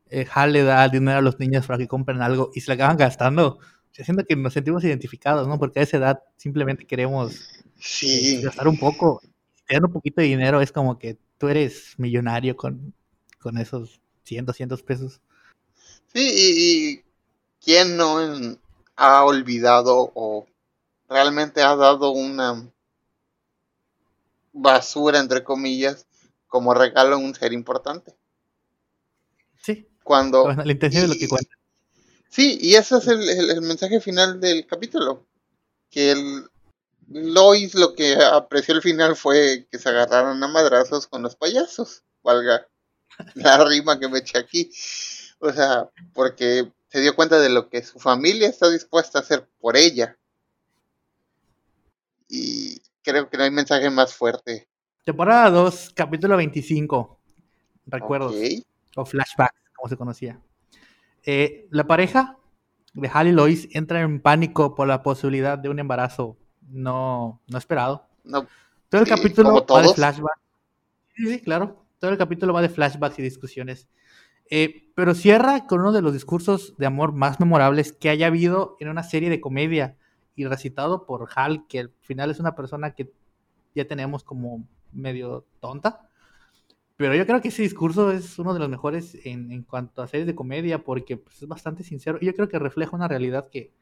eh, 0.10 0.28
Hal 0.34 0.54
le 0.54 0.64
da 0.64 0.88
dinero 0.88 1.18
a 1.18 1.22
los 1.22 1.40
niños 1.40 1.66
para 1.68 1.78
que 1.78 1.88
compren 1.88 2.22
algo 2.22 2.52
y 2.54 2.62
se 2.62 2.70
la 2.70 2.76
acaban 2.76 2.98
gastando, 2.98 3.60
siento 3.92 4.26
que 4.26 4.36
nos 4.36 4.54
sentimos 4.54 4.84
identificados, 4.84 5.48
¿no? 5.48 5.60
Porque 5.60 5.80
a 5.80 5.84
esa 5.84 5.98
edad 5.98 6.24
simplemente 6.38 6.86
queremos 6.86 7.50
sí. 7.80 8.42
gastar 8.42 8.68
un 8.68 8.78
poco. 8.78 9.22
Te 9.68 9.76
dan 9.76 9.86
un 9.86 9.92
poquito 9.92 10.22
de 10.22 10.28
dinero, 10.28 10.62
es 10.62 10.72
como 10.72 10.98
que 10.98 11.18
tú 11.38 11.48
eres 11.48 11.94
millonario 11.98 12.56
con, 12.56 12.94
con 13.40 13.58
esos 13.58 14.02
100, 14.24 14.46
200 14.46 14.84
pesos. 14.84 15.22
Sí, 16.14 16.30
y, 16.34 16.94
y 16.94 17.04
¿quién 17.64 17.96
no 17.98 18.18
ha 18.96 19.24
olvidado 19.24 20.12
o 20.14 20.46
realmente 21.10 21.62
ha 21.62 21.76
dado 21.76 22.12
una 22.12 22.70
basura, 24.54 25.20
entre 25.20 25.44
comillas, 25.44 26.08
como 26.48 26.74
regalo 26.74 27.16
a 27.16 27.20
un 27.20 27.34
ser 27.34 27.54
importante. 27.54 28.14
Sí. 29.62 29.88
Cuando. 30.04 30.52
la 30.52 30.72
intención 30.72 31.08
lo 31.08 31.16
que 31.16 31.28
cuenta. 31.28 31.56
Sí, 32.32 32.58
y 32.60 32.76
ese 32.76 32.98
es 32.98 33.08
el, 33.08 33.62
mensaje 33.62 34.02
final 34.02 34.40
del 34.40 34.66
capítulo. 34.66 35.28
Que 35.92 36.12
el, 36.12 36.50
Lois 37.10 37.76
lo 37.76 37.94
que 37.94 38.16
apreció 38.16 38.74
al 38.74 38.82
final 38.82 39.16
fue 39.16 39.68
que 39.70 39.78
se 39.78 39.90
agarraron 39.90 40.44
a 40.44 40.48
madrazos 40.48 41.06
con 41.06 41.22
los 41.22 41.36
payasos. 41.36 42.04
Valga 42.24 42.68
la 43.36 43.64
rima 43.66 44.00
que 44.00 44.08
me 44.08 44.20
eché 44.20 44.40
aquí. 44.40 44.72
O 45.40 45.52
sea, 45.52 45.90
porque 46.14 46.72
se 46.88 47.02
dio 47.02 47.16
cuenta 47.16 47.40
de 47.40 47.50
lo 47.50 47.70
que 47.70 47.84
su 47.84 48.00
familia 48.00 48.48
está 48.48 48.70
dispuesta 48.70 49.20
a 49.20 49.22
hacer 49.22 49.48
por 49.60 49.78
ella 49.78 50.18
y 52.32 52.82
creo 53.04 53.30
que 53.30 53.38
no 53.38 53.44
hay 53.44 53.52
mensaje 53.52 53.90
más 53.90 54.16
fuerte. 54.16 54.68
Temporada 55.04 55.50
2, 55.50 55.92
capítulo 55.94 56.38
25. 56.38 57.20
Recuerdos. 57.88 58.34
O 58.96 59.06
flashback, 59.06 59.54
como 59.76 59.90
se 59.90 59.98
conocía. 59.98 60.42
Eh, 61.26 61.68
la 61.72 61.86
pareja 61.86 62.38
de 62.94 63.10
Hal 63.14 63.28
y 63.28 63.32
Lois 63.32 63.70
entra 63.72 64.02
en 64.02 64.22
pánico 64.22 64.76
por 64.76 64.88
la 64.88 65.04
posibilidad 65.04 65.58
de 65.58 65.70
un 65.70 65.80
embarazo 65.80 66.38
no, 66.62 67.42
no 67.48 67.58
esperado. 67.58 68.08
Todo 68.90 69.02
el 69.02 69.08
capítulo 69.08 69.66
va 69.66 69.82
de 69.82 69.94
flashback. 69.94 70.40
Sí, 71.16 71.28
sí, 71.28 71.42
claro. 71.42 71.86
Todo 72.00 72.12
el 72.12 72.18
capítulo 72.18 72.54
va 72.54 72.62
de 72.62 72.70
flashbacks 72.70 73.20
y 73.20 73.22
discusiones. 73.22 73.88
Eh, 74.50 74.92
pero 74.96 75.14
cierra 75.14 75.66
con 75.66 75.80
uno 75.80 75.94
de 75.94 76.02
los 76.02 76.14
discursos 76.14 76.76
de 76.78 76.86
amor 76.86 77.14
más 77.14 77.40
memorables 77.40 77.94
que 77.94 78.10
haya 78.10 78.28
habido 78.28 78.76
en 78.80 78.90
una 78.90 79.04
serie 79.04 79.30
de 79.30 79.40
comedia 79.40 79.98
y 80.36 80.46
recitado 80.46 81.06
por 81.06 81.30
Hal, 81.36 81.66
que 81.68 81.80
al 81.80 81.92
final 82.02 82.32
es 82.32 82.40
una 82.40 82.56
persona 82.56 82.94
que 82.94 83.14
ya 83.76 83.88
tenemos 83.88 84.24
como 84.24 84.68
medio 84.92 85.46
tonta. 85.60 86.10
Pero 86.98 87.16
yo 87.16 87.26
creo 87.26 87.42
que 87.42 87.48
ese 87.48 87.64
discurso 87.64 88.12
es 88.12 88.38
uno 88.38 88.54
de 88.54 88.60
los 88.60 88.70
mejores 88.70 89.18
en, 89.24 89.64
cuanto 89.64 90.02
a 90.02 90.08
series 90.08 90.28
de 90.28 90.36
comedia 90.36 90.84
porque 90.84 91.18
pues, 91.18 91.42
es 91.42 91.48
bastante 91.48 91.84
sincero. 91.84 92.18
Y 92.22 92.26
yo 92.26 92.36
creo 92.36 92.48
que 92.48 92.60
refleja 92.60 92.96
una 92.96 93.08
realidad 93.08 93.50
que, 93.50 93.74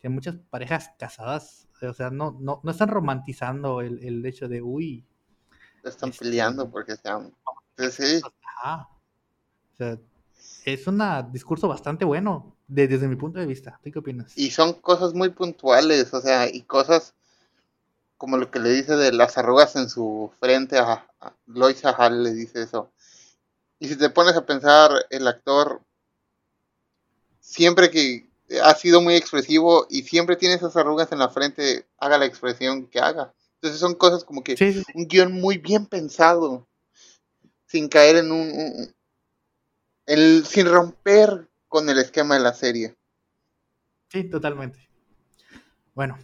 que 0.00 0.08
muchas 0.08 0.36
parejas 0.50 0.90
casadas, 0.98 1.68
o 1.80 1.94
sea, 1.94 2.10
no, 2.10 2.36
no, 2.40 2.60
no 2.62 2.70
están 2.70 2.88
romantizando 2.88 3.80
el, 3.80 4.04
el, 4.04 4.24
hecho 4.26 4.48
de, 4.48 4.60
uy. 4.60 5.06
Están 5.82 6.10
este, 6.10 6.24
peleando 6.24 6.70
porque 6.70 6.96
se 6.96 7.08
aman. 7.08 7.32
Sí, 7.90 8.20
O 8.22 9.76
sea, 9.76 9.98
es 10.64 10.86
un 10.86 11.02
discurso 11.32 11.66
bastante 11.68 12.04
bueno 12.04 12.54
desde 12.68 13.08
mi 13.08 13.16
punto 13.16 13.40
de 13.40 13.46
vista. 13.46 13.80
¿Tú 13.82 13.90
qué 13.90 13.98
opinas? 13.98 14.36
Y 14.36 14.50
son 14.50 14.74
cosas 14.74 15.14
muy 15.14 15.30
puntuales, 15.30 16.12
o 16.14 16.20
sea, 16.20 16.48
y 16.48 16.62
cosas 16.62 17.14
como 18.22 18.36
lo 18.36 18.52
que 18.52 18.60
le 18.60 18.70
dice 18.70 18.94
de 18.94 19.10
las 19.10 19.36
arrugas 19.36 19.74
en 19.74 19.90
su 19.90 20.32
frente 20.38 20.78
a, 20.78 21.08
Lois 21.46 21.82
Hall 21.84 22.22
le 22.22 22.32
dice 22.32 22.62
eso. 22.62 22.92
Y 23.80 23.88
si 23.88 23.96
te 23.96 24.10
pones 24.10 24.36
a 24.36 24.46
pensar, 24.46 24.92
el 25.10 25.26
actor 25.26 25.82
siempre 27.40 27.90
que 27.90 28.30
ha 28.62 28.76
sido 28.76 29.02
muy 29.02 29.16
expresivo 29.16 29.88
y 29.90 30.02
siempre 30.02 30.36
tiene 30.36 30.54
esas 30.54 30.76
arrugas 30.76 31.10
en 31.10 31.18
la 31.18 31.30
frente, 31.30 31.88
haga 31.98 32.16
la 32.16 32.26
expresión 32.26 32.86
que 32.86 33.00
haga. 33.00 33.34
Entonces 33.54 33.80
son 33.80 33.96
cosas 33.96 34.22
como 34.22 34.44
que 34.44 34.54
un 34.94 35.08
guion 35.08 35.32
muy 35.32 35.58
bien 35.58 35.86
pensado, 35.86 36.68
sin 37.66 37.88
caer 37.88 38.18
en 38.18 38.30
un, 38.30 38.94
el, 40.06 40.46
sin 40.46 40.66
romper 40.66 41.48
con 41.66 41.88
el 41.88 41.98
esquema 41.98 42.36
de 42.36 42.40
la 42.40 42.54
serie. 42.54 42.94
Sí, 44.10 44.22
totalmente. 44.22 44.78
Bueno, 45.92 46.16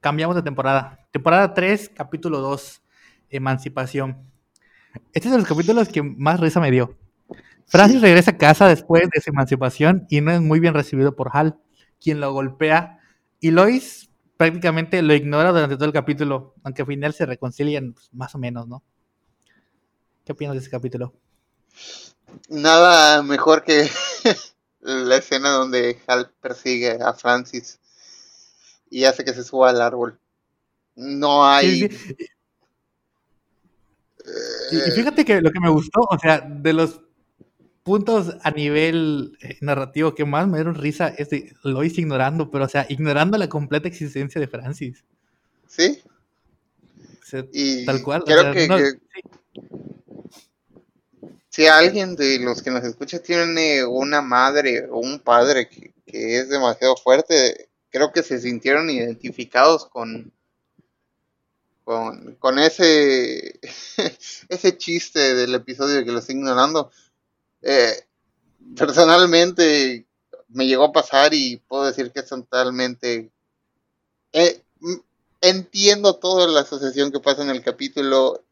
cambiamos 0.00 0.36
de 0.36 0.42
temporada. 0.42 1.05
Temporada 1.16 1.54
3, 1.54 1.92
capítulo 1.94 2.40
2, 2.40 2.82
Emancipación. 3.30 4.30
Este 5.14 5.28
es 5.28 5.32
de 5.32 5.38
los 5.38 5.48
capítulos 5.48 5.88
que 5.88 6.02
más 6.02 6.38
risa 6.38 6.60
me 6.60 6.70
dio. 6.70 6.94
Francis 7.64 8.02
regresa 8.02 8.32
a 8.32 8.36
casa 8.36 8.68
después 8.68 9.08
de 9.08 9.22
su 9.22 9.30
emancipación 9.30 10.06
y 10.10 10.20
no 10.20 10.30
es 10.30 10.42
muy 10.42 10.60
bien 10.60 10.74
recibido 10.74 11.16
por 11.16 11.30
Hal, 11.32 11.58
quien 11.98 12.20
lo 12.20 12.34
golpea. 12.34 12.98
Y 13.40 13.50
Lois 13.50 14.10
prácticamente 14.36 15.00
lo 15.00 15.14
ignora 15.14 15.52
durante 15.52 15.76
todo 15.76 15.86
el 15.86 15.94
capítulo, 15.94 16.52
aunque 16.62 16.82
al 16.82 16.88
final 16.88 17.14
se 17.14 17.24
reconcilian 17.24 17.94
pues, 17.94 18.10
más 18.12 18.34
o 18.34 18.38
menos, 18.38 18.68
¿no? 18.68 18.84
¿Qué 20.26 20.32
opinas 20.32 20.52
de 20.52 20.60
ese 20.60 20.68
capítulo? 20.68 21.14
nada 22.50 23.22
mejor 23.22 23.64
que 23.64 23.88
la 24.80 25.16
escena 25.16 25.48
donde 25.48 25.98
Hal 26.08 26.30
persigue 26.42 26.98
a 27.02 27.14
Francis 27.14 27.80
y 28.90 29.04
hace 29.04 29.24
que 29.24 29.32
se 29.32 29.44
suba 29.44 29.70
al 29.70 29.80
árbol. 29.80 30.20
No 30.96 31.46
hay. 31.46 31.88
Y 34.72 34.90
fíjate 34.90 35.24
que 35.24 35.40
lo 35.40 35.52
que 35.52 35.60
me 35.60 35.70
gustó, 35.70 36.00
o 36.00 36.18
sea, 36.18 36.40
de 36.40 36.72
los 36.72 37.00
puntos 37.84 38.34
a 38.42 38.50
nivel 38.50 39.38
eh, 39.40 39.58
narrativo 39.60 40.14
que 40.14 40.24
más 40.24 40.48
me 40.48 40.58
dieron 40.58 40.74
risa 40.74 41.14
es 41.16 41.30
de 41.30 41.54
Lois 41.62 41.96
ignorando, 41.98 42.50
pero 42.50 42.64
o 42.64 42.68
sea, 42.68 42.84
ignorando 42.88 43.38
la 43.38 43.48
completa 43.48 43.86
existencia 43.86 44.40
de 44.40 44.48
Francis. 44.48 45.04
Sí. 45.68 46.02
y 47.52 47.84
tal 47.84 48.02
cual. 48.02 48.24
Creo 48.24 48.52
que, 48.52 48.98
si 51.56 51.66
alguien 51.66 52.16
de 52.16 52.38
los 52.40 52.60
que 52.60 52.70
nos 52.70 52.84
escucha 52.84 53.18
tiene 53.20 53.84
una 53.84 54.20
madre 54.20 54.88
o 54.90 54.98
un 54.98 55.20
padre 55.20 55.68
que, 55.68 55.94
es 56.04 56.48
demasiado 56.48 56.96
fuerte, 56.96 57.70
creo 57.88 58.12
que 58.12 58.22
se 58.22 58.40
sintieron 58.40 58.90
identificados 58.90 59.86
con, 59.86 60.32
con, 61.86 62.58
ese, 62.58 63.60
ese 64.48 64.76
chiste 64.76 65.36
del 65.36 65.54
episodio 65.54 66.04
que 66.04 66.10
lo 66.10 66.18
estoy 66.18 66.34
ignorando. 66.34 66.90
Eh, 67.62 67.94
personalmente 68.76 70.04
me 70.48 70.66
llegó 70.66 70.86
a 70.86 70.92
pasar 70.92 71.32
y 71.32 71.58
puedo 71.68 71.84
decir 71.84 72.10
que 72.10 72.20
es 72.20 72.26
totalmente... 72.26 73.30
Eh, 74.32 74.60
entiendo 75.40 76.16
toda 76.16 76.48
la 76.48 76.62
asociación 76.62 77.12
que 77.12 77.20
pasa 77.20 77.44
en 77.44 77.50
el 77.50 77.62
capítulo 77.62 78.42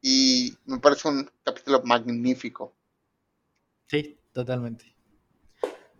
y 0.00 0.56
me 0.66 0.78
parece 0.78 1.08
un 1.08 1.28
capítulo 1.42 1.82
magnífico. 1.82 2.72
Sí, 3.88 4.16
totalmente. 4.32 4.94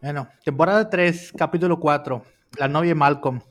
Bueno, 0.01 0.29
temporada 0.45 0.89
3, 0.89 1.33
capítulo 1.37 1.81
4, 1.81 2.25
La 2.59 2.69
novia 2.69 2.91
de 2.91 2.95
Malcolm. 2.95 3.43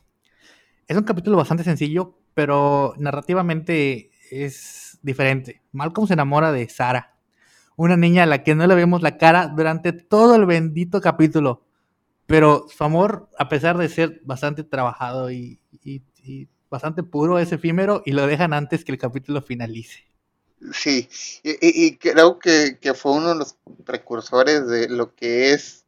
Es 0.88 0.96
un 0.96 1.04
capítulo 1.04 1.36
bastante 1.36 1.66
sencillo, 1.66 2.18
pero 2.34 2.94
narrativamente 2.98 4.12
es 4.32 5.00
diferente. 5.02 5.62
Malcolm 5.72 6.08
se 6.08 6.14
enamora 6.14 6.52
de 6.52 6.68
Sara, 6.70 7.16
una 7.76 7.98
niña 7.98 8.24
a 8.24 8.28
la 8.28 8.44
que 8.44 8.56
no 8.56 8.66
le 8.68 8.76
vemos 8.76 9.02
la 9.02 9.18
cara 9.18 9.48
durante 9.48 9.94
todo 9.94 10.36
el 10.36 10.46
bendito 10.46 11.02
capítulo. 11.02 11.64
Pero 12.26 12.68
su 12.70 12.84
amor, 12.84 13.30
a 13.38 13.50
pesar 13.50 13.78
de 13.78 13.90
ser 13.90 14.22
bastante 14.24 14.64
trabajado 14.64 15.32
y, 15.32 15.60
bastante 16.70 17.04
puro, 17.04 17.38
es 17.38 17.52
efímero 17.52 18.02
y 18.06 18.14
lo 18.14 18.26
dejan 18.26 18.54
antes 18.54 18.84
que 18.86 18.92
el 18.92 18.98
capítulo 18.98 19.42
finalice. 19.42 20.06
Sí, 20.74 21.10
y, 21.44 21.98
creo 21.98 22.40
que, 22.40 22.78
fue 22.96 23.12
uno 23.12 23.30
de 23.30 23.36
los 23.36 23.58
precursores 23.86 24.66
de 24.68 24.88
lo 24.88 25.14
que 25.14 25.52
es 25.52 25.84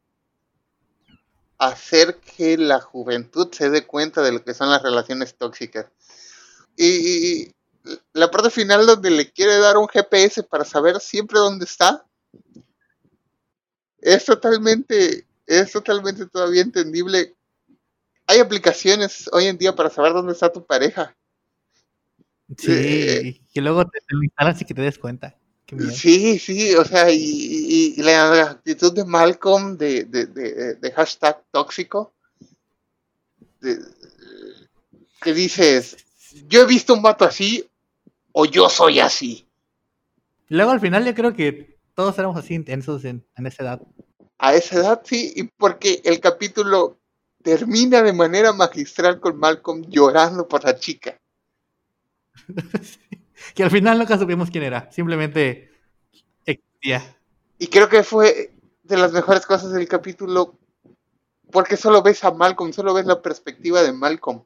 hacer 1.58 2.18
que 2.36 2.58
la 2.58 2.80
juventud 2.80 3.48
se 3.52 3.70
dé 3.70 3.86
cuenta 3.86 4.20
de 4.20 4.32
lo 4.32 4.44
que 4.44 4.52
son 4.52 4.70
las 4.70 4.82
relaciones 4.82 5.34
tóxicas. 5.34 5.86
Y, 6.76 7.52
la 8.12 8.30
parte 8.30 8.50
final 8.50 8.86
donde 8.86 9.10
le 9.10 9.30
quiere 9.30 9.56
dar 9.58 9.76
un 9.76 9.88
GPS 9.88 10.42
para 10.42 10.64
saber 10.64 11.00
siempre 11.00 11.38
dónde 11.38 11.64
está, 11.64 12.04
es 13.98 14.24
totalmente, 14.24 15.26
es 15.46 15.72
totalmente 15.72 16.26
todavía 16.26 16.62
entendible. 16.62 17.34
Hay 18.26 18.40
aplicaciones 18.40 19.28
hoy 19.32 19.46
en 19.46 19.58
día 19.58 19.74
para 19.74 19.90
saber 19.90 20.12
dónde 20.12 20.32
está 20.32 20.52
tu 20.52 20.64
pareja. 20.64 21.16
Sí, 22.56 23.42
que 23.52 23.60
luego 23.60 23.84
te, 23.84 23.98
lo 24.08 24.22
instalas 24.22 24.60
y 24.60 24.64
que 24.64 24.74
te 24.74 24.82
des 24.82 24.98
cuenta. 24.98 25.36
Sí, 25.92 26.38
sí, 26.38 26.76
o 26.76 26.84
sea, 26.84 27.10
y, 27.10 27.96
la 27.96 28.50
actitud 28.50 28.92
de 28.94 29.04
Malcolm 29.04 29.76
de, 29.76 30.04
de, 30.04 30.92
hashtag 30.92 31.42
tóxico, 31.50 32.14
que 35.20 35.34
dices, 35.34 36.05
yo 36.48 36.62
he 36.62 36.66
visto 36.66 36.94
un 36.94 37.02
vato 37.02 37.24
así 37.24 37.68
o 38.32 38.44
yo 38.44 38.68
soy 38.68 39.00
así. 39.00 39.46
Luego 40.48 40.70
al 40.70 40.80
final 40.80 41.04
yo 41.04 41.14
creo 41.14 41.34
que 41.34 41.78
todos 41.94 42.18
éramos 42.18 42.36
así 42.36 42.54
intensos 42.54 43.04
en, 43.04 43.24
en 43.36 43.46
esa 43.46 43.62
edad. 43.62 43.82
A 44.38 44.54
esa 44.54 44.76
edad 44.76 45.02
sí, 45.04 45.32
y 45.34 45.44
porque 45.44 46.02
el 46.04 46.20
capítulo 46.20 46.98
termina 47.42 48.02
de 48.02 48.12
manera 48.12 48.52
magistral 48.52 49.20
con 49.20 49.38
Malcolm 49.38 49.84
llorando 49.88 50.46
por 50.46 50.64
la 50.64 50.76
chica. 50.76 51.18
que 53.54 53.62
al 53.62 53.70
final 53.70 53.98
nunca 53.98 54.18
supimos 54.18 54.50
quién 54.50 54.64
era, 54.64 54.90
simplemente 54.90 55.70
existía. 56.44 57.16
Y 57.58 57.68
creo 57.68 57.88
que 57.88 58.02
fue 58.02 58.52
de 58.82 58.96
las 58.96 59.12
mejores 59.12 59.46
cosas 59.46 59.72
del 59.72 59.88
capítulo, 59.88 60.58
porque 61.50 61.76
solo 61.76 62.02
ves 62.02 62.22
a 62.24 62.30
Malcolm, 62.30 62.72
solo 62.72 62.92
ves 62.94 63.06
la 63.06 63.22
perspectiva 63.22 63.82
de 63.82 63.92
Malcolm. 63.92 64.44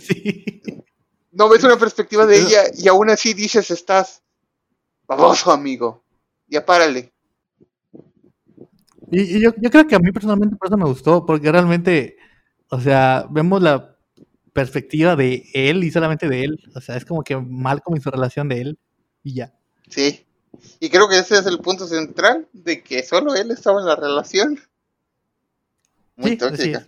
Sí. 0.00 0.62
No 1.32 1.48
ves 1.48 1.64
una 1.64 1.76
perspectiva 1.76 2.26
de 2.26 2.38
ella 2.38 2.62
y 2.76 2.86
aún 2.88 3.10
así 3.10 3.34
dices, 3.34 3.70
estás 3.70 4.22
baboso, 5.06 5.50
amigo. 5.50 6.04
Ya 6.46 6.64
párale. 6.64 7.12
Y, 9.10 9.40
yo, 9.40 9.50
yo, 9.56 9.70
creo 9.70 9.86
que 9.86 9.94
a 9.94 9.98
mí 9.98 10.12
personalmente 10.12 10.56
por 10.56 10.68
eso 10.68 10.76
me 10.76 10.84
gustó, 10.84 11.26
porque 11.26 11.50
realmente, 11.50 12.16
o 12.68 12.80
sea, 12.80 13.26
vemos 13.30 13.62
la 13.62 13.96
perspectiva 14.52 15.16
de 15.16 15.44
él 15.52 15.84
y 15.84 15.90
solamente 15.90 16.28
de 16.28 16.44
él. 16.44 16.58
O 16.74 16.80
sea, 16.80 16.96
es 16.96 17.04
como 17.04 17.22
que 17.22 17.36
Malcolm 17.36 17.96
y 17.96 18.00
su 18.00 18.10
relación 18.10 18.48
de 18.48 18.60
él 18.60 18.78
y 19.22 19.34
ya. 19.34 19.52
Sí. 19.88 20.24
Y 20.80 20.88
creo 20.88 21.08
que 21.08 21.18
ese 21.18 21.36
es 21.36 21.46
el 21.46 21.58
punto 21.58 21.86
central, 21.86 22.48
de 22.52 22.82
que 22.82 23.02
solo 23.02 23.34
él 23.34 23.50
estaba 23.50 23.80
en 23.80 23.86
la 23.86 23.96
relación. 23.96 24.60
Muy 26.16 26.36
tóxica. 26.36 26.86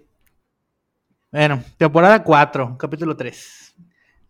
Bueno, 1.32 1.62
temporada 1.76 2.22
4, 2.22 2.76
capítulo 2.78 3.16
3. 3.16 3.74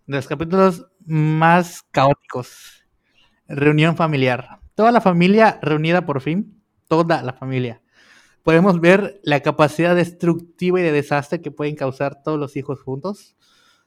De 0.06 0.16
los 0.16 0.26
capítulos 0.26 0.86
más 1.04 1.82
caóticos. 1.90 2.84
Reunión 3.48 3.96
familiar. 3.96 4.60
Toda 4.74 4.92
la 4.92 5.00
familia 5.00 5.58
reunida 5.62 6.06
por 6.06 6.20
fin. 6.20 6.62
Toda 6.88 7.22
la 7.22 7.32
familia 7.32 7.82
podemos 8.46 8.80
ver 8.80 9.20
la 9.24 9.40
capacidad 9.40 9.96
destructiva 9.96 10.78
y 10.78 10.84
de 10.84 10.92
desastre 10.92 11.40
que 11.40 11.50
pueden 11.50 11.74
causar 11.74 12.22
todos 12.22 12.38
los 12.38 12.56
hijos 12.56 12.80
juntos. 12.80 13.34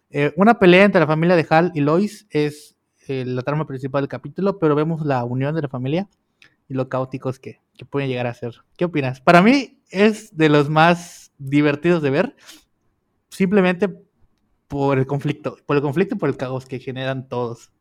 Eh, 0.10 0.34
una 0.36 0.60
pelea 0.60 0.84
entre 0.84 1.00
la 1.00 1.08
familia 1.08 1.38
de 1.38 1.48
Hal 1.50 1.72
y 1.76 1.80
Lois 1.80 2.28
es 2.30 2.76
eh, 3.08 3.24
la 3.26 3.42
trama 3.44 3.66
principal 3.66 4.02
del 4.02 4.10
capítulo, 4.10 4.60
pero 4.60 4.76
vemos 4.76 5.06
la 5.06 5.24
unión 5.24 5.56
de 5.56 5.62
la 5.62 5.70
familia 5.70 6.10
y 6.68 6.74
lo 6.74 6.90
caóticos 6.90 7.40
que, 7.40 7.62
que 7.78 7.86
pueden 7.86 8.10
llegar 8.10 8.28
a 8.28 8.34
ser. 8.34 8.54
¿Qué 8.76 8.84
opinas? 8.84 9.22
Para 9.22 9.42
mí 9.42 9.80
es 9.92 10.36
de 10.36 10.50
los 10.50 10.70
más 10.70 11.32
divertidos 11.38 12.04
de 12.04 12.10
ver, 12.10 12.36
simplemente 13.40 13.88
por 14.68 15.00
el 15.00 15.08
conflicto, 15.08 15.56
por 15.66 15.78
el 15.78 15.82
conflicto 15.82 16.16
y 16.16 16.18
por 16.18 16.28
el 16.28 16.36
caos 16.36 16.66
que 16.66 16.80
generan 16.80 17.30
todos 17.30 17.72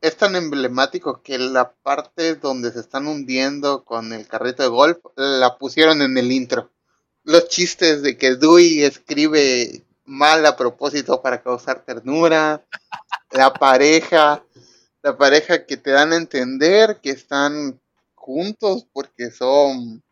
es 0.00 0.16
tan 0.16 0.36
emblemático 0.36 1.22
que 1.22 1.38
la 1.38 1.72
parte 1.72 2.36
donde 2.36 2.70
se 2.72 2.78
están 2.78 3.08
hundiendo 3.08 3.84
con 3.84 4.12
el 4.12 4.28
carrito 4.28 4.62
de 4.62 4.68
golf 4.68 4.98
la 5.16 5.58
pusieron 5.58 6.02
en 6.02 6.16
el 6.16 6.30
intro. 6.30 6.70
Los 7.24 7.48
chistes 7.48 8.02
de 8.02 8.16
que 8.16 8.36
Dewey 8.36 8.84
escribe 8.84 9.84
mal 10.04 10.46
a 10.46 10.56
propósito 10.56 11.20
para 11.20 11.42
causar 11.42 11.84
ternura, 11.84 12.64
la 13.32 13.52
pareja, 13.52 14.44
la 15.02 15.18
pareja 15.18 15.66
que 15.66 15.76
te 15.76 15.90
dan 15.90 16.12
a 16.12 16.16
entender 16.16 17.00
que 17.02 17.10
están 17.10 17.80
juntos 18.14 18.86
porque 18.92 19.32
son 19.32 20.02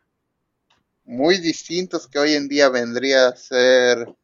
muy 1.05 1.37
distintos 1.39 2.09
que 2.09 2.19
hoy 2.19 2.33
en 2.33 2.49
día 2.49 2.67
vendría 2.67 3.29
a 3.29 3.35
ser... 3.37 4.15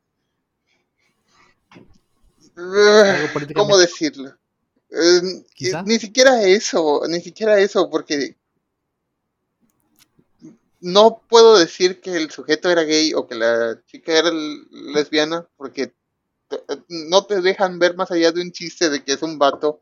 ¿Cómo 3.53 3.77
decirlo? 3.77 4.35
Eh, 4.89 5.43
ni 5.85 5.99
siquiera 5.99 6.41
eso, 6.43 7.01
ni 7.07 7.19
siquiera 7.19 7.59
eso, 7.59 7.89
porque 7.89 8.37
no 10.79 11.21
puedo 11.27 11.57
decir 11.57 11.99
que 11.99 12.15
el 12.15 12.31
sujeto 12.31 12.69
era 12.69 12.83
gay 12.83 13.13
o 13.13 13.27
que 13.27 13.35
la 13.35 13.81
chica 13.87 14.13
era 14.13 14.31
lesbiana, 14.71 15.45
porque 15.57 15.93
no 16.87 17.25
te 17.25 17.41
dejan 17.41 17.79
ver 17.79 17.95
más 17.95 18.11
allá 18.11 18.31
de 18.31 18.41
un 18.41 18.51
chiste 18.51 18.89
de 18.89 19.03
que 19.03 19.13
es 19.13 19.21
un 19.21 19.37
vato 19.37 19.81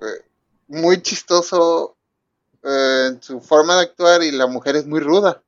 eh, 0.00 0.24
muy 0.66 1.02
chistoso 1.02 1.96
eh, 2.64 3.08
en 3.08 3.22
su 3.22 3.40
forma 3.40 3.76
de 3.76 3.82
actuar 3.82 4.22
y 4.22 4.32
la 4.32 4.46
mujer 4.46 4.76
es 4.76 4.86
muy 4.86 5.00
ruda. 5.00 5.42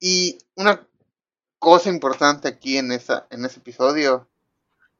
Y 0.00 0.38
una 0.56 0.86
cosa 1.58 1.88
importante 1.88 2.48
aquí 2.48 2.76
en, 2.78 2.92
esa, 2.92 3.26
en 3.30 3.44
ese 3.44 3.60
episodio 3.60 4.28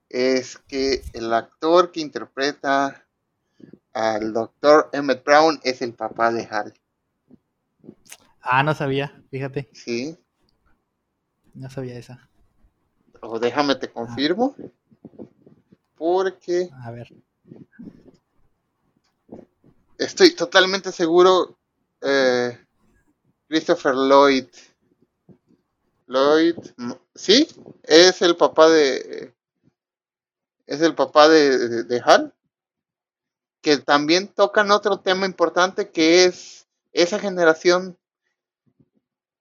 es 0.08 0.58
que 0.68 1.02
el 1.12 1.32
actor 1.32 1.92
que 1.92 2.00
interpreta 2.00 3.04
al 3.92 4.32
doctor 4.32 4.88
Emmett 4.92 5.24
Brown 5.24 5.60
es 5.64 5.82
el 5.82 5.94
papá 5.94 6.32
de 6.32 6.46
Hal. 6.50 6.74
Ah, 8.40 8.62
no 8.62 8.74
sabía, 8.74 9.22
fíjate. 9.30 9.68
Sí. 9.72 10.16
No 11.54 11.68
sabía 11.68 11.98
esa. 11.98 12.28
O 13.20 13.38
déjame 13.38 13.74
te 13.74 13.90
confirmo. 13.90 14.54
Porque. 15.96 16.70
A 16.82 16.90
ver. 16.90 17.12
Estoy 19.98 20.34
totalmente 20.34 20.92
seguro. 20.92 21.58
Eh, 22.00 22.56
Christopher 23.48 23.94
Lloyd. 23.94 24.46
Lloyd. 26.06 26.56
Sí, 27.14 27.48
es 27.82 28.22
el 28.22 28.36
papá 28.36 28.68
de 28.68 29.34
es 30.68 30.82
el 30.82 30.94
papá 30.94 31.28
de, 31.28 32.02
Hal, 32.04 32.34
que 33.62 33.78
también 33.78 34.28
tocan 34.28 34.70
otro 34.70 35.00
tema 35.00 35.24
importante 35.24 35.90
que 35.90 36.26
es 36.26 36.68
esa 36.92 37.18
generación 37.18 37.96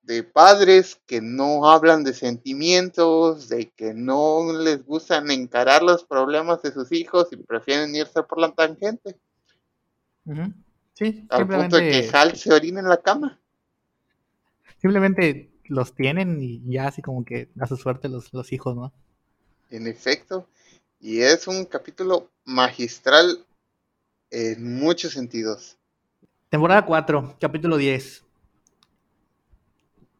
de 0.02 0.22
padres 0.22 0.98
que 1.06 1.20
no 1.20 1.70
hablan 1.70 2.02
de 2.02 2.14
sentimientos, 2.14 3.50
de 3.50 3.68
que 3.68 3.92
no 3.92 4.54
les 4.54 4.86
gustan 4.86 5.30
encarar 5.30 5.82
los 5.82 6.02
problemas 6.02 6.62
de 6.62 6.72
sus 6.72 6.90
hijos 6.92 7.28
y 7.30 7.36
prefieren 7.36 7.94
irse 7.94 8.22
por 8.22 8.40
la 8.40 8.50
tangente. 8.52 9.14
Sí, 10.94 11.26
al 11.28 11.46
punto 11.46 11.76
de 11.76 11.90
que 11.90 12.10
Hal 12.10 12.36
se 12.36 12.54
orina 12.54 12.80
en 12.80 12.88
la 12.88 13.02
cama. 13.02 13.38
Simplemente 14.80 15.50
los 15.64 15.94
tienen 15.94 16.40
y 16.40 16.62
ya 16.72 16.86
así 16.86 17.02
como 17.02 17.22
que 17.26 17.50
a 17.60 17.66
su 17.66 17.76
suerte 17.76 18.08
los, 18.08 18.32
los 18.32 18.50
hijos, 18.50 18.74
¿no? 18.74 18.94
En 19.68 19.86
efecto. 19.86 20.48
Y 21.00 21.20
es 21.20 21.46
un 21.46 21.64
capítulo 21.64 22.32
magistral 22.44 23.44
en 24.30 24.78
muchos 24.78 25.12
sentidos. 25.12 25.78
Temporada 26.48 26.84
4, 26.84 27.36
capítulo 27.40 27.76
10. 27.76 28.24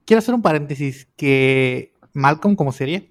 Quiero 0.04 0.18
hacer 0.18 0.34
un 0.34 0.42
paréntesis 0.42 1.08
que 1.16 1.92
Malcolm 2.12 2.54
como 2.54 2.72
serie 2.72 3.10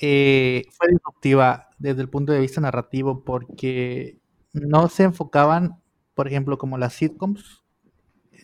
eh, 0.00 0.64
fue 0.70 0.88
disruptiva 0.88 1.70
desde 1.78 2.02
el 2.02 2.10
punto 2.10 2.32
de 2.32 2.40
vista 2.40 2.60
narrativo 2.60 3.24
porque 3.24 4.18
no 4.52 4.88
se 4.88 5.04
enfocaban, 5.04 5.80
por 6.14 6.28
ejemplo, 6.28 6.58
como 6.58 6.76
las 6.76 6.92
sitcoms, 6.92 7.64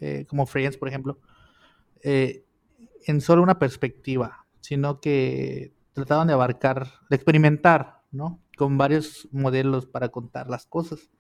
eh, 0.01 0.25
como 0.27 0.47
Friends, 0.47 0.79
por 0.79 0.89
ejemplo, 0.89 1.21
eh, 2.03 2.45
en 3.07 3.21
solo 3.21 3.43
una 3.43 3.59
perspectiva, 3.59 4.47
sino 4.61 5.01
que 5.01 5.74
trataban 5.95 6.27
de 6.27 6.35
abarcar, 6.35 6.89
de 7.09 7.17
experimentar, 7.17 8.03
¿no? 8.11 8.43
Con 8.59 8.77
varios 8.77 9.29
modelos 9.33 9.87
para 9.87 10.11
contar 10.11 10.51
las 10.51 10.67
cosas. 10.67 11.11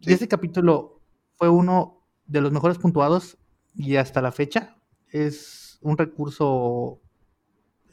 Y 0.00 0.12
ese 0.12 0.26
capítulo 0.26 1.00
fue 1.36 1.48
uno 1.48 2.04
de 2.26 2.40
los 2.40 2.52
mejores 2.52 2.78
puntuados 2.78 3.38
y 3.74 3.96
hasta 3.96 4.20
la 4.20 4.32
fecha 4.32 4.76
es 5.10 5.78
un 5.80 5.96
recurso 5.96 7.00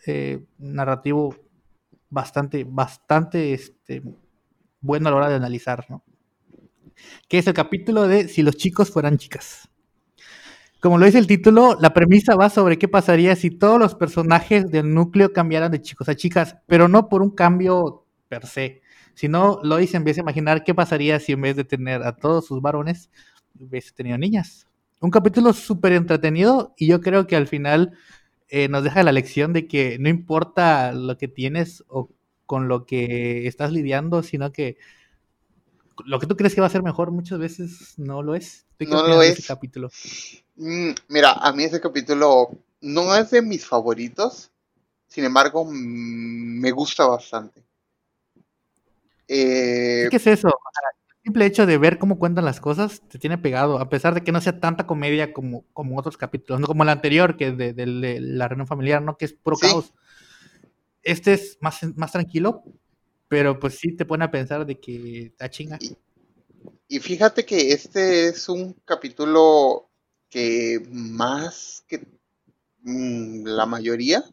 eh, 0.08 0.46
narrativo 0.58 1.36
bastante, 2.10 2.64
bastante 2.64 3.54
este, 3.54 4.02
bueno 4.82 5.08
a 5.08 5.12
la 5.12 5.18
hora 5.18 5.30
de 5.30 5.36
analizar, 5.36 5.86
¿no? 5.90 6.04
Que 7.28 7.40
es 7.40 7.48
el 7.48 7.54
capítulo 7.54 8.08
de 8.08 8.30
Si 8.30 8.42
los 8.42 8.56
chicos 8.56 8.90
fueran 8.90 9.18
chicas. 9.18 9.70
Como 10.86 11.00
lo 11.00 11.08
dice 11.08 11.18
el 11.18 11.26
título, 11.26 11.80
la 11.82 11.96
premisa 11.96 12.36
va 12.36 12.48
sobre 12.48 12.78
qué 12.78 12.88
pasaría 12.88 13.36
si 13.36 13.50
todos 13.50 13.80
los 13.80 13.96
personajes 13.96 14.70
del 14.70 14.94
núcleo 14.94 15.34
cambiaran 15.34 15.72
de 15.72 15.82
chicos 15.82 16.10
a 16.10 16.16
chicas, 16.16 16.58
pero 16.68 16.88
no 16.88 17.10
por 17.10 17.24
un 17.24 17.32
cambio 17.32 18.06
per 18.28 18.46
se, 18.46 18.84
sino 19.16 19.60
lo 19.64 19.78
dice 19.78 19.98
en 19.98 20.04
vez 20.04 20.18
de 20.18 20.22
imaginar 20.22 20.64
qué 20.64 20.76
pasaría 20.76 21.20
si 21.20 21.32
en 21.32 21.42
vez 21.42 21.56
de 21.56 21.64
tener 21.64 22.04
a 22.04 22.16
todos 22.16 22.46
sus 22.46 22.62
varones, 22.62 23.10
hubiese 23.60 23.94
tenido 23.94 24.20
niñas. 24.20 24.68
Un 25.02 25.10
capítulo 25.10 25.54
súper 25.54 25.94
entretenido 25.94 26.76
y 26.78 26.86
yo 26.86 27.02
creo 27.02 27.26
que 27.26 27.36
al 27.36 27.48
final 27.48 27.94
eh, 28.50 28.68
nos 28.70 28.84
deja 28.84 29.02
la 29.02 29.12
lección 29.12 29.54
de 29.54 29.66
que 29.66 29.98
no 29.98 30.08
importa 30.08 30.94
lo 30.94 31.18
que 31.18 31.28
tienes 31.28 31.84
o 31.88 32.12
con 32.46 32.68
lo 32.68 32.86
que 32.86 33.48
estás 33.48 33.72
lidiando, 33.72 34.22
sino 34.22 34.52
que 34.52 34.78
lo 36.06 36.20
que 36.20 36.28
tú 36.28 36.38
crees 36.38 36.54
que 36.54 36.62
va 36.62 36.68
a 36.68 36.70
ser 36.70 36.84
mejor 36.84 37.10
muchas 37.10 37.40
veces 37.40 37.96
no 37.98 38.22
lo 38.22 38.36
es. 38.36 38.65
¿Tú 38.78 38.86
qué 38.86 38.86
No 38.92 39.04
lo 39.08 39.22
es. 39.22 39.40
ese 39.40 39.48
capítulo? 39.48 39.90
Mm, 40.58 40.92
mira, 41.10 41.32
a 41.34 41.52
mí 41.54 41.64
ese 41.64 41.82
capítulo 41.82 42.50
no 42.82 43.16
es 43.16 43.32
de 43.32 43.42
mis 43.42 43.66
favoritos, 43.66 44.52
sin 45.08 45.26
embargo, 45.26 45.66
me 45.70 46.72
gusta 46.72 47.06
bastante. 47.08 47.64
Eh, 49.28 50.04
Es 50.04 50.10
que 50.10 50.16
es 50.18 50.28
eso. 50.28 50.48
el 50.50 50.54
simple 51.24 51.46
hecho 51.46 51.66
de 51.66 51.78
ver 51.78 51.98
cómo 52.00 52.20
cuentan 52.20 52.46
las 52.46 52.60
cosas 52.62 53.02
te 53.10 53.20
tiene 53.20 53.38
pegado, 53.38 53.80
a 53.80 53.90
pesar 53.90 54.14
de 54.14 54.24
que 54.24 54.32
no 54.32 54.42
sea 54.42 54.60
tanta 54.60 54.86
comedia 54.88 55.34
como, 55.34 55.66
como 55.74 55.98
otros 55.98 56.18
capítulos, 56.18 56.60
no 56.62 56.68
como 56.68 56.84
el 56.84 56.90
anterior, 56.90 57.38
que 57.38 57.48
es 57.50 57.58
de, 57.58 57.74
de- 57.74 57.86
de 57.86 58.20
la 58.22 58.48
reunión 58.48 58.68
familiar, 58.68 59.02
¿no? 59.02 59.18
Que 59.18 59.26
es 59.26 59.34
puro 59.34 59.58
Sí. 59.58 59.68
caos. 59.68 59.94
Este 61.04 61.34
es 61.34 61.58
más, 61.62 61.80
más 61.96 62.12
tranquilo, 62.12 62.64
pero 63.28 63.60
pues 63.60 63.78
sí 63.78 63.96
te 63.96 64.06
pone 64.06 64.26
a 64.26 64.32
pensar 64.32 64.66
de 64.66 64.80
que 64.80 65.34
a 65.40 65.50
chinga. 65.50 65.78
Y 65.80 65.96
fíjate 67.00 67.46
que 67.46 67.72
este 67.74 68.28
es 68.28 68.48
un 68.50 68.74
capítulo 68.86 69.90
que 70.30 70.86
más 70.92 71.84
que 71.88 72.06
mm, 72.84 73.46
la 73.46 73.66
mayoría 73.66 74.24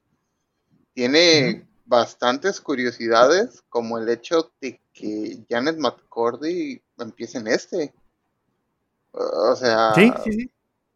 tiene 0.94 1.66
bastantes 1.86 2.60
curiosidades, 2.60 3.62
como 3.68 3.98
el 3.98 4.08
hecho 4.08 4.52
de 4.60 4.80
que 4.92 5.44
Janet 5.48 5.78
McCordy 5.78 6.82
empiece 6.98 7.38
en 7.38 7.48
este. 7.48 7.94
O 9.12 9.54
sea, 9.56 9.94
Sí, 9.94 10.12
sí, 10.24 10.32
sí. 10.32 10.50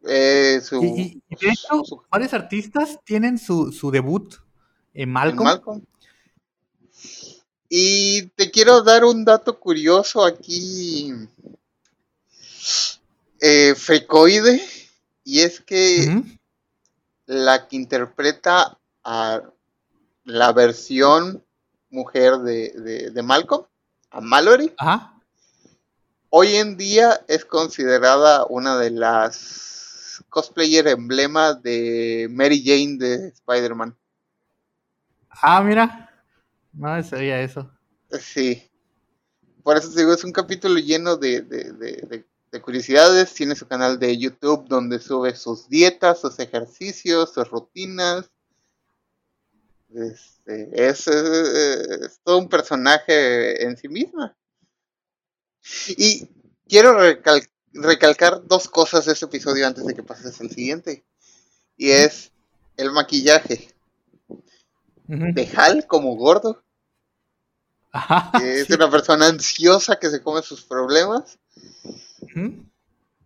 eh, 0.07 0.61
su, 0.63 0.83
Y, 0.83 0.87
y- 1.03 1.23
y 1.29 1.47
de 1.47 1.53
hecho, 1.53 1.85
su- 1.85 2.03
varios 2.11 2.33
artistas 2.35 2.99
tienen 3.05 3.39
su, 3.39 3.73
su 3.73 3.91
debut 3.91 4.35
en 4.95 5.09
en 5.11 5.37
Malcolm. 5.37 5.83
Y 7.69 8.27
te 8.37 8.51
quiero 8.51 8.83
dar 8.83 9.05
un 9.05 9.25
dato 9.25 9.59
curioso 9.59 10.25
aquí, 10.25 11.13
eh, 13.41 13.75
frecoide, 13.77 14.63
y 15.25 15.41
es 15.41 15.61
que 15.61 16.07
la 17.27 17.67
que 17.67 17.77
interpreta 17.77 18.79
a 19.05 19.43
la 20.25 20.53
versión 20.53 21.45
mujer 21.91 22.39
de, 22.39 22.71
de- 22.71 23.11
de 23.11 23.23
Malcolm, 23.23 23.67
a 24.11 24.21
Mallory, 24.21 24.73
hoy 26.31 26.57
en 26.57 26.77
día 26.77 27.21
es 27.29 27.45
considerada 27.45 28.47
una 28.49 28.77
de 28.79 28.91
las 28.91 30.25
cosplayer 30.29 30.87
emblemas 30.89 31.63
de 31.63 32.29
Mary 32.31 32.63
Jane 32.65 32.97
de 32.99 33.29
Spider-Man. 33.29 33.97
Ah, 35.31 35.63
mira. 35.63 36.11
No 36.77 37.03
sabía 37.03 37.41
eso. 37.41 37.71
Sí. 38.21 38.63
Por 39.63 39.77
eso 39.77 39.91
te 39.93 40.01
digo, 40.01 40.13
es 40.13 40.23
un 40.25 40.33
capítulo 40.33 40.79
lleno 40.79 41.17
de, 41.17 41.41
de- 41.41 41.73
de- 41.73 42.03
de- 42.09 42.25
de 42.53 42.61
curiosidades. 42.61 43.35
Tiene 43.35 43.57
su 43.57 43.67
canal 43.67 43.99
de 43.99 44.17
YouTube 44.17 44.69
donde 44.69 44.99
sube 45.01 45.35
sus 45.35 45.69
dietas, 45.69 46.21
sus 46.21 46.39
ejercicios, 46.39 47.33
sus 47.33 47.49
rutinas. 47.51 48.31
Este, 49.95 50.89
es, 50.89 51.07
es 51.09 52.21
todo 52.23 52.39
un 52.39 52.49
personaje 52.49 53.65
en 53.65 53.77
sí 53.77 53.89
misma. 53.89 54.37
Y 55.97 56.29
quiero 56.69 56.93
recal- 57.01 57.49
recalcar 57.73 58.47
dos 58.47 58.69
cosas 58.69 59.07
de 59.07 59.15
este 59.15 59.25
episodio 59.25 59.67
antes 59.67 59.85
de 59.87 59.95
que 59.95 60.03
pases 60.03 60.41
al 60.41 60.51
siguiente. 60.51 61.05
Y 61.77 61.91
es 61.91 62.31
el 62.77 62.93
maquillaje 62.93 63.75
de 65.09 65.49
Hal 65.57 65.87
como 65.87 66.15
gordo, 66.17 66.63
Ajá. 67.97 68.31
es 68.43 68.67
sí. 68.67 68.75
una 68.75 68.91
persona 68.91 69.27
ansiosa 69.27 69.99
que 69.99 70.11
se 70.11 70.23
come 70.23 70.43
sus 70.43 70.63
problemas. 70.63 71.39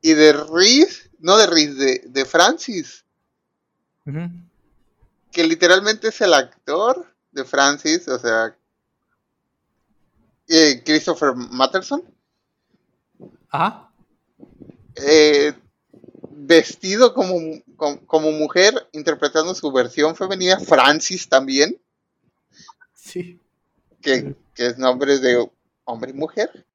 Y 0.02 0.12
de 0.14 0.32
Reese, 0.32 1.10
no 1.18 1.36
de 1.36 1.46
Reese, 1.46 1.74
de, 1.74 2.02
de 2.06 2.24
Francis, 2.24 3.04
que 5.32 5.44
literalmente 5.44 6.08
es 6.08 6.20
el 6.20 6.32
actor 6.34 7.12
de 7.32 7.44
Francis, 7.44 8.06
o 8.08 8.18
sea, 8.18 8.56
eh, 10.48 10.82
Christopher 10.84 11.34
Matterson, 11.34 12.02
Ajá. 13.50 13.90
eh, 14.96 15.52
vestido 16.30 17.12
como, 17.14 17.36
como, 17.76 18.06
como 18.06 18.30
mujer, 18.32 18.88
interpretando 18.92 19.54
su 19.54 19.70
versión 19.72 20.14
femenina, 20.14 20.58
Francis 20.60 21.28
también, 21.28 21.80
Sí. 22.94 23.40
Que, 24.01 24.34
que 24.55 24.66
es 24.66 24.78
nombre 24.78 25.18
de 25.18 25.48
hombre 25.84 26.11
y 26.11 26.14
mujer, 26.14 26.66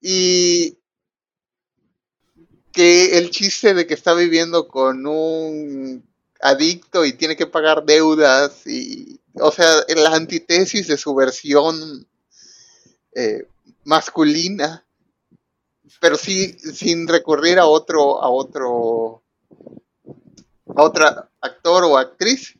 y 0.00 0.78
que 2.74 3.18
el 3.18 3.30
chiste 3.30 3.72
de 3.72 3.86
que 3.86 3.94
está 3.94 4.14
viviendo 4.14 4.66
con 4.66 5.06
un 5.06 6.04
adicto 6.40 7.04
y 7.04 7.12
tiene 7.14 7.36
que 7.36 7.46
pagar 7.46 7.84
deudas 7.84 8.66
y 8.66 9.20
o 9.34 9.50
sea 9.50 9.66
la 9.96 10.14
antítesis 10.14 10.88
de 10.88 10.98
su 10.98 11.14
versión 11.14 12.06
eh, 13.14 13.46
masculina 13.84 14.84
pero 16.00 16.16
sí 16.16 16.58
sin 16.58 17.08
recurrir 17.08 17.58
a 17.58 17.66
otro 17.66 18.22
a 18.22 18.28
otro 18.28 19.22
a 20.76 20.82
otra 20.82 21.30
actor 21.40 21.84
o 21.84 21.96
actriz 21.96 22.58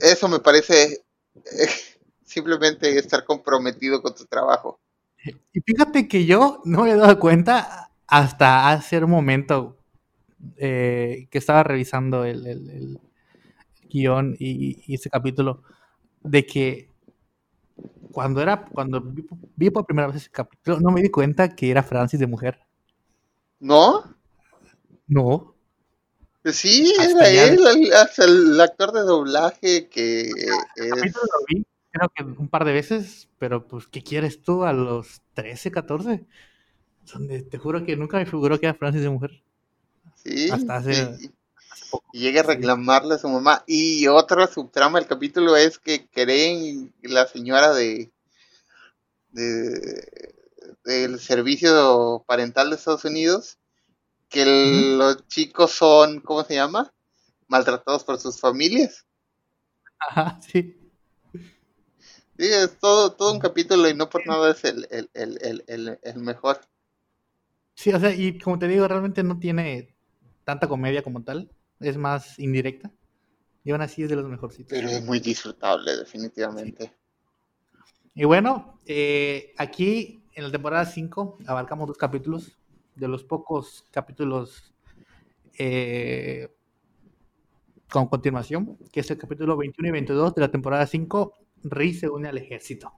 eso 0.00 0.26
me 0.28 0.40
parece 0.40 1.04
eh, 1.34 1.68
simplemente 2.32 2.98
estar 2.98 3.24
comprometido 3.24 4.00
con 4.02 4.14
tu 4.14 4.24
trabajo 4.26 4.80
Y 5.52 5.60
fíjate 5.60 6.08
que 6.08 6.24
yo 6.26 6.60
no 6.64 6.82
me 6.82 6.90
he 6.90 6.96
dado 6.96 7.18
cuenta 7.18 7.90
hasta 8.06 8.70
hace 8.70 8.98
un 9.04 9.10
momento 9.10 9.76
eh, 10.56 11.28
que 11.30 11.38
estaba 11.38 11.62
revisando 11.62 12.24
el, 12.24 12.46
el- 12.46 12.70
el 12.70 12.98
guion 13.88 14.34
y, 14.38 14.82
y 14.86 14.94
ese 14.96 15.08
capítulo 15.10 15.62
de 16.22 16.44
que 16.46 16.90
cuando 18.10 18.40
era 18.42 18.64
cuando 18.66 19.00
vi, 19.00 19.24
vi 19.56 19.70
por 19.70 19.86
primera 19.86 20.08
vez 20.08 20.16
ese 20.16 20.30
capítulo 20.30 20.80
no 20.80 20.90
me 20.90 21.00
di 21.02 21.10
cuenta 21.10 21.54
que 21.54 21.70
era 21.70 21.82
Francis 21.82 22.18
de 22.20 22.26
mujer. 22.26 22.58
¿no? 23.60 24.14
No. 25.06 25.54
Pues 26.42 26.56
sí, 26.56 26.92
Hasta 26.98 27.30
era 27.30 27.32
ya- 27.32 27.52
él, 27.52 27.60
el, 27.66 27.92
hasta 27.92 28.24
el 28.24 28.60
actor 28.60 28.92
de 28.92 29.00
doblaje 29.02 29.88
que 29.88 30.22
El 30.22 30.30
es 30.76 30.90
capítulo 30.90 31.24
lo 31.24 31.46
vi 31.48 31.64
creo 31.92 32.08
que 32.14 32.22
un 32.24 32.48
par 32.48 32.64
de 32.64 32.72
veces, 32.72 33.28
pero 33.38 33.66
pues 33.68 33.86
¿qué 33.86 34.02
quieres 34.02 34.42
tú 34.42 34.64
a 34.64 34.72
los 34.72 35.20
13, 35.34 35.70
14? 35.70 36.24
Donde 37.12 37.42
te 37.42 37.58
juro 37.58 37.84
que 37.84 37.96
nunca 37.96 38.16
me 38.18 38.26
figuró 38.26 38.58
que 38.58 38.66
era 38.66 38.74
Francis 38.74 39.02
de 39.02 39.10
mujer. 39.10 39.42
Sí, 40.16 40.50
Hasta 40.50 40.76
hace- 40.76 41.30
poco. 41.90 42.04
y 42.12 42.20
llega 42.20 42.40
a 42.40 42.44
Sí. 42.44 42.50
reclamarle 42.50 43.14
a 43.14 43.18
su 43.18 43.28
mamá. 43.28 43.64
Y 43.66 44.06
otra 44.06 44.46
subtrama 44.46 44.98
del 44.98 45.08
capítulo 45.08 45.56
es 45.56 45.78
que 45.78 46.06
creen 46.08 46.92
la 47.02 47.26
señora 47.26 47.72
de, 47.74 48.10
de- 49.30 50.34
del 50.84 51.20
servicio 51.20 52.24
parental 52.26 52.70
de 52.70 52.76
Estados 52.76 53.04
Unidos 53.04 53.58
que 54.28 54.42
el- 54.42 54.98
los 54.98 55.26
chicos 55.28 55.72
son, 55.72 56.20
¿cómo 56.20 56.42
se 56.44 56.54
llama? 56.54 56.92
Maltratados 57.48 58.04
por 58.04 58.18
sus 58.18 58.40
familias. 58.40 59.04
Ajá, 59.98 60.40
sí. 60.40 60.76
Sí, 62.42 62.52
es 62.52 62.78
todo, 62.78 63.12
todo 63.14 63.32
un 63.32 63.38
capítulo 63.38 63.88
y 63.88 63.94
no 63.94 64.10
por 64.10 64.26
nada 64.26 64.50
es 64.50 64.64
el, 64.64 64.86
el, 64.90 65.08
el, 65.14 65.38
el, 65.40 65.64
el- 65.66 65.98
el 66.02 66.18
mejor. 66.18 66.60
Sí, 67.74 67.92
o 67.92 67.98
sea, 68.00 68.14
y 68.14 68.38
como 68.38 68.58
te 68.58 68.68
digo, 68.68 68.86
realmente 68.88 69.22
no 69.22 69.38
tiene 69.38 69.94
tanta 70.44 70.68
comedia 70.68 71.02
como 71.02 71.22
tal. 71.22 71.50
Es 71.80 71.96
más 71.96 72.38
indirecta. 72.38 72.92
Y 73.64 73.72
aún 73.72 73.82
así 73.82 74.02
es 74.04 74.10
de 74.10 74.16
los 74.16 74.28
mejorcitos. 74.28 74.74
Pero 74.74 74.88
es 74.88 75.04
muy 75.04 75.20
disfrutable, 75.20 75.96
definitivamente. 75.96 76.92
Y 78.14 78.24
bueno, 78.24 78.78
eh, 78.86 79.52
aquí 79.58 80.22
en 80.34 80.44
la 80.44 80.50
temporada 80.52 80.84
5 80.86 81.38
abarcamos 81.46 81.88
dos 81.88 81.96
capítulos. 81.96 82.56
De 82.94 83.08
los 83.08 83.24
pocos 83.24 83.86
capítulos 83.90 84.74
eh, 85.58 86.48
con 87.90 88.06
continuación, 88.08 88.78
que 88.92 89.00
es 89.00 89.10
el 89.10 89.18
capítulo 89.18 89.56
21 89.56 89.88
y 89.88 89.92
22 89.92 90.34
de 90.34 90.40
la 90.40 90.50
temporada 90.50 90.86
5. 90.86 91.34
Reese 91.64 92.00
se 92.00 92.08
une 92.08 92.28
al 92.28 92.38
ejército. 92.38 92.92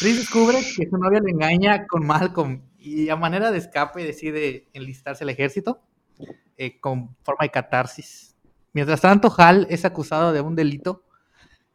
Reese 0.00 0.20
descubre 0.20 0.58
que 0.76 0.88
su 0.88 0.96
novia 0.96 1.20
le 1.20 1.30
engaña 1.30 1.86
con 1.86 2.06
Malcolm 2.06 2.62
y 2.78 3.08
a 3.08 3.16
manera 3.16 3.50
de 3.50 3.58
escape 3.58 4.04
decide 4.04 4.68
enlistarse 4.72 5.24
al 5.24 5.30
ejército 5.30 5.80
eh, 6.56 6.80
con 6.80 7.16
forma 7.22 7.42
de 7.44 7.50
catarsis. 7.50 8.36
Mientras 8.72 9.00
tanto, 9.00 9.32
Hal 9.36 9.66
es 9.70 9.84
acusado 9.84 10.32
de 10.32 10.40
un 10.40 10.56
delito 10.56 11.04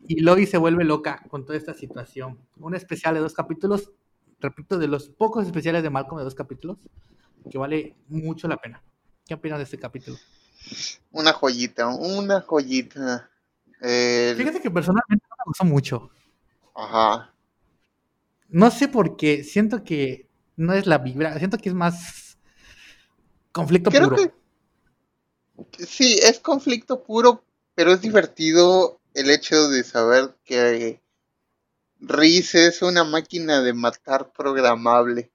y 0.08 0.22
Lois 0.22 0.50
se 0.50 0.58
vuelve 0.58 0.84
loca 0.84 1.24
con 1.30 1.46
toda 1.46 1.58
esta 1.58 1.74
situación. 1.74 2.40
Un 2.58 2.76
especial 2.76 3.14
de 3.14 3.20
dos 3.22 3.34
capítulos, 3.34 3.92
repito, 4.40 4.78
de 4.80 4.88
los 4.88 5.10
pocos 5.10 5.46
especiales 5.46 5.84
de 5.84 5.90
Malcolm 5.90 6.18
de 6.18 6.24
dos 6.24 6.36
capítulos, 6.36 6.78
que 7.50 7.58
vale 7.58 7.96
mucho 8.08 8.48
la 8.48 8.58
pena. 8.58 8.82
¿Qué 9.26 9.34
opinas 9.36 9.60
de 9.60 9.64
este 9.66 9.78
capítulo? 9.78 10.18
Una 11.12 11.34
joyita, 11.34 11.88
una 11.88 12.42
joyita. 12.42 13.30
El- 13.80 14.36
Fíjate 14.38 14.60
que 14.62 14.72
personalmente 14.72 15.26
gustó 15.48 15.66
mucho. 15.66 16.10
Ajá. 16.76 17.34
No 18.50 18.72
sé 18.72 18.88
por 18.88 19.18
qué, 19.18 19.44
siento 19.44 19.84
que 19.84 20.28
no 20.56 20.74
es 20.74 20.86
la 20.88 21.00
vibra, 21.00 21.38
siento 21.38 21.58
que 21.58 21.70
es 21.70 21.76
más 21.76 22.38
conflicto 23.52 23.90
Creo 23.90 24.10
puro. 24.10 24.16
que 25.72 25.86
sí, 25.86 26.20
es 26.22 26.40
conflicto 26.40 27.04
puro, 27.04 27.44
pero 27.76 27.92
es 27.92 28.02
divertido 28.02 29.00
el 29.14 29.30
hecho 29.32 29.68
de 29.70 29.84
saber 29.84 30.36
que 30.46 31.02
Riz 32.00 32.54
es 32.56 32.82
una 32.82 33.04
máquina 33.04 33.62
de 33.62 33.74
matar 33.74 34.32
programable. 34.32 35.32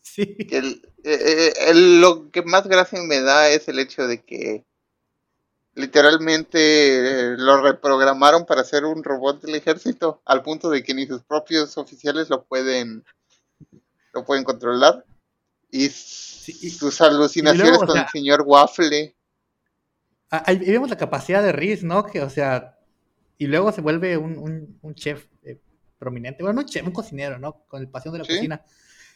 Sí. 0.00 0.36
El- 0.50 0.82
eh, 1.04 1.18
eh, 1.24 1.52
el- 1.68 2.00
lo 2.00 2.30
que 2.30 2.42
más 2.42 2.66
gracia 2.66 3.00
me 3.02 3.20
da 3.20 3.48
es 3.48 3.68
el 3.68 3.78
hecho 3.78 4.06
de 4.06 4.22
que 4.22 4.64
literalmente 5.74 7.32
eh, 7.32 7.36
lo 7.38 7.60
reprogramaron 7.62 8.44
para 8.46 8.64
ser 8.64 8.84
un 8.84 9.02
robot 9.02 9.42
del 9.42 9.54
ejército, 9.54 10.22
al 10.24 10.42
punto 10.42 10.70
de 10.70 10.82
que 10.82 10.94
ni 10.94 11.06
sus 11.06 11.22
propios 11.22 11.76
oficiales 11.78 12.28
lo 12.30 12.44
pueden 12.44 13.04
lo 14.12 14.24
pueden 14.24 14.44
controlar. 14.44 15.04
Y 15.70 15.86
y- 15.86 15.88
sus 15.90 17.00
alucinaciones 17.00 17.68
luego, 17.70 17.84
o 17.84 17.86
con 17.86 17.94
sea- 17.94 18.02
el 18.02 18.08
señor 18.10 18.42
Waffle. 18.44 19.16
Ah, 20.30 20.42
Ahí 20.46 20.58
vemos 20.58 20.90
la 20.90 20.96
capacidad 20.96 21.42
de 21.42 21.52
Riz, 21.52 21.82
¿no? 21.82 22.04
Que, 22.04 22.20
o 22.20 22.28
sea, 22.30 22.78
y 23.38 23.46
luego 23.46 23.72
se 23.72 23.80
vuelve 23.80 24.16
un, 24.18 24.36
un- 24.38 24.78
un 24.82 24.94
chef 24.94 25.26
eh, 25.44 25.60
prominente. 25.98 26.42
Bueno, 26.42 26.56
no 26.56 26.60
un 26.62 26.66
chef, 26.66 26.86
un 26.86 26.92
cocinero, 26.92 27.38
¿no? 27.38 27.64
Con 27.68 27.80
el 27.80 27.88
pasión 27.88 28.12
de 28.12 28.18
la 28.18 28.24
Sí. 28.24 28.34
cocina. 28.34 28.62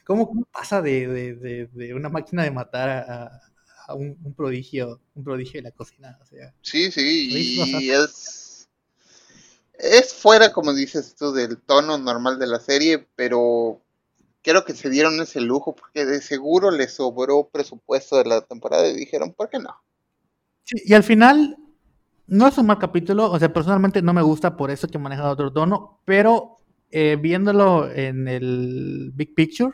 ¿Cómo, 0.05 0.27
cómo 0.27 0.45
pasa 0.45 0.81
de, 0.81 1.07
de- 1.07 1.35
de- 1.35 1.67
de 1.73 1.93
una 1.93 2.09
máquina 2.09 2.43
de 2.43 2.51
matar 2.51 2.89
a, 2.89 3.41
a 3.87 3.95
un, 3.95 4.17
un 4.23 4.33
prodigio, 4.33 4.99
un 5.15 5.23
prodigio 5.23 5.59
de 5.59 5.63
la 5.63 5.71
cocina? 5.71 6.19
O 6.21 6.25
sea, 6.25 6.53
Sí, 6.61 6.91
sí, 6.91 7.29
y 7.31 7.89
es 7.89 8.47
es 9.79 10.13
fuera, 10.13 10.51
como 10.53 10.73
dices 10.73 11.15
tú, 11.15 11.31
del 11.31 11.57
tono 11.57 11.97
normal 11.97 12.39
de 12.39 12.47
la 12.47 12.59
serie, 12.59 13.07
pero 13.15 13.81
creo 14.41 14.65
que 14.65 14.73
se 14.73 14.89
dieron 14.89 15.21
ese 15.21 15.41
lujo 15.41 15.75
porque 15.75 16.05
de 16.05 16.21
seguro 16.21 16.71
les 16.71 16.95
sobró 16.95 17.49
presupuesto 17.51 18.17
de 18.17 18.25
la 18.25 18.41
temporada 18.41 18.87
y 18.87 18.95
dijeron, 18.95 19.33
¿por 19.33 19.49
qué 19.49 19.59
no? 19.59 19.75
sí, 20.63 20.77
y 20.83 20.93
al 20.93 21.03
final, 21.03 21.57
no 22.27 22.47
es 22.47 22.57
un 22.57 22.65
mal 22.65 22.79
capítulo, 22.79 23.31
o 23.31 23.39
sea, 23.39 23.53
personalmente 23.53 24.01
no 24.01 24.13
me 24.13 24.21
gusta 24.21 24.57
por 24.57 24.71
eso 24.71 24.87
que 24.87 24.97
maneja 24.97 25.29
otro 25.29 25.53
tono, 25.53 26.01
pero 26.05 26.57
eh, 26.91 27.17
viéndolo 27.19 27.89
en 27.91 28.27
el 28.27 29.11
Big 29.13 29.35
Picture, 29.35 29.73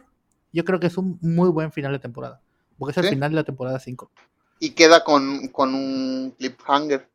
yo 0.51 0.66
creo 0.66 0.80
que 0.80 0.88
es 0.88 0.97
un 0.97 1.18
muy 1.22 1.49
buen 1.49 1.72
final 1.72 1.93
de 1.93 1.99
temporada. 1.99 2.42
Porque 2.78 2.91
es 2.91 3.05
el 3.05 3.09
final 3.09 3.32
de 3.32 3.36
la 3.36 3.43
temporada 3.43 3.80
5. 3.80 4.11
Y 4.59 4.71
queda 4.71 5.03
con, 5.03 5.47
con 5.49 5.74
un 5.76 6.34
cliffhanger 6.38 7.09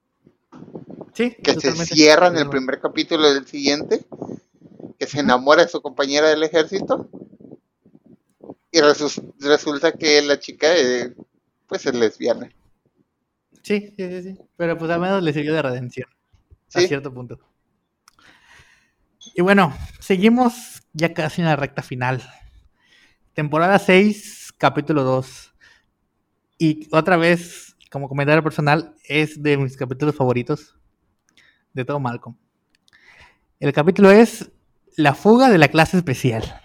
Sí, 1.14 1.36
que 1.42 1.54
se 1.60 1.72
cierra 1.86 2.28
en 2.28 2.36
el 2.36 2.48
primer 2.48 2.80
capítulo 2.80 3.32
del 3.32 3.46
siguiente, 3.46 4.04
que 4.98 5.06
se 5.06 5.20
enamora 5.20 5.62
de 5.64 5.68
su 5.68 5.80
compañera 5.82 6.28
del 6.28 6.42
ejército 6.42 7.08
y 8.70 8.78
resu- 8.80 9.34
resulta 9.40 9.92
que 9.92 10.22
la 10.22 10.38
chica 10.38 10.68
eh, 10.76 11.14
pues 11.66 11.86
es 11.86 11.94
lesbiana. 11.94 12.50
Sí, 13.62 13.92
sí, 13.96 14.08
sí, 14.08 14.22
sí. 14.22 14.38
Pero 14.56 14.78
pues 14.78 14.90
al 14.90 15.00
menos 15.00 15.22
le 15.22 15.32
sirvió 15.32 15.54
de 15.54 15.62
redención. 15.62 16.08
A 16.74 16.80
cierto 16.80 17.12
punto. 17.12 17.38
Y 19.34 19.42
bueno, 19.42 19.76
seguimos 20.00 20.82
ya 20.92 21.12
casi 21.14 21.40
en 21.40 21.46
la 21.48 21.56
recta 21.56 21.82
final. 21.82 22.22
Temporada 23.34 23.78
6, 23.78 24.52
capítulo 24.58 25.02
2. 25.04 25.47
Y 26.58 26.88
otra 26.90 27.16
vez, 27.16 27.76
como 27.90 28.08
comentario 28.08 28.42
personal, 28.42 28.94
es 29.04 29.40
de 29.42 29.56
mis 29.56 29.76
capítulos 29.76 30.16
favoritos 30.16 30.76
de 31.72 31.84
todo 31.84 32.00
Malcolm. 32.00 32.36
El 33.60 33.72
capítulo 33.72 34.10
es 34.10 34.50
La 34.96 35.14
fuga 35.14 35.48
de 35.48 35.58
la 35.58 35.68
clase 35.68 35.96
especial. 35.96 36.60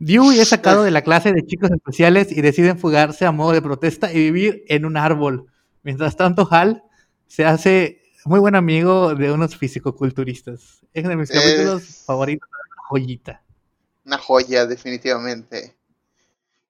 Dewey 0.00 0.40
es 0.40 0.48
sacado 0.48 0.82
de 0.82 0.90
la 0.90 1.02
clase 1.02 1.32
de 1.32 1.46
chicos 1.46 1.70
especiales 1.70 2.32
y 2.32 2.40
deciden 2.42 2.78
fugarse 2.78 3.24
a 3.24 3.32
modo 3.32 3.52
de 3.52 3.62
protesta 3.62 4.12
y 4.12 4.16
vivir 4.16 4.64
en 4.66 4.84
un 4.84 4.96
árbol. 4.96 5.46
Mientras 5.84 6.16
tanto, 6.16 6.48
Hal 6.50 6.82
se 7.28 7.44
hace 7.44 8.02
muy 8.24 8.40
buen 8.40 8.56
amigo 8.56 9.14
de 9.14 9.30
unos 9.30 9.56
fisicoculturistas. 9.56 10.84
Es 10.92 11.06
de 11.06 11.16
mis 11.16 11.30
capítulos 11.30 12.02
favoritos, 12.04 12.48
una 12.48 12.82
joyita. 12.88 13.42
Una 14.04 14.18
joya, 14.18 14.66
definitivamente. 14.66 15.76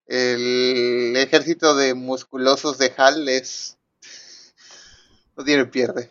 El 0.06 1.14
ejército 1.16 1.74
de 1.76 1.94
musculosos 1.94 2.78
de 2.78 2.92
Hal 2.96 3.28
es. 3.28 3.76
No 5.36 5.44
tiene 5.44 5.66
pierde. 5.66 6.10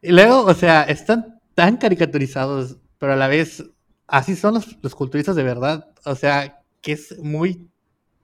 Y 0.00 0.10
luego, 0.10 0.40
o 0.44 0.54
sea, 0.54 0.82
están 0.82 1.40
tan 1.54 1.76
caricaturizados, 1.76 2.76
pero 2.98 3.12
a 3.12 3.16
la 3.16 3.28
vez 3.28 3.62
así 4.06 4.34
son 4.34 4.54
los, 4.54 4.76
los 4.82 4.94
culturistas 4.94 5.36
de 5.36 5.42
verdad. 5.44 5.92
O 6.04 6.14
sea, 6.16 6.62
que 6.80 6.92
es 6.92 7.16
muy, 7.18 7.68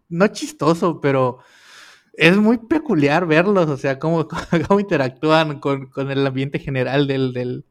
no 0.09 0.27
chistoso, 0.29 1.01
pero 1.01 1.39
es 2.15 2.37
muy 2.37 2.59
peculiar 2.59 3.27
verlos, 3.27 3.69
o 3.69 3.77
sea, 3.77 3.99
cómo, 4.01 4.27
cómo 4.69 4.81
interactúan 4.81 5.61
con, 5.61 5.87
con 5.87 6.11
el 6.11 6.27
ambiente 6.27 6.59
general 6.59 7.07
del, 7.07 7.33
del- 7.33 7.65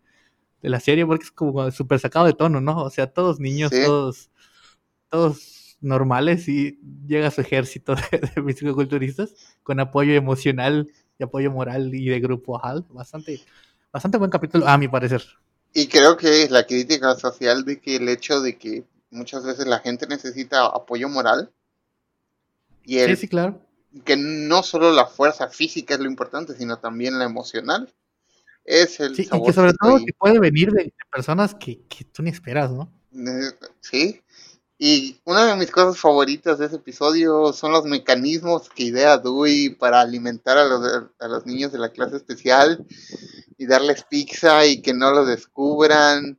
de 0.61 0.69
la 0.69 0.79
serie, 0.79 1.05
porque 1.05 1.25
es 1.25 1.31
como 1.31 1.69
súper 1.71 1.99
sacado 1.99 2.25
de 2.25 2.33
tono, 2.33 2.61
¿no? 2.61 2.81
O 2.83 2.89
sea, 2.89 3.07
todos 3.13 3.39
niños, 3.39 3.71
Sí. 3.71 3.83
todos, 3.85 4.31
todos 5.09 5.56
normales 5.81 6.47
y 6.47 6.79
llega 7.07 7.31
su 7.31 7.41
ejército 7.41 7.95
de, 8.11 8.19
de 8.19 8.43
fisicoculturistas 8.43 9.33
con 9.63 9.79
apoyo 9.79 10.13
emocional 10.13 10.91
y 11.19 11.23
apoyo 11.23 11.51
moral 11.51 11.93
y 11.93 12.09
de 12.09 12.19
grupo 12.19 12.63
Hal. 12.63 12.85
Bastante, 12.89 13.41
bastante 13.91 14.17
buen 14.17 14.31
capítulo, 14.31 14.67
a 14.67 14.77
mi 14.77 14.87
parecer. 14.87 15.23
Y 15.73 15.87
creo 15.87 16.17
que 16.17 16.47
la 16.49 16.65
crítica 16.65 17.15
social 17.15 17.63
de 17.65 17.79
que 17.79 17.97
el 17.97 18.09
hecho 18.09 18.41
de 18.41 18.57
que 18.57 18.85
muchas 19.11 19.43
veces 19.45 19.67
la 19.67 19.79
gente 19.79 20.07
necesita 20.07 20.65
apoyo 20.65 21.09
moral 21.09 21.51
y 22.83 22.99
el 22.99 23.15
Sí, 23.15 23.21
sí, 23.21 23.27
claro. 23.27 23.61
que 24.05 24.15
no 24.17 24.63
solo 24.63 24.91
la 24.91 25.05
fuerza 25.05 25.47
física 25.49 25.93
es 25.95 25.99
lo 25.99 26.07
importante, 26.07 26.53
sino 26.55 26.77
también 26.79 27.19
la 27.19 27.25
emocional. 27.25 27.93
Es 28.63 28.99
el 28.99 29.15
Sí, 29.15 29.27
y 29.31 29.43
que 29.43 29.53
sobre 29.53 29.73
todo 29.73 29.97
que 30.05 30.13
puede 30.17 30.39
venir 30.39 30.71
de, 30.71 30.85
de 30.85 30.93
personas 31.11 31.55
que, 31.55 31.81
que 31.87 32.03
tú 32.05 32.23
ni 32.23 32.29
esperas, 32.29 32.71
¿no? 32.71 32.91
Eh, 33.13 33.51
Sí. 33.81 34.21
Y 34.79 35.19
una 35.25 35.45
de 35.47 35.55
mis 35.55 35.71
cosas 35.71 35.99
favoritas 35.99 36.59
de 36.59 36.67
ese 36.67 36.75
episodio 36.75 37.51
son 37.51 37.71
los 37.71 37.85
mecanismos 37.85 38.69
que 38.69 38.83
idea 38.83 39.17
Dewey 39.17 39.69
para 39.69 40.01
alimentar 40.01 40.57
a 40.57 40.65
los, 40.65 40.81
a 41.19 41.27
los 41.27 41.45
niños 41.47 41.71
de 41.71 41.79
la 41.79 41.89
clase 41.89 42.17
especial 42.17 42.85
y 43.57 43.65
darles 43.65 44.03
pizza 44.03 44.65
y 44.67 44.81
que 44.83 44.93
no 44.93 45.11
lo 45.11 45.25
descubran. 45.25 46.37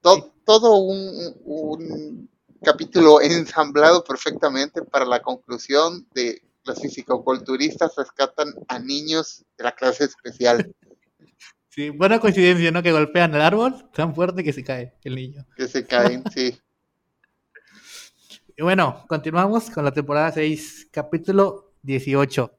To- 0.00 0.32
todo 0.44 0.76
un, 0.76 1.34
un 1.44 2.30
capítulo 2.62 3.20
ensamblado 3.20 4.02
perfectamente 4.04 4.82
para 4.82 5.04
la 5.04 5.20
conclusión 5.20 6.06
de 6.14 6.42
los 6.64 6.80
fisicoculturistas 6.80 7.94
rescatan 7.96 8.52
a 8.68 8.78
niños 8.78 9.44
de 9.58 9.64
la 9.64 9.72
clase 9.74 10.04
especial 10.04 10.72
Sí, 11.68 11.90
buena 11.90 12.18
coincidencia, 12.18 12.72
¿no? 12.72 12.82
Que 12.82 12.90
golpean 12.90 13.32
el 13.34 13.40
árbol 13.42 13.88
tan 13.94 14.12
fuerte 14.14 14.42
que 14.42 14.52
se 14.52 14.64
cae 14.64 14.94
el 15.04 15.14
niño. 15.14 15.46
que 15.56 15.68
se 15.68 15.84
caen, 15.86 16.24
sí. 16.34 16.58
Y 18.60 18.62
bueno, 18.62 19.06
continuamos 19.08 19.70
con 19.70 19.86
la 19.86 19.90
temporada 19.90 20.32
6, 20.32 20.90
capítulo 20.92 21.72
18. 21.80 22.52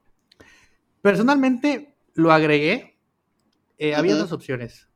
Personalmente 1.00 1.94
lo 2.14 2.32
agregué. 2.32 2.98
eh, 3.78 3.94
Había 3.94 4.16
dos 4.16 4.32
opciones. 4.32 4.88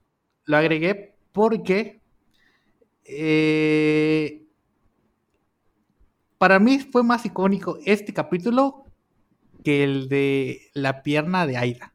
Lo 0.46 0.56
agregué 0.56 1.14
porque 1.30 2.00
eh, 3.04 4.42
para 6.38 6.58
mí 6.58 6.80
fue 6.80 7.04
más 7.04 7.24
icónico 7.24 7.78
este 7.86 8.12
capítulo 8.12 8.86
que 9.62 9.84
el 9.84 10.08
de 10.08 10.72
la 10.74 11.04
pierna 11.04 11.46
de 11.46 11.56
Aida. 11.56 11.94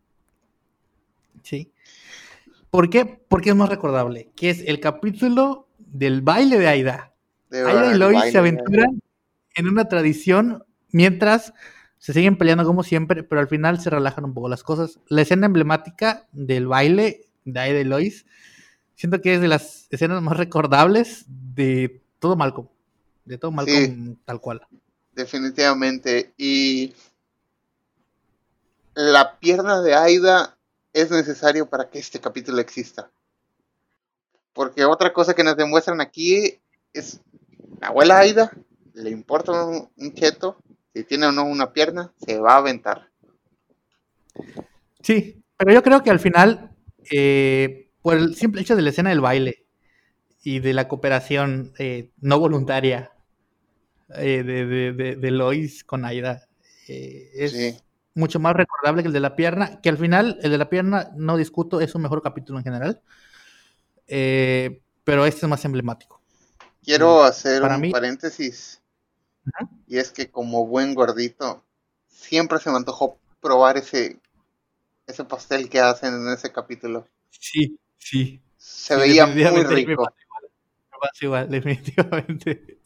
¿Sí? 1.44 1.74
¿Por 2.70 2.90
qué? 2.90 3.04
Porque 3.28 3.50
es 3.50 3.58
más 3.58 3.68
recordable. 3.68 4.32
Que 4.38 4.52
es 4.52 4.62
el 4.66 4.80
capítulo 4.80 5.68
del 5.80 6.22
baile 6.22 6.58
de 6.58 6.68
Aida. 6.70 7.11
Aida 7.52 7.94
y 7.94 7.98
Lois 7.98 8.32
se 8.32 8.38
aventuran 8.38 9.02
en 9.56 9.68
una 9.68 9.86
tradición 9.86 10.64
mientras 10.92 11.54
se 11.98 12.14
siguen 12.14 12.38
peleando 12.38 12.66
como 12.66 12.84
siempre, 12.84 13.24
pero 13.24 13.42
al 13.42 13.48
final 13.48 13.80
se 13.80 13.90
relajan 13.90 14.26
un 14.26 14.34
poco 14.34 14.50
las 14.50 14.64
cosas. 14.64 15.00
La 15.08 15.22
escena 15.22 15.46
emblemática 15.46 16.28
del 16.32 16.68
baile 16.68 17.28
de 17.46 17.60
Aida 17.60 17.80
y 17.80 17.84
Lois, 17.84 18.26
siento 18.96 19.22
que 19.22 19.36
es 19.36 19.42
de 19.42 19.48
las 19.48 19.88
escenas 19.92 20.22
más 20.22 20.38
recordables 20.38 21.26
de 21.28 22.02
todo 22.20 22.36
Malcolm. 22.36 22.68
De 23.26 23.38
todo 23.38 23.52
Malcolm 23.52 24.16
tal 24.26 24.42
cual. 24.42 24.62
Definitivamente. 25.14 26.34
Y 26.38 26.94
la 28.96 29.38
pierna 29.40 29.82
de 29.82 29.94
Aida 29.94 30.58
es 30.94 31.12
necesario 31.12 31.70
para 31.70 31.90
que 31.90 32.00
este 32.00 32.20
capítulo 32.20 32.60
exista. 32.60 33.12
Porque 34.54 34.86
otra 34.86 35.14
cosa 35.14 35.34
que 35.34 35.44
nos 35.44 35.56
demuestran 35.56 36.02
aquí 36.02 36.60
es 36.94 37.22
la 37.82 37.88
abuela 37.88 38.20
Aida, 38.20 38.52
le 38.94 39.10
importa 39.10 39.52
un, 39.66 39.90
un 39.98 40.14
cheto, 40.14 40.62
si 40.94 41.04
tiene 41.04 41.26
o 41.26 41.32
no 41.32 41.44
una 41.44 41.74
pierna, 41.74 42.14
se 42.24 42.40
va 42.40 42.54
a 42.54 42.58
aventar. 42.58 43.10
Sí, 45.02 45.44
pero 45.58 45.74
yo 45.74 45.82
creo 45.82 46.04
que 46.04 46.12
al 46.12 46.20
final, 46.20 46.72
eh, 47.12 47.90
por 48.04 48.18
el 48.18 48.36
simple 48.36 48.62
hecho 48.62 48.76
de 48.76 48.84
la 48.84 48.92
escena 48.92 49.10
del 49.10 49.20
baile 49.20 49.66
y 50.44 50.60
de 50.60 50.74
la 50.74 50.88
cooperación 50.88 51.74
eh, 51.80 52.12
no 52.20 52.40
voluntaria 52.40 53.12
eh, 54.16 54.44
de, 54.44 54.66
de, 54.66 55.16
de, 55.16 55.32
Lois 55.32 55.84
con 55.84 56.06
Aida. 56.06 56.48
Es 56.88 57.82
mucho 58.14 58.40
más 58.40 58.54
recordable 58.54 59.02
que 59.02 59.08
el 59.08 59.14
de 59.14 59.20
la 59.22 59.36
pierna, 59.36 59.82
que 59.82 59.90
al 59.90 59.98
final 59.98 60.38
el 60.44 60.52
de 60.52 60.58
la 60.58 60.70
pierna, 60.70 61.12
no 61.16 61.36
discuto, 61.36 61.82
es 61.82 61.96
un 61.96 62.04
mejor 62.04 62.22
capítulo 62.22 62.60
en 62.60 62.66
general, 62.66 63.02
pero 64.06 65.26
este 65.26 65.46
es 65.46 65.50
más 65.50 65.66
emblemático. 65.66 66.21
Quiero 66.84 67.24
hacer 67.24 67.62
un 67.64 67.92
paréntesis, 67.92 68.82
y 69.88 69.98
es 69.98 70.12
que 70.12 70.30
como 70.30 70.66
buen 70.66 70.94
gordito, 70.96 71.64
siempre 72.08 72.60
se 72.60 72.70
me 72.70 72.78
antojó 72.78 73.20
probar 73.40 73.78
ese, 73.78 74.20
ese 75.08 75.24
pastel 75.26 75.70
que 75.70 75.80
hacen 75.80 76.14
en 76.14 76.34
ese 76.34 76.52
capítulo. 76.52 77.08
Sí, 77.30 77.78
sí. 77.98 78.42
Se 78.58 78.96
veía 78.96 79.26
muy 79.26 79.64
rico. 79.64 80.08
igual, 81.22 81.50
definitivamente. 81.50 82.80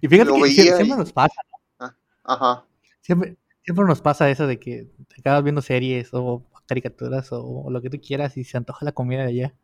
Y 0.00 0.08
fíjate 0.08 0.32
que 0.32 0.48
siempre, 0.50 0.96
nos 0.96 1.12
pasa, 1.12 1.40
ah, 1.78 1.94
Ajá. 2.24 2.64
Siempre, 3.00 3.36
siempre 3.62 3.84
nos 3.84 4.00
pasa 4.00 4.30
eso 4.30 4.46
de 4.46 4.58
que 4.58 4.88
te 5.08 5.20
acabas 5.20 5.42
viendo 5.42 5.60
series 5.60 6.08
o 6.12 6.44
caricaturas 6.66 7.28
o, 7.32 7.68
lo 7.70 7.82
que 7.82 7.90
tú 7.90 8.00
quieras 8.00 8.36
y 8.36 8.44
se 8.44 8.56
antoja 8.56 8.84
la 8.84 8.92
comida 8.92 9.22
de 9.22 9.28
allá. 9.28 9.54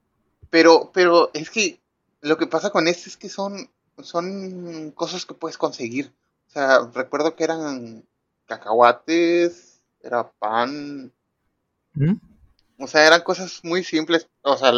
Pero, 0.51 0.91
pero 0.93 1.31
es 1.35 1.51
que 1.51 1.81
lo 2.25 2.37
que 2.37 2.47
pasa 2.47 2.70
con 2.70 2.89
este 2.89 3.09
es 3.09 3.16
que 3.16 3.29
son, 3.29 3.70
son 4.03 4.91
cosas 4.93 5.27
que 5.27 5.35
puedes 5.35 5.59
conseguir. 5.59 6.12
O 6.49 6.51
sea, 6.51 6.91
recuerdo 6.93 7.37
que 7.37 7.45
eran 7.45 8.05
cacahuates, 8.47 9.81
era 10.01 10.31
pan. 10.31 11.12
¿Mm? 11.93 12.14
O 12.79 12.87
sea, 12.87 13.07
eran 13.07 13.22
cosas 13.22 13.61
muy 13.62 13.85
simples. 13.85 14.29
O 14.43 14.57
sea, 14.57 14.72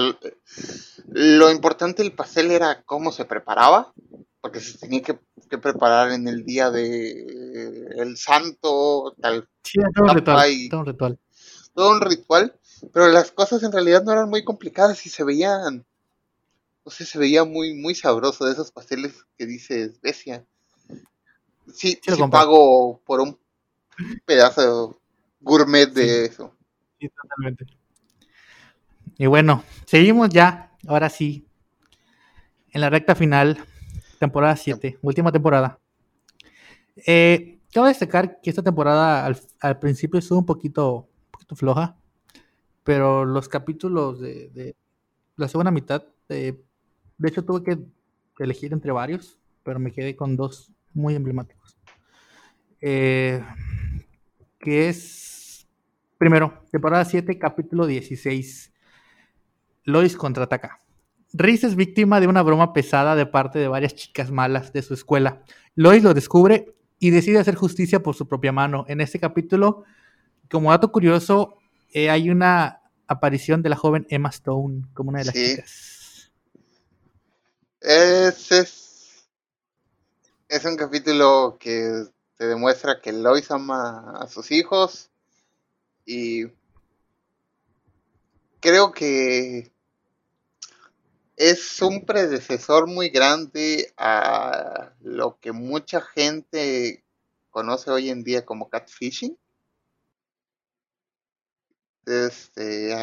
lo 1.07 1.51
importante 1.51 2.03
del 2.03 2.13
pastel 2.13 2.51
era 2.51 2.83
cómo 2.83 3.13
se 3.13 3.25
preparaba 3.25 3.93
porque 4.47 4.61
se 4.61 4.79
tenía 4.79 5.03
que, 5.03 5.19
preparar 5.59 6.13
en 6.13 6.29
el 6.29 6.45
día 6.45 6.71
de 6.71 7.89
el 7.97 8.17
santo, 8.17 9.15
tal. 9.21 9.49
Sí, 9.65 9.81
todo 9.95 10.05
un, 10.05 10.15
ritual, 10.15 10.51
todo 10.71 10.81
un 10.81 10.87
ritual. 10.87 11.19
Todo 11.75 11.91
un 11.91 12.01
ritual, 12.01 12.55
pero 12.93 13.09
las 13.09 13.33
cosas 13.33 13.65
en 13.65 13.73
realidad 13.73 14.05
no 14.05 14.13
eran 14.13 14.29
muy 14.29 14.45
complicadas 14.45 15.05
y 15.05 15.09
se 15.09 15.25
veían, 15.25 15.85
no 16.87 16.93
sé, 16.93 17.05
se 17.05 17.19
veía 17.19 17.43
muy, 17.45 17.75
muy 17.75 17.97
sabroso 17.97 18.47
de 18.47 18.53
esos 18.53 18.71
pasteles 18.71 19.27
que 19.37 19.45
dices, 19.45 20.01
bestia. 20.01 20.47
Sí, 21.75 21.99
sí, 22.01 22.23
pago 22.31 23.01
por 23.05 23.21
un 23.21 23.37
pedazo 24.25 25.01
gourmet 25.41 25.93
de 25.93 26.27
eso. 26.27 26.55
Sí, 27.01 27.09
totalmente. 27.09 27.67
Y 29.19 29.27
bueno, 29.27 29.65
seguimos 29.85 30.29
ya, 30.29 30.77
ahora 30.87 31.11
sí, 31.11 31.49
en 32.71 32.81
la 32.81 32.89
recta 32.89 33.17
final 33.17 33.67
Temporada 34.21 34.55
7, 34.55 34.99
última 35.03 35.33
temporada. 35.33 35.81
Eh, 37.05 37.59
quiero 37.71 37.89
destacar 37.89 38.41
que 38.41 38.51
esta 38.51 38.63
temporada 38.63 39.27
al, 39.27 39.79
principio 39.81 40.21
estuvo 40.21 40.39
un 40.39 40.47
poquito, 40.47 41.09
floja, 41.57 41.97
pero 42.85 43.25
los 43.25 43.49
capítulos 43.49 44.21
de, 44.21 44.77
la 45.35 45.49
segunda 45.49 45.73
mitad, 45.73 46.05
eh, 46.29 46.63
de 47.19 47.29
hecho 47.29 47.45
tuve 47.45 47.63
que, 47.63 47.79
elegir 48.39 48.73
entre 48.73 48.93
varios, 48.93 49.39
pero 49.63 49.79
me 49.79 49.93
quedé 49.93 50.15
con 50.15 50.37
dos 50.37 50.71
muy 50.93 51.15
emblemáticos. 51.15 51.79
Eh, 52.83 53.43
que 54.59 54.89
es, 54.89 55.67
primero, 56.19 56.63
temporada 56.71 57.05
7, 57.05 57.39
capítulo 57.39 57.87
16. 57.87 58.73
Lois 59.85 60.17
contraataca. 60.17 60.81
Reese 61.33 61.67
es 61.67 61.77
víctima 61.77 62.21
de 62.21 62.27
una 62.27 62.43
broma 62.43 62.73
pesada 62.73 63.17
de 63.17 63.27
parte 63.27 63.59
de 63.59 63.69
varias 63.69 63.95
chicas 63.95 64.31
malas 64.31 64.73
de 64.73 64.83
su 64.83 64.95
escuela. 64.95 65.43
Lois 65.75 66.03
lo 66.03 66.13
descubre 66.13 66.75
y 66.99 67.11
decide 67.11 67.39
hacer 67.39 67.55
justicia 67.55 68.03
por 68.03 68.15
su 68.15 68.29
propia 68.29 68.53
mano. 68.53 68.85
En 68.89 69.01
este 69.01 69.19
capítulo, 69.19 69.85
como 70.51 70.71
dato 70.71 70.93
curioso, 70.93 71.59
eh, 71.93 72.11
hay 72.11 72.31
una 72.31 72.81
aparición 73.07 73.63
de 73.63 73.71
la 73.71 73.77
joven 73.77 74.07
Emma 74.11 74.31
Stone 74.31 74.83
como 74.93 75.11
una 75.11 75.21
de 75.21 75.25
las 75.27 75.35
chicas. 75.35 75.96
Es, 77.89 78.51
es, 78.51 79.29
es 80.49 80.65
un 80.65 80.77
capítulo 80.77 81.57
que 81.61 82.05
te 82.37 82.49
demuestra 82.49 83.01
que 83.01 83.13
Lois 83.13 83.49
ama 83.53 84.19
a 84.19 84.27
sus 84.27 84.51
hijos 84.51 85.09
y 86.05 86.47
creo 88.59 88.91
que 88.91 89.71
es 91.37 91.81
un 91.81 92.05
predecesor 92.05 92.89
muy 92.89 93.11
grande 93.11 93.95
a 93.97 94.91
lo 95.01 95.39
que 95.39 95.53
mucha 95.53 96.01
gente 96.01 97.05
conoce 97.51 97.93
hoy 97.93 98.11
en 98.11 98.25
día 98.25 98.45
como 98.45 98.69
catfishing. 98.69 99.39
Este, 102.05 102.97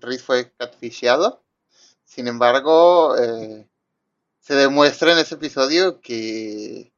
Riz 0.00 0.24
fue 0.24 0.50
catfisheado. 0.50 1.44
Sin 2.04 2.26
embargo, 2.26 3.16
eh, 3.16 3.68
se 4.46 4.54
demuestra 4.54 5.12
en 5.12 5.18
ese 5.18 5.34
episodio 5.34 6.00
que, 6.00 6.92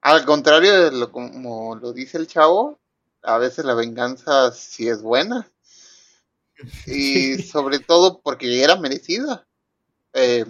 al 0.00 0.24
contrario 0.24 0.82
de 0.82 0.90
lo 0.90 1.12
como 1.12 1.76
lo 1.76 1.92
dice 1.92 2.18
el 2.18 2.26
chavo, 2.26 2.80
a 3.22 3.38
veces 3.38 3.64
la 3.64 3.74
venganza 3.74 4.50
sí 4.50 4.88
es 4.88 5.00
buena. 5.00 5.48
Y 6.86 7.42
sobre 7.42 7.78
todo 7.78 8.20
porque 8.20 8.64
era 8.64 8.76
merecida. 8.76 9.46
Eh, 10.14 10.46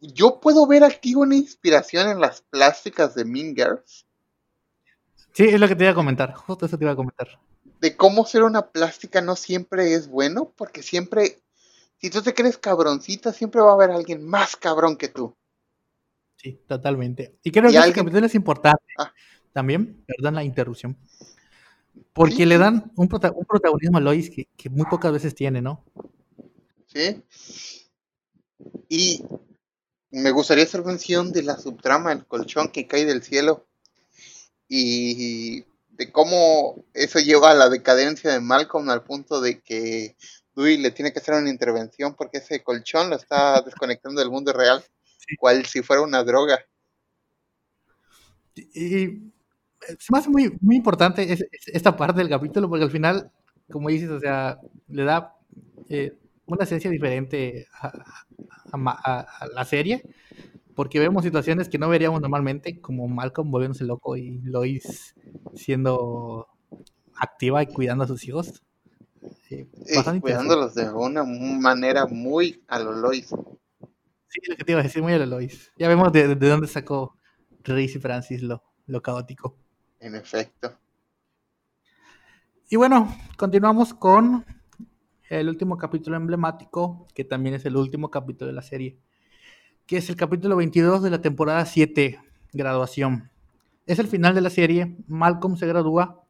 yo 0.00 0.40
puedo 0.40 0.66
ver 0.66 0.84
aquí 0.84 1.16
una 1.16 1.34
inspiración 1.34 2.08
en 2.08 2.20
las 2.20 2.40
plásticas 2.42 3.14
de 3.14 3.24
Mingers. 3.24 4.06
Sí, 5.32 5.44
es 5.44 5.60
lo 5.60 5.68
que 5.68 5.74
te 5.74 5.84
iba 5.84 5.90
a 5.90 5.96
comentar, 5.96 6.32
justo 6.32 6.64
eso 6.64 6.78
te 6.78 6.84
iba 6.84 6.92
a 6.92 6.96
comentar. 6.96 7.40
De 7.80 7.94
cómo 7.94 8.24
ser 8.24 8.44
una 8.44 8.68
plástica 8.68 9.20
no 9.20 9.36
siempre 9.36 9.92
es 9.92 10.08
bueno, 10.08 10.52
porque 10.56 10.82
siempre, 10.82 11.40
si 11.98 12.10
tú 12.10 12.22
te 12.22 12.34
crees 12.34 12.58
cabroncita, 12.58 13.32
siempre 13.32 13.60
va 13.60 13.70
a 13.70 13.74
haber 13.74 13.90
alguien 13.90 14.26
más 14.26 14.56
cabrón 14.56 14.96
que 14.96 15.08
tú. 15.08 15.36
Sí, 16.36 16.60
totalmente. 16.66 17.38
Y 17.42 17.50
creo 17.50 17.70
que 17.70 17.78
alguien... 17.78 18.24
es 18.24 18.34
importante 18.34 18.84
ah. 18.98 19.12
también, 19.52 20.04
perdón 20.06 20.34
la 20.34 20.44
interrupción, 20.44 20.96
porque 22.12 22.46
le 22.46 22.58
dan 22.58 22.92
un, 22.96 23.08
protagonismo 23.08 23.98
a 23.98 24.00
Lois 24.00 24.30
que, 24.30 24.48
que 24.56 24.68
muy 24.68 24.86
pocas 24.86 25.12
veces 25.12 25.34
tiene, 25.34 25.62
¿no? 25.62 25.84
Sí. 26.86 27.22
Y 28.88 29.24
me 30.10 30.30
gustaría 30.30 30.64
hacer 30.64 30.84
mención 30.84 31.32
de 31.32 31.42
la 31.42 31.58
subtrama, 31.58 32.12
el 32.12 32.26
colchón 32.26 32.68
que 32.68 32.86
cae 32.86 33.04
del 33.04 33.22
cielo 33.22 33.66
y 34.68 35.64
de 35.90 36.12
cómo 36.12 36.84
eso 36.94 37.18
lleva 37.18 37.50
a 37.50 37.54
la 37.54 37.68
decadencia 37.68 38.32
de 38.32 38.40
Malcolm 38.40 38.88
al 38.90 39.04
punto 39.04 39.40
de 39.40 39.60
que 39.60 40.16
Dewey 40.56 40.78
le 40.78 40.90
tiene 40.90 41.12
que 41.12 41.18
hacer 41.18 41.34
una 41.34 41.50
intervención 41.50 42.14
porque 42.16 42.38
ese 42.38 42.62
colchón 42.62 43.10
lo 43.10 43.16
está 43.16 43.60
desconectando 43.62 44.20
del 44.20 44.30
mundo 44.30 44.52
real, 44.52 44.82
cual 45.38 45.66
si 45.66 45.82
fuera 45.82 46.02
una 46.02 46.24
droga. 46.24 46.58
Y 48.54 49.32
se 49.98 50.12
me 50.12 50.18
hace 50.18 50.30
muy, 50.30 50.56
muy 50.60 50.76
importante 50.76 51.36
esta 51.66 51.96
parte 51.96 52.20
del 52.20 52.30
capítulo 52.30 52.68
porque 52.68 52.84
al 52.84 52.90
final, 52.90 53.30
como 53.70 53.90
dices, 53.90 54.10
o 54.10 54.18
sea, 54.18 54.58
le 54.88 55.04
da 55.04 55.36
eh, 55.88 56.16
una 56.46 56.64
esencia 56.64 56.90
diferente 56.90 57.66
a, 58.72 59.26
la 59.52 59.64
serie, 59.64 60.02
porque 60.74 60.98
vemos 60.98 61.24
situaciones 61.24 61.68
que 61.68 61.78
no 61.78 61.88
veríamos 61.88 62.20
normalmente, 62.20 62.80
como 62.80 63.08
Malcolm 63.08 63.50
volviéndose 63.50 63.84
loco 63.84 64.16
y 64.16 64.38
Lois 64.42 65.14
siendo 65.54 66.48
activa 67.14 67.62
y 67.62 67.66
cuidando 67.66 68.04
a 68.04 68.06
sus 68.06 68.26
hijos. 68.26 68.62
Eh, 69.50 69.68
cuidándolos 70.20 70.74
de 70.74 70.90
una 70.90 71.24
manera 71.24 72.06
muy 72.06 72.62
a 72.68 72.78
lo 72.78 72.92
Lois. 72.92 73.28
Sí, 74.28 74.40
lo 74.48 74.56
que 74.56 74.64
te 74.64 74.72
iba 74.72 74.80
a 74.80 74.84
decir, 74.84 75.02
muy 75.02 75.12
a 75.12 75.18
lo 75.18 75.26
Lois. 75.26 75.72
Ya 75.78 75.88
vemos 75.88 76.12
de, 76.12 76.34
dónde 76.34 76.66
sacó 76.66 77.16
Reese 77.62 77.98
y 77.98 78.00
Francis 78.00 78.42
lo, 78.42 78.62
lo 78.86 79.02
caótico. 79.02 79.56
En 80.00 80.14
efecto. 80.14 80.78
Y 82.68 82.76
bueno, 82.76 83.16
continuamos 83.36 83.94
con 83.94 84.44
el 85.28 85.48
último 85.48 85.78
capítulo 85.78 86.16
emblemático, 86.16 87.06
que 87.14 87.24
también 87.24 87.54
es 87.54 87.64
el 87.64 87.76
último 87.76 88.10
capítulo 88.10 88.48
de 88.48 88.54
la 88.54 88.62
serie, 88.62 88.98
que 89.86 89.98
es 89.98 90.10
el 90.10 90.16
capítulo 90.16 90.56
22 90.56 91.02
de 91.02 91.10
la 91.10 91.20
temporada 91.20 91.64
7, 91.64 92.20
graduación. 92.52 93.30
Es 93.86 94.00
el 94.00 94.08
final 94.08 94.34
de 94.34 94.40
la 94.40 94.50
serie, 94.50 94.96
Malcolm 95.06 95.56
se 95.56 95.66
gradúa 95.66 96.25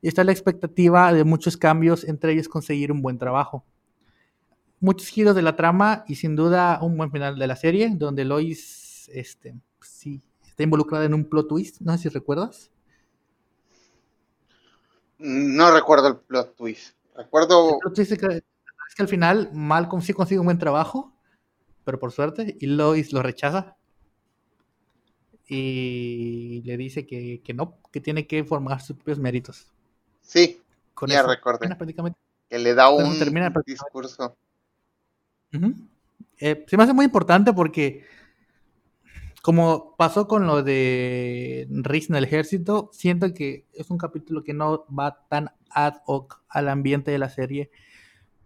y 0.00 0.08
está 0.08 0.24
la 0.24 0.32
expectativa 0.32 1.12
de 1.12 1.24
muchos 1.24 1.56
cambios, 1.56 2.04
entre 2.04 2.32
ellos 2.32 2.48
conseguir 2.48 2.92
un 2.92 3.02
buen 3.02 3.18
trabajo. 3.18 3.64
Muchos 4.80 5.08
giros 5.08 5.34
de 5.34 5.42
la 5.42 5.56
trama 5.56 6.04
y 6.06 6.14
sin 6.14 6.36
duda 6.36 6.78
un 6.82 6.96
buen 6.96 7.10
final 7.10 7.38
de 7.38 7.46
la 7.46 7.56
serie, 7.56 7.90
donde 7.94 8.24
Lois 8.24 9.10
este, 9.12 9.56
sí, 9.80 10.22
está 10.46 10.62
involucrada 10.62 11.04
en 11.04 11.14
un 11.14 11.24
plot 11.24 11.48
twist, 11.48 11.80
no 11.80 11.92
sé 11.92 12.04
si 12.04 12.08
recuerdas. 12.10 12.70
No 15.18 15.72
recuerdo 15.72 16.08
el 16.08 16.16
plot 16.16 16.54
twist. 16.54 16.94
Recuerdo. 17.16 17.78
Es 17.96 18.16
que, 18.16 18.42
al 19.02 19.08
final 19.08 19.50
Malcolm 19.52 20.02
sí 20.02 20.12
consigue 20.12 20.38
un 20.38 20.46
buen 20.46 20.58
trabajo, 20.58 21.12
pero 21.84 21.98
por 21.98 22.12
suerte, 22.12 22.56
y 22.60 22.66
Lois 22.66 23.12
lo 23.12 23.22
rechaza. 23.22 23.76
y 25.50 26.62
le 26.64 26.76
dice 26.76 27.06
que, 27.06 27.40
que 27.42 27.54
no, 27.54 27.78
que 27.90 28.00
tiene 28.00 28.26
que 28.26 28.44
formar 28.44 28.80
sus 28.80 28.96
propios 28.96 29.18
méritos. 29.18 29.72
Sí, 30.28 30.60
ya 31.06 31.22
recordé. 31.22 31.74
Que 32.50 32.58
le 32.58 32.74
da 32.74 32.90
un 32.90 33.18
discurso. 33.64 34.36
Eh, 36.38 36.64
se 36.68 36.76
me 36.76 36.82
hace 36.82 36.92
muy 36.92 37.06
importante 37.06 37.54
porque, 37.54 38.04
como 39.40 39.96
pasó 39.96 40.28
con 40.28 40.46
lo 40.46 40.62
de 40.62 41.66
Riz 41.70 42.10
en 42.10 42.16
el 42.16 42.24
ejército, 42.24 42.90
siento 42.92 43.32
que 43.32 43.64
es 43.72 43.90
un 43.90 43.96
capítulo 43.96 44.44
que 44.44 44.52
no 44.52 44.84
va 44.94 45.26
tan 45.30 45.50
ad 45.70 46.02
hoc 46.04 46.42
al 46.50 46.68
ambiente 46.68 47.10
de 47.10 47.18
la 47.18 47.30
serie, 47.30 47.70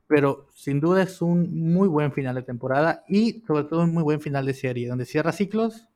pero 0.07 0.47
sin 0.55 0.79
duda 0.79 1.03
es 1.03 1.21
un 1.21 1.73
muy 1.73 1.89
buen 1.89 2.13
final 2.13 2.37
de 2.37 2.43
temporada 2.43 3.03
y 3.09 3.43
sobre 3.45 3.65
todo 3.65 3.83
un 3.83 3.93
muy 3.93 4.05
buen 4.05 4.21
final 4.21 4.47
de 4.47 4.55
serie, 4.55 4.87
donde 4.87 5.05
cierra 5.05 5.33
ciclos, 5.33 5.89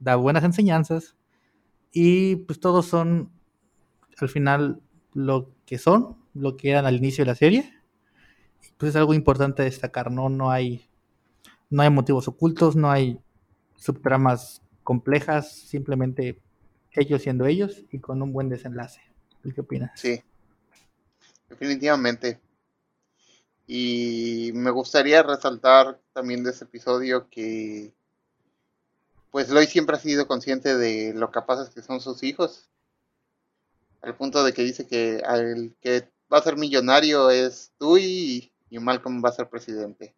da 0.00 0.16
buenas 0.16 0.42
enseñanzas 0.42 1.14
y 1.92 2.36
pues 2.36 2.58
todos 2.58 2.86
son 2.86 3.30
al 4.20 4.28
final 4.28 4.82
lo 5.14 5.50
que 5.66 5.78
son, 5.78 6.16
lo 6.34 6.56
que 6.56 6.70
eran 6.70 6.86
al 6.86 6.96
inicio 6.96 7.24
de 7.24 7.30
la 7.30 7.34
serie. 7.34 7.74
Pues 8.76 8.90
es 8.90 8.96
algo 8.96 9.14
importante 9.14 9.62
destacar, 9.62 10.10
¿no? 10.10 10.28
No 10.28 10.50
hay, 10.50 10.88
no 11.70 11.82
hay 11.82 11.90
motivos 11.90 12.28
ocultos, 12.28 12.76
no 12.76 12.90
hay 12.90 13.20
subtramas 13.76 14.62
complejas, 14.84 15.52
simplemente 15.52 16.40
ellos 16.92 17.22
siendo 17.22 17.46
ellos 17.46 17.84
y 17.90 17.98
con 17.98 18.22
un 18.22 18.32
buen 18.32 18.48
desenlace. 18.48 19.00
¿Qué 19.54 19.60
opinas? 19.60 19.92
Sí, 19.94 20.22
definitivamente. 21.48 22.40
Y 23.66 24.50
me 24.54 24.70
gustaría 24.70 25.22
resaltar 25.22 26.00
también 26.12 26.42
de 26.42 26.50
ese 26.50 26.64
episodio 26.64 27.28
que 27.28 27.94
pues 29.30 29.50
Lois 29.50 29.68
siempre 29.68 29.96
ha 29.96 30.00
sido 30.00 30.26
consciente 30.26 30.76
de 30.76 31.12
lo 31.14 31.30
capaces 31.30 31.70
que 31.70 31.82
son 31.82 32.00
sus 32.00 32.22
hijos. 32.22 32.70
Al 34.02 34.16
punto 34.16 34.44
de 34.44 34.52
que 34.52 34.62
dice 34.62 34.86
que 34.86 35.20
al 35.24 35.74
que 35.80 36.08
va 36.32 36.38
a 36.38 36.42
ser 36.42 36.56
millonario 36.56 37.30
es 37.30 37.72
tú 37.78 37.98
y, 37.98 38.52
Malcolm 38.70 39.22
va 39.24 39.30
a 39.30 39.32
ser 39.32 39.48
presidente. 39.48 40.14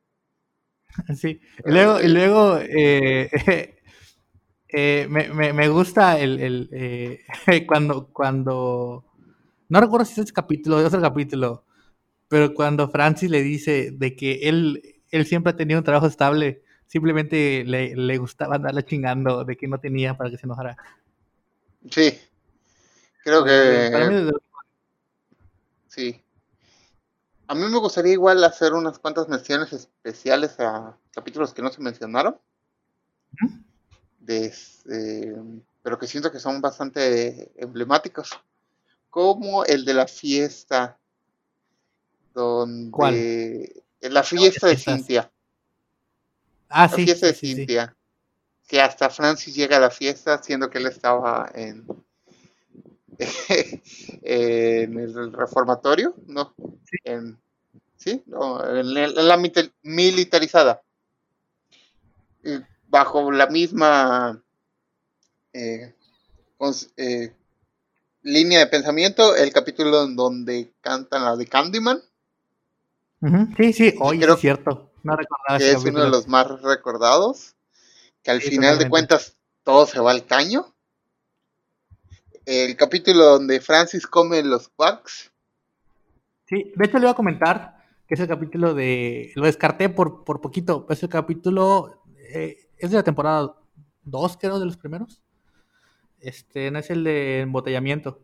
Sí, 1.17 1.41
y 1.65 1.71
luego, 1.71 2.01
y 2.01 2.09
luego 2.09 2.59
eh, 2.59 3.31
eh, 4.69 5.07
me, 5.09 5.69
gusta 5.69 6.19
el, 6.19 6.69
eh, 6.73 7.21
cuando, 7.67 8.09
cuando, 8.09 9.05
no 9.69 9.81
recuerdo 9.81 10.05
si 10.05 10.15
es 10.15 10.19
ese 10.19 10.33
capítulo, 10.33 10.79
de 10.79 10.87
otro 10.87 11.01
capítulo, 11.01 11.65
pero 12.27 12.55
cuando 12.55 12.91
Francis 12.91 13.31
le 13.31 13.43
dice 13.43 13.93
de 13.93 14.17
que 14.17 14.49
él, 14.49 14.83
él 15.13 15.27
siempre 15.27 15.53
ha 15.53 15.57
tenido 15.57 15.79
un 15.79 15.85
trabajo 15.85 16.09
estable, 16.09 16.63
simplemente 16.89 17.65
le, 17.65 17.95
le 17.95 18.19
gustaba 18.19 18.57
andarle 18.57 18.85
chingando 18.85 19.45
de 19.45 19.57
que 19.57 19.69
no 19.69 19.79
tenía 19.79 20.17
para 20.17 20.29
que 20.29 20.39
se 20.39 20.47
enojara. 20.47 20.77
Sí, 21.89 22.19
creo 23.23 23.45
que... 23.45 24.31
Sí. 25.89 26.23
A 27.49 27.55
mí 27.55 27.67
me 27.67 27.79
gustaría 27.79 28.13
igual 28.13 28.45
hacer 28.45 28.75
unas 28.75 28.99
cuantas 29.01 29.29
menciones 29.29 29.73
especiales 29.73 30.59
a 30.61 30.97
capítulos 31.11 31.53
que 31.53 31.63
no 31.63 31.71
se 31.71 31.81
mencionaron. 31.81 32.39
De, 34.21 34.47
este, 34.47 35.35
pero 35.83 35.99
que 35.99 36.07
siento 36.07 36.31
que 36.31 36.39
son 36.39 36.61
bastante 36.61 37.51
emblemáticos. 37.57 38.31
Como 39.09 39.65
el 39.65 39.85
de 39.85 39.95
la 39.95 40.07
fiesta. 40.07 40.97
Donde. 42.33 42.91
¿Cuál? 42.93 43.83
La 44.01 44.23
fiesta 44.23 44.69
de 44.69 44.77
Cintia. 44.77 45.33
Ah, 46.69 46.83
la 46.83 46.89
fiesta 46.89 47.27
de 47.27 47.35
Cintia. 47.35 47.97
Que 48.69 48.81
hasta 48.81 49.11
Francis 49.11 49.57
llega 49.57 49.79
a 49.79 49.81
la 49.81 49.91
fiesta, 49.91 50.41
siendo 50.41 50.71
que 50.71 50.79
él 50.79 50.87
estaba 50.87 51.51
en, 51.53 51.85
en 54.23 54.99
el 54.99 55.33
reformatorio, 55.33 56.15
¿no? 56.27 56.55
Sí, 56.85 56.97
en, 57.05 57.39
¿sí? 57.97 58.23
No, 58.27 58.65
en, 58.65 58.95
la 58.95 59.37
militarizada. 59.83 60.83
bajo 62.89 63.31
la 63.31 63.47
misma 63.47 64.43
eh, 65.53 65.95
eh, 66.97 67.35
línea 68.23 68.59
de 68.61 68.67
pensamiento, 68.67 69.37
el 69.37 69.53
capítulo 69.53 70.05
en 70.05 70.17
donde 70.17 70.73
cantan 70.81 71.25
la 71.25 71.37
de 71.37 71.47
Candyman. 71.47 72.03
Sí, 73.57 73.73
sí, 73.73 73.95
hoy 74.01 74.23
es 74.23 74.41
cierto. 74.41 74.91
No 75.03 75.17
recordaba 75.17 75.59
que 75.59 75.71
es 75.71 75.85
uno 75.85 76.03
de 76.03 76.11
los 76.11 76.27
más 76.27 76.47
recordados. 76.63 77.55
Que 78.23 78.31
al 78.31 78.43
final 78.43 78.79
de 78.79 78.89
cuentas 78.89 79.37
todo 79.65 79.87
se 79.87 80.01
va 80.01 80.11
al 80.11 80.27
caño. 80.27 80.75
El 82.47 82.77
capítulo 82.77 83.25
donde 83.25 83.61
Francis 83.61 84.07
come 84.07 84.43
los 84.43 84.69
quacks. 84.69 85.31
Sí, 86.47 86.73
de 86.75 86.85
hecho 86.85 86.99
le 86.99 87.05
iba 87.05 87.13
a 87.13 87.15
comentar 87.15 87.81
que 88.11 88.15
es 88.15 88.21
el 88.21 88.27
capítulo 88.27 88.75
de. 88.75 89.31
Lo 89.37 89.47
descarté 89.47 89.89
por, 89.89 90.25
por 90.25 90.41
poquito. 90.41 90.85
Es 90.91 91.01
el 91.05 91.09
capítulo. 91.09 92.03
Eh, 92.17 92.69
es 92.77 92.91
de 92.91 92.97
la 92.97 93.05
temporada 93.05 93.55
2, 94.03 94.37
creo, 94.37 94.59
de 94.59 94.67
los 94.67 94.77
primeros. 94.77 95.23
Este, 96.19 96.73
no 96.73 96.81
es 96.81 96.91
el 96.91 97.05
de 97.05 97.43
embotellamiento. 97.43 98.21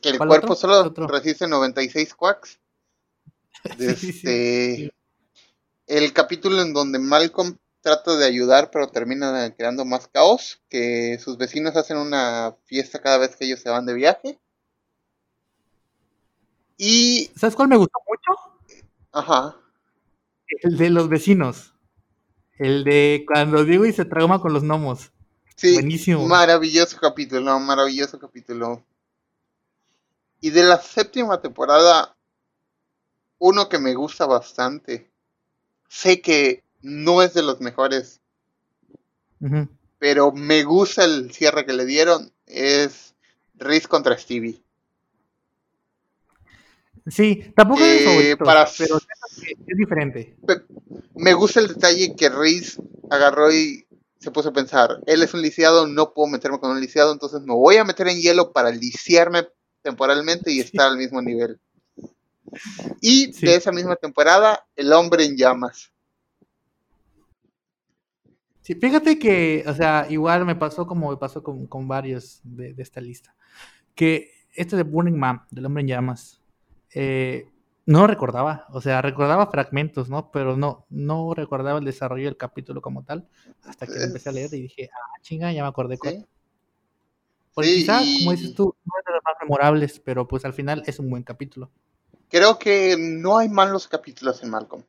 Que 0.00 0.08
el 0.08 0.18
cuerpo 0.18 0.54
solo 0.54 0.90
resiste 1.08 1.46
96 1.46 2.14
quacks. 2.14 2.58
Este, 3.78 4.94
el 5.88 6.12
capítulo 6.12 6.62
en 6.62 6.72
donde 6.72 7.00
Malcolm 7.00 7.58
trata 7.88 8.16
de 8.16 8.26
ayudar, 8.26 8.70
pero 8.70 8.88
termina 8.88 9.54
creando 9.56 9.84
más 9.84 10.08
caos, 10.08 10.60
que 10.68 11.18
sus 11.18 11.38
vecinos 11.38 11.76
hacen 11.76 11.96
una 11.96 12.54
fiesta 12.64 13.00
cada 13.00 13.18
vez 13.18 13.34
que 13.34 13.46
ellos 13.46 13.60
se 13.60 13.70
van 13.70 13.86
de 13.86 13.94
viaje. 13.94 14.38
Y... 16.76 17.30
¿Sabes 17.34 17.56
cuál 17.56 17.68
me 17.68 17.76
gustó 17.76 17.98
mucho? 18.06 18.82
Ajá. 19.12 19.56
El 20.62 20.76
de 20.76 20.90
los 20.90 21.08
vecinos. 21.08 21.74
El 22.58 22.84
de 22.84 23.24
cuando 23.26 23.64
digo 23.64 23.86
y 23.86 23.92
se 23.92 24.04
trauma 24.04 24.40
con 24.40 24.52
los 24.52 24.62
gnomos. 24.62 25.10
Sí, 25.56 25.74
Buenísimo. 25.74 26.26
maravilloso 26.26 26.98
capítulo, 27.00 27.58
maravilloso 27.58 28.18
capítulo. 28.18 28.84
Y 30.40 30.50
de 30.50 30.62
la 30.62 30.78
séptima 30.78 31.40
temporada, 31.40 32.16
uno 33.38 33.68
que 33.68 33.78
me 33.78 33.94
gusta 33.94 34.26
bastante 34.26 35.10
sé 35.88 36.20
que 36.20 36.62
no 36.82 37.22
es 37.22 37.34
de 37.34 37.42
los 37.42 37.60
mejores, 37.60 38.20
pero 39.98 40.32
me 40.32 40.64
gusta 40.64 41.04
el 41.04 41.32
cierre 41.32 41.66
que 41.66 41.72
le 41.72 41.84
dieron. 41.84 42.32
Es 42.46 43.14
Riz 43.54 43.86
contra 43.86 44.16
Stevie. 44.16 44.62
Sí, 47.06 47.52
tampoco 47.56 47.82
es 47.82 48.06
eh, 48.06 48.36
para... 48.36 48.68
pero 48.76 48.98
es 48.98 49.76
diferente. 49.76 50.36
Me 51.14 51.32
gusta 51.32 51.60
el 51.60 51.68
detalle 51.68 52.14
que 52.16 52.28
Riz 52.28 52.78
agarró 53.10 53.52
y 53.52 53.86
se 54.18 54.30
puso 54.30 54.48
a 54.48 54.52
pensar, 54.52 55.00
él 55.06 55.22
es 55.22 55.32
un 55.32 55.42
lisiado, 55.42 55.86
no 55.86 56.12
puedo 56.12 56.28
meterme 56.28 56.58
con 56.58 56.72
un 56.72 56.80
lisiado, 56.80 57.12
entonces 57.12 57.40
me 57.42 57.54
voy 57.54 57.76
a 57.76 57.84
meter 57.84 58.08
en 58.08 58.20
hielo 58.20 58.52
para 58.52 58.70
lisiarme 58.70 59.46
temporalmente 59.82 60.50
y 60.50 60.60
estar 60.60 60.88
al 60.88 60.96
mismo 60.96 61.22
nivel. 61.22 61.60
Y 63.00 63.30
de 63.32 63.54
esa 63.54 63.72
misma 63.72 63.96
temporada, 63.96 64.66
El 64.74 64.92
hombre 64.92 65.24
en 65.24 65.36
llamas. 65.36 65.92
Sí, 68.68 68.74
fíjate 68.74 69.18
que, 69.18 69.64
o 69.66 69.72
sea, 69.72 70.06
igual 70.10 70.44
me 70.44 70.54
pasó 70.54 70.86
como 70.86 71.08
me 71.08 71.16
pasó 71.16 71.42
con, 71.42 71.88
varios 71.88 72.40
de, 72.44 72.74
esta 72.76 73.00
lista. 73.00 73.34
Que 73.94 74.30
este 74.52 74.76
de 74.76 74.82
Burning 74.82 75.18
Man, 75.18 75.40
del 75.50 75.64
hombre 75.64 75.80
en 75.80 75.86
llamas, 75.86 76.42
eh, 76.92 77.50
no 77.86 78.00
lo 78.00 78.06
recordaba. 78.08 78.66
O 78.74 78.82
sea, 78.82 79.00
recordaba 79.00 79.50
fragmentos, 79.50 80.10
¿no? 80.10 80.30
Pero 80.30 80.58
no, 80.58 80.84
no 80.90 81.32
recordaba 81.32 81.78
el 81.78 81.86
desarrollo 81.86 82.26
del 82.26 82.36
capítulo 82.36 82.82
como 82.82 83.04
tal. 83.04 83.26
Hasta 83.62 83.86
que 83.86 84.02
empecé 84.02 84.28
a 84.28 84.32
leer 84.32 84.52
y 84.52 84.60
dije, 84.60 84.90
ah, 84.92 85.18
chinga, 85.22 85.50
ya 85.50 85.62
me 85.62 85.68
acordé. 85.70 85.96
¿Sí? 86.02 86.26
Porque 87.54 87.70
quizás, 87.70 88.04
como 88.18 88.32
dices 88.32 88.54
tú, 88.54 88.76
no 88.84 88.92
es 88.98 89.04
de 89.06 89.12
los 89.14 89.22
más 89.24 89.34
memorables, 89.40 89.98
pero 89.98 90.28
pues 90.28 90.44
al 90.44 90.52
final 90.52 90.82
es 90.84 90.98
un 90.98 91.08
buen 91.08 91.22
capítulo. 91.22 91.70
Creo 92.28 92.58
que 92.58 92.98
no 92.98 93.38
hay 93.38 93.48
malos 93.48 93.88
capítulos 93.88 94.42
en 94.42 94.50
Malcolm. 94.50 94.84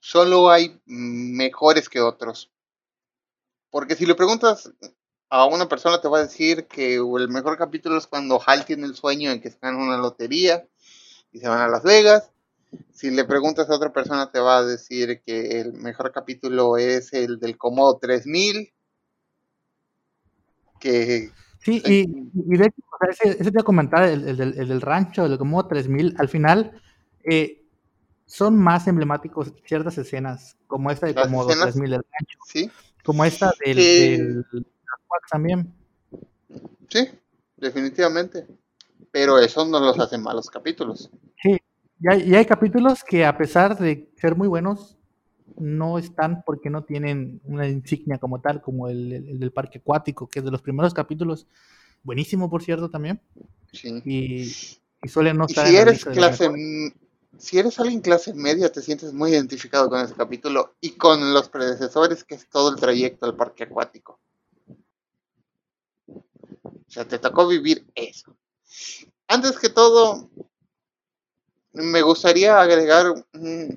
Solo 0.00 0.50
hay 0.50 0.80
mejores 0.86 1.88
que 1.88 2.00
otros. 2.00 2.50
Porque 3.70 3.96
si 3.96 4.06
le 4.06 4.14
preguntas 4.14 4.72
a 5.28 5.46
una 5.46 5.68
persona 5.68 6.00
te 6.00 6.08
va 6.08 6.18
a 6.18 6.22
decir 6.22 6.66
que 6.66 6.96
el 6.96 7.28
mejor 7.28 7.56
capítulo 7.56 7.96
es 7.96 8.06
cuando 8.06 8.40
Hal 8.44 8.64
tiene 8.64 8.86
el 8.86 8.94
sueño 8.94 9.30
en 9.30 9.40
que 9.40 9.50
se 9.50 9.58
gana 9.60 9.78
una 9.78 9.96
lotería 9.96 10.66
y 11.32 11.38
se 11.38 11.48
van 11.48 11.60
a 11.60 11.68
Las 11.68 11.84
Vegas. 11.84 12.30
Si 12.92 13.10
le 13.10 13.24
preguntas 13.24 13.70
a 13.70 13.74
otra 13.74 13.92
persona 13.92 14.30
te 14.30 14.40
va 14.40 14.58
a 14.58 14.64
decir 14.64 15.20
que 15.24 15.60
el 15.60 15.72
mejor 15.72 16.12
capítulo 16.12 16.76
es 16.76 17.12
el 17.12 17.38
del 17.38 17.56
Comodo 17.56 17.98
3000. 17.98 18.72
Que 20.78 21.30
Sí, 21.60 21.82
y, 21.84 22.06
de 22.56 22.66
hecho, 22.66 22.82
ese, 23.10 23.32
ese, 23.32 23.44
te 23.44 23.50
voy 23.50 23.60
a 23.60 23.64
comentar, 23.64 24.02
el, 24.04 24.36
del, 24.36 24.80
rancho, 24.80 25.26
el 25.26 25.36
como 25.36 25.66
3000, 25.66 26.14
al 26.18 26.28
final 26.28 26.72
eh, 27.22 27.66
son 28.24 28.56
más 28.56 28.88
emblemáticos 28.88 29.52
ciertas 29.66 29.98
escenas, 29.98 30.56
como 30.66 30.90
esta 30.90 31.06
de 31.06 31.14
como 31.14 31.46
3000 31.46 31.90
del 31.90 32.02
rancho, 32.02 32.38
¿Sí? 32.46 32.70
Como 33.10 33.24
esta 33.24 33.52
del, 33.64 33.78
Ewoks 34.52 35.30
también. 35.30 35.72
Sí, 36.88 37.08
definitivamente. 37.56 38.46
Pero 39.10 39.38
eso 39.38 39.64
no 39.66 39.80
los 39.80 39.98
hace 39.98 40.18
malos 40.18 40.48
capítulos. 40.48 41.10
Sí, 41.42 41.58
y 42.00 42.08
hay, 42.12 42.22
y 42.30 42.34
hay 42.36 42.44
capítulos 42.46 43.02
que 43.02 43.24
a 43.26 43.36
pesar 43.36 43.76
de 43.76 44.08
ser 44.16 44.36
muy 44.36 44.46
buenos, 44.46 44.96
no 45.58 45.98
están 45.98 46.42
porque 46.46 46.70
no 46.70 46.84
tienen 46.84 47.40
una 47.44 47.66
insignia 47.66 48.18
como 48.18 48.40
tal, 48.40 48.62
como 48.62 48.88
el, 48.88 49.12
el- 49.12 49.28
el 49.30 49.38
del 49.40 49.52
parque 49.52 49.78
acuático, 49.78 50.28
que 50.28 50.38
es 50.38 50.44
de 50.44 50.50
los 50.52 50.62
primeros 50.62 50.94
capítulos, 50.94 51.46
buenísimo 52.04 52.48
por 52.48 52.62
cierto 52.62 52.88
también, 52.88 53.20
Sí. 53.72 54.00
y, 54.04 54.42
y 55.02 55.08
suelen 55.08 55.36
no 55.36 55.46
Y 55.48 55.52
estar 55.52 55.66
si 55.66 55.76
eres 55.76 56.04
clase, 56.04 56.48
si 57.38 57.58
eres 57.58 57.78
alguien 57.78 58.00
clase 58.00 58.34
media, 58.34 58.70
te 58.70 58.82
sientes 58.82 59.12
muy 59.12 59.30
identificado 59.30 59.88
con 59.88 60.00
ese 60.00 60.14
capítulo 60.14 60.74
y 60.80 60.92
con 60.92 61.32
los 61.32 61.48
predecesores, 61.48 62.24
que 62.24 62.34
es 62.34 62.48
todo 62.48 62.70
el 62.70 62.80
trayecto 62.80 63.26
al 63.26 63.36
parque 63.36 63.64
acuático. 63.64 64.20
O 66.08 66.92
sea, 66.92 67.06
te 67.06 67.18
tocó 67.18 67.46
vivir 67.46 67.86
eso. 67.94 68.36
Antes 69.28 69.58
que 69.58 69.68
todo, 69.68 70.28
me 71.72 72.02
gustaría 72.02 72.60
agregar 72.60 73.24
mm, 73.32 73.76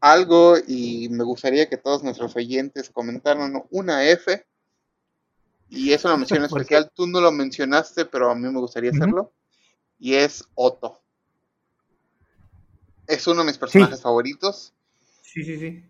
algo 0.00 0.56
y 0.66 1.08
me 1.10 1.24
gustaría 1.24 1.68
que 1.68 1.76
todos 1.76 2.02
nuestros 2.02 2.34
oyentes 2.34 2.90
comentaran 2.90 3.62
una 3.70 4.08
F. 4.08 4.44
Y 5.68 5.92
es 5.92 6.04
una 6.04 6.16
mención 6.16 6.44
especial. 6.44 6.90
Tú 6.94 7.06
no 7.06 7.20
lo 7.20 7.30
mencionaste, 7.30 8.06
pero 8.06 8.30
a 8.30 8.34
mí 8.34 8.48
me 8.48 8.58
gustaría 8.58 8.90
hacerlo. 8.90 9.32
Y 9.98 10.14
es 10.14 10.44
Otto. 10.54 11.02
Es 13.10 13.26
uno 13.26 13.40
de 13.42 13.48
mis 13.48 13.58
personajes 13.58 14.00
favoritos. 14.00 14.72
Sí, 15.22 15.44
sí, 15.44 15.58
sí. 15.58 15.84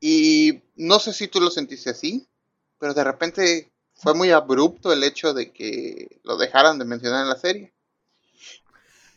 Y 0.00 0.62
no 0.76 0.98
sé 0.98 1.12
si 1.12 1.28
tú 1.28 1.40
lo 1.40 1.50
sentiste 1.50 1.90
así, 1.90 2.26
pero 2.78 2.94
de 2.94 3.04
repente 3.04 3.70
fue 3.94 4.14
muy 4.14 4.30
abrupto 4.30 4.92
el 4.92 5.02
hecho 5.04 5.34
de 5.34 5.52
que 5.52 6.20
lo 6.22 6.36
dejaran 6.36 6.78
de 6.78 6.84
mencionar 6.84 7.22
en 7.22 7.28
la 7.28 7.36
serie. 7.36 7.72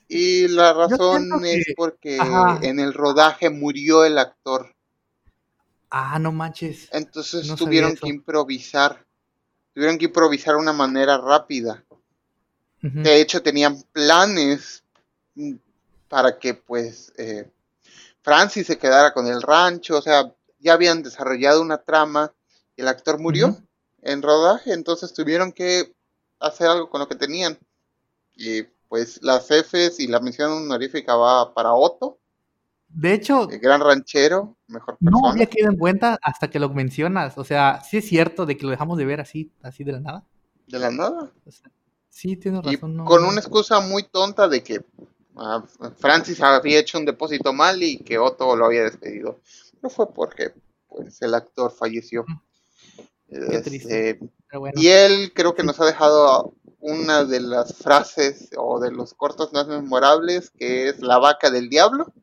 Y 0.07 0.47
la 0.49 0.73
razón 0.73 1.45
es 1.45 1.65
que- 1.65 1.73
porque 1.75 2.19
ajá. 2.19 2.59
en 2.61 2.79
el 2.79 2.93
rodaje 2.93 3.49
murió 3.49 4.03
el 4.05 4.17
actor. 4.17 4.75
Ah, 5.89 6.19
no 6.19 6.31
manches. 6.31 6.89
Entonces 6.91 7.47
No 7.47 7.55
tuvieron 7.55 7.95
que 7.95 8.09
improvisar. 8.09 9.05
Tuvieron 9.73 9.97
que 9.97 10.05
improvisar 10.05 10.55
una 10.55 10.73
manera 10.73 11.17
rápida. 11.17 11.83
De 12.81 13.21
hecho, 13.21 13.41
tenían 13.41 13.81
planes 13.93 14.83
para 16.13 16.37
que 16.37 16.53
pues 16.53 17.11
eh, 17.17 17.49
Francis 18.21 18.67
se 18.67 18.77
quedara 18.77 19.15
con 19.15 19.25
el 19.25 19.41
rancho. 19.41 19.97
O 19.97 20.01
sea, 20.03 20.31
ya 20.59 20.73
habían 20.73 21.01
desarrollado 21.01 21.59
una 21.59 21.79
trama 21.79 22.31
y 22.75 22.81
el 22.83 22.87
actor 22.87 23.19
murió 23.19 23.57
en 24.03 24.21
rodaje. 24.21 24.73
Entonces 24.73 25.11
tuvieron 25.11 25.51
que 25.51 25.91
hacer 26.39 26.67
algo 26.67 26.87
con 26.91 26.99
lo 27.01 27.07
que 27.07 27.15
tenían. 27.15 27.57
Y 28.35 28.61
pues 28.89 29.23
las 29.23 29.47
Fs 29.49 29.99
y 29.99 30.05
la 30.07 30.19
mención 30.19 30.51
honorífica 30.51 31.15
va 31.15 31.51
para 31.55 31.73
Otto, 31.73 32.19
De 32.89 33.13
hecho, 33.15 33.49
el 33.49 33.57
gran 33.57 33.81
ranchero, 33.81 34.55
mejor 34.67 34.97
no 34.99 35.09
persona. 35.09 35.31
había 35.31 35.47
quedado 35.47 35.71
en 35.73 35.79
cuenta 35.79 36.19
hasta 36.21 36.47
que 36.51 36.59
lo 36.59 36.69
mencionas. 36.69 37.39
O 37.39 37.43
sea, 37.43 37.81
sí 37.81 37.97
es 37.97 38.07
cierto 38.07 38.45
de 38.45 38.55
que 38.55 38.65
lo 38.65 38.69
dejamos 38.69 38.99
de 38.99 39.05
ver 39.05 39.19
así, 39.19 39.51
así 39.63 39.83
de 39.83 39.93
la 39.93 39.99
nada. 39.99 40.23
De 40.67 40.77
la 40.77 40.91
nada. 40.91 41.31
O 41.43 41.51
sea, 41.51 41.71
sí, 42.07 42.37
tienes 42.37 42.61
Y 42.65 42.75
razón. 42.75 42.97
no- 42.97 43.05
con 43.05 43.23
una 43.25 43.39
excusa 43.39 43.79
muy 43.79 44.03
tonta 44.03 44.47
de 44.47 44.61
que 44.61 44.85
Francis 45.97 46.41
había 46.41 46.79
hecho 46.79 46.97
un 46.99 47.05
depósito 47.05 47.53
mal 47.53 47.81
y 47.81 47.97
que 47.97 48.17
Otto 48.19 48.55
lo 48.55 48.65
había 48.65 48.83
despedido. 48.83 49.39
No 49.81 49.89
fue 49.89 50.13
porque 50.13 50.53
pues, 50.87 51.21
el 51.21 51.33
actor 51.33 51.71
falleció. 51.71 52.25
Qué 53.27 53.35
Este, 53.37 53.61
triste. 53.61 54.19
Bueno. 54.51 54.79
y 54.79 54.87
él 54.89 55.31
creo 55.33 55.55
que 55.55 55.63
nos 55.63 55.79
ha 55.81 55.85
dejado 55.85 56.53
una 56.79 57.23
de 57.25 57.39
las 57.39 57.75
frases 57.77 58.49
o 58.57 58.79
de 58.79 58.91
los 58.91 59.13
cortos 59.15 59.51
más 59.53 59.67
memorables, 59.67 60.51
que 60.51 60.89
es 60.89 60.99
la 60.99 61.17
vaca 61.17 61.49
del 61.49 61.69
diablo. 61.69 62.13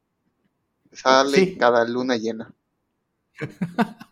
Sale 0.93 1.37
Sí. 1.37 1.57
cada 1.57 1.85
luna 1.85 2.17
llena. 2.17 2.53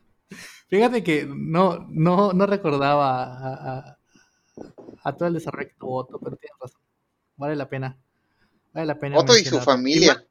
Fíjate 0.69 1.03
que 1.03 1.27
no, 1.27 1.87
no, 1.89 2.33
no 2.33 2.47
recordaba 2.47 3.23
a, 3.23 3.79
a- 3.79 3.99
a 5.05 5.17
todo 5.17 5.29
el 5.29 5.35
desarrollo 5.35 5.69
que 5.69 5.75
tuvo 5.79 5.97
Otto, 6.01 6.19
pero 6.19 6.37
tienes 6.37 6.59
razón. 6.61 6.81
Vale 7.37 7.55
la 7.57 7.69
pena. 7.69 7.97
Vale 8.79 8.87
la 8.87 8.99
pena. 8.99 9.19
Otto 9.19 9.37
y 9.37 9.45
su 9.45 9.59
familia. 9.59 10.25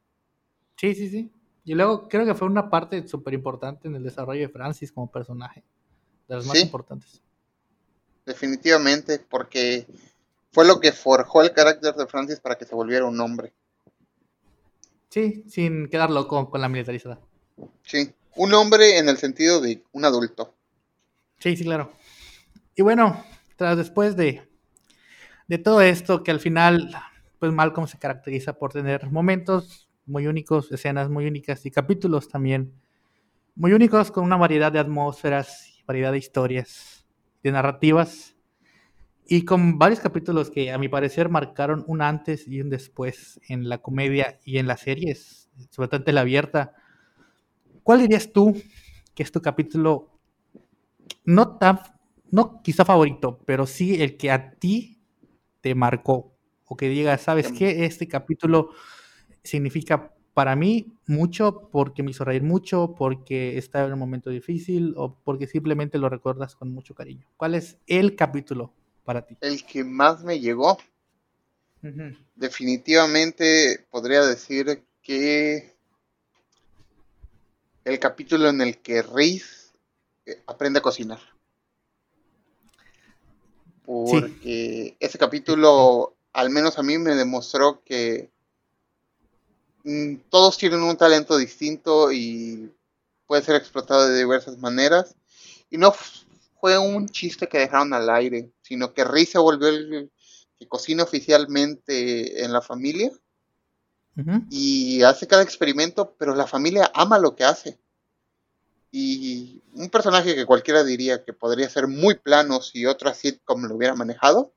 Sí, 0.77 0.95
sí, 0.95 1.09
sí. 1.09 1.29
Y 1.65 1.73
luego 1.73 2.07
creo 2.07 2.25
que 2.25 2.33
fue 2.33 2.47
una 2.47 2.69
parte 2.69 3.05
súper 3.05 3.33
importante 3.33 3.89
en 3.89 3.95
el 3.97 4.03
desarrollo 4.03 4.39
de 4.39 4.47
Francis 4.47 4.89
como 4.89 5.11
personaje. 5.11 5.65
De 6.29 6.35
las 6.35 6.45
más 6.45 6.57
Sí. 6.57 6.63
importantes. 6.63 7.21
Definitivamente, 8.25 9.19
porque 9.19 9.85
fue 10.53 10.65
lo 10.65 10.79
que 10.79 10.93
forjó 10.93 11.41
el 11.41 11.51
carácter 11.51 11.93
de 11.95 12.07
Francis 12.07 12.39
para 12.39 12.55
que 12.57 12.63
se 12.63 12.73
volviera 12.73 13.03
un 13.03 13.19
hombre. 13.19 13.51
Sí, 15.09 15.43
sin 15.49 15.89
quedar 15.89 16.09
loco 16.09 16.49
con 16.49 16.61
la 16.61 16.69
militarizada. 16.69 17.19
Sí, 17.83 18.13
un 18.37 18.53
hombre 18.53 18.97
en 18.97 19.09
el 19.09 19.17
sentido 19.17 19.59
de 19.59 19.83
un 19.91 20.05
adulto. 20.05 20.53
Sí, 21.39 21.57
sí, 21.57 21.65
claro. 21.65 21.91
Y 22.75 22.81
bueno, 22.81 23.25
tras 23.57 23.75
después 23.75 24.15
de, 24.15 24.47
de 25.49 25.57
todo 25.57 25.81
esto, 25.81 26.23
que 26.23 26.31
al 26.31 26.39
final, 26.39 26.95
pues 27.39 27.51
Malcolm 27.51 27.87
se 27.87 27.99
caracteriza 27.99 28.53
por 28.53 28.73
tener 28.73 29.11
momentos 29.11 29.89
muy 30.05 30.27
únicos, 30.27 30.71
escenas 30.71 31.09
muy 31.09 31.25
únicas 31.27 31.65
y 31.65 31.71
capítulos 31.71 32.29
también 32.29 32.73
muy 33.55 33.73
únicos 33.73 34.11
con 34.11 34.23
una 34.23 34.37
variedad 34.37 34.71
de 34.71 34.79
atmósferas 34.79 35.77
variedad 35.87 36.11
de 36.11 36.17
historias, 36.17 37.05
de 37.41 37.51
narrativas 37.51 38.35
y 39.25 39.45
con 39.45 39.79
varios 39.79 39.99
capítulos 39.99 40.51
que 40.51 40.71
a 40.71 40.77
mi 40.77 40.89
parecer 40.89 41.29
marcaron 41.29 41.83
un 41.87 42.01
antes 42.01 42.47
y 42.47 42.61
un 42.61 42.69
después 42.69 43.39
en 43.47 43.67
la 43.67 43.79
comedia 43.79 44.39
y 44.43 44.57
en 44.57 44.67
las 44.67 44.81
series, 44.81 45.49
sobre 45.69 45.87
todo 45.87 45.99
en 45.99 46.05
tela 46.05 46.21
abierta. 46.21 46.73
¿Cuál 47.83 48.01
dirías 48.01 48.31
tú 48.31 48.53
que 49.15 49.23
es 49.23 49.31
tu 49.31 49.41
capítulo 49.41 50.11
no 51.25 51.57
tan, 51.57 51.79
no 52.31 52.61
quizá 52.61 52.85
favorito, 52.85 53.39
pero 53.45 53.65
sí 53.65 54.01
el 54.01 54.17
que 54.17 54.31
a 54.31 54.51
ti 54.51 55.01
te 55.61 55.73
marcó? 55.73 56.36
O 56.67 56.75
que 56.75 56.89
digas, 56.89 57.21
¿sabes 57.21 57.51
qué? 57.51 57.85
Este 57.85 58.07
capítulo 58.07 58.71
significa 59.43 60.13
para 60.33 60.55
mí 60.55 60.93
mucho 61.07 61.69
porque 61.71 62.03
me 62.03 62.11
hizo 62.11 62.23
reír 62.23 62.43
mucho, 62.43 62.93
porque 62.95 63.57
estaba 63.57 63.87
en 63.87 63.93
un 63.93 63.99
momento 63.99 64.29
difícil 64.29 64.93
o 64.95 65.17
porque 65.23 65.47
simplemente 65.47 65.97
lo 65.97 66.09
recuerdas 66.09 66.55
con 66.55 66.71
mucho 66.71 66.93
cariño. 66.93 67.25
¿Cuál 67.37 67.55
es 67.55 67.77
el 67.87 68.15
capítulo 68.15 68.73
para 69.03 69.25
ti? 69.25 69.37
El 69.41 69.65
que 69.65 69.83
más 69.83 70.23
me 70.23 70.39
llegó, 70.39 70.77
definitivamente 72.35 73.87
podría 73.89 74.23
decir 74.25 74.83
que 75.01 75.73
el 77.85 77.99
capítulo 77.99 78.49
en 78.49 78.61
el 78.61 78.79
que 78.79 79.01
Reese 79.01 79.71
eh, 80.25 80.41
aprende 80.45 80.79
a 80.79 80.81
cocinar. 80.81 81.19
Porque 83.85 84.97
ese 84.99 85.17
capítulo, 85.17 86.16
al 86.37 86.51
menos 86.51 86.77
a 86.77 86.83
mí, 86.83 86.99
me 86.99 87.15
demostró 87.15 87.81
que 87.83 88.29
mm, 89.83 90.17
todos 90.29 90.55
tienen 90.55 90.83
un 90.83 90.95
talento 90.95 91.35
distinto 91.35 92.11
y 92.11 92.71
puede 93.25 93.41
ser 93.41 93.55
explotado 93.55 94.07
de 94.07 94.19
diversas 94.19 94.59
maneras. 94.59 95.15
Y 95.71 95.79
no 95.79 95.95
fue 96.61 96.77
un 96.77 97.09
chiste 97.09 97.47
que 97.49 97.57
dejaron 97.57 97.91
al 97.91 98.07
aire, 98.11 98.51
sino 98.61 98.93
que 98.93 99.03
Reese 99.03 99.31
se 99.33 99.39
volvió 99.39 99.69
el 99.69 100.11
que 100.59 100.67
cocina 100.67 101.03
oficialmente 101.03 102.43
en 102.43 102.53
la 102.53 102.61
familia 102.61 103.11
y 104.51 105.01
hace 105.01 105.25
cada 105.25 105.41
experimento, 105.41 106.15
pero 106.19 106.35
la 106.35 106.45
familia 106.45 106.91
ama 106.93 107.17
lo 107.17 107.35
que 107.35 107.45
hace. 107.45 107.79
Y 108.91 109.63
un 109.73 109.89
personaje 109.89 110.35
que 110.35 110.45
cualquiera 110.45 110.83
diría 110.83 111.23
que 111.23 111.33
podría 111.33 111.67
ser 111.67 111.87
muy 111.87 112.13
plano 112.13 112.61
si 112.61 112.85
otra 112.85 113.15
sitcom 113.15 113.63
lo 113.63 113.75
hubiera 113.75 113.95
manejado, 113.95 114.53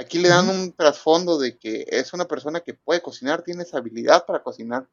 aquí 0.00 0.18
le 0.18 0.28
dan 0.28 0.48
un 0.48 0.72
trasfondo 0.72 1.38
de 1.38 1.56
que 1.58 1.84
es 1.88 2.12
una 2.12 2.26
persona 2.26 2.60
que 2.60 2.74
puede 2.74 3.02
cocinar, 3.02 3.42
tiene 3.42 3.62
esa 3.62 3.78
habilidad 3.78 4.24
para 4.26 4.42
cocinar, 4.42 4.86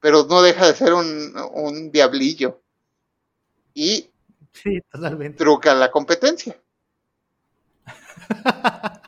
pero 0.00 0.24
no 0.24 0.42
deja 0.42 0.66
de 0.66 0.74
ser 0.74 0.92
un, 0.94 1.34
un 1.54 1.90
diablillo. 1.90 2.60
Y 3.74 4.10
Sí, 4.52 4.80
totalmente. 4.90 5.38
truca 5.38 5.74
la 5.74 5.90
competencia. 5.90 6.60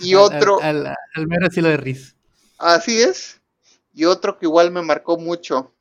Y 0.00 0.14
otro, 0.14 0.60
Al, 0.62 0.86
al- 0.86 0.96
al 1.14 1.26
mero 1.26 1.46
estilo 1.48 1.68
de 1.68 1.76
Riz. 1.76 2.14
Así 2.58 3.02
es. 3.02 3.40
Y 3.94 4.04
otro 4.04 4.38
que 4.38 4.46
igual 4.46 4.70
me 4.70 4.82
marcó 4.82 5.18
mucho. 5.18 5.72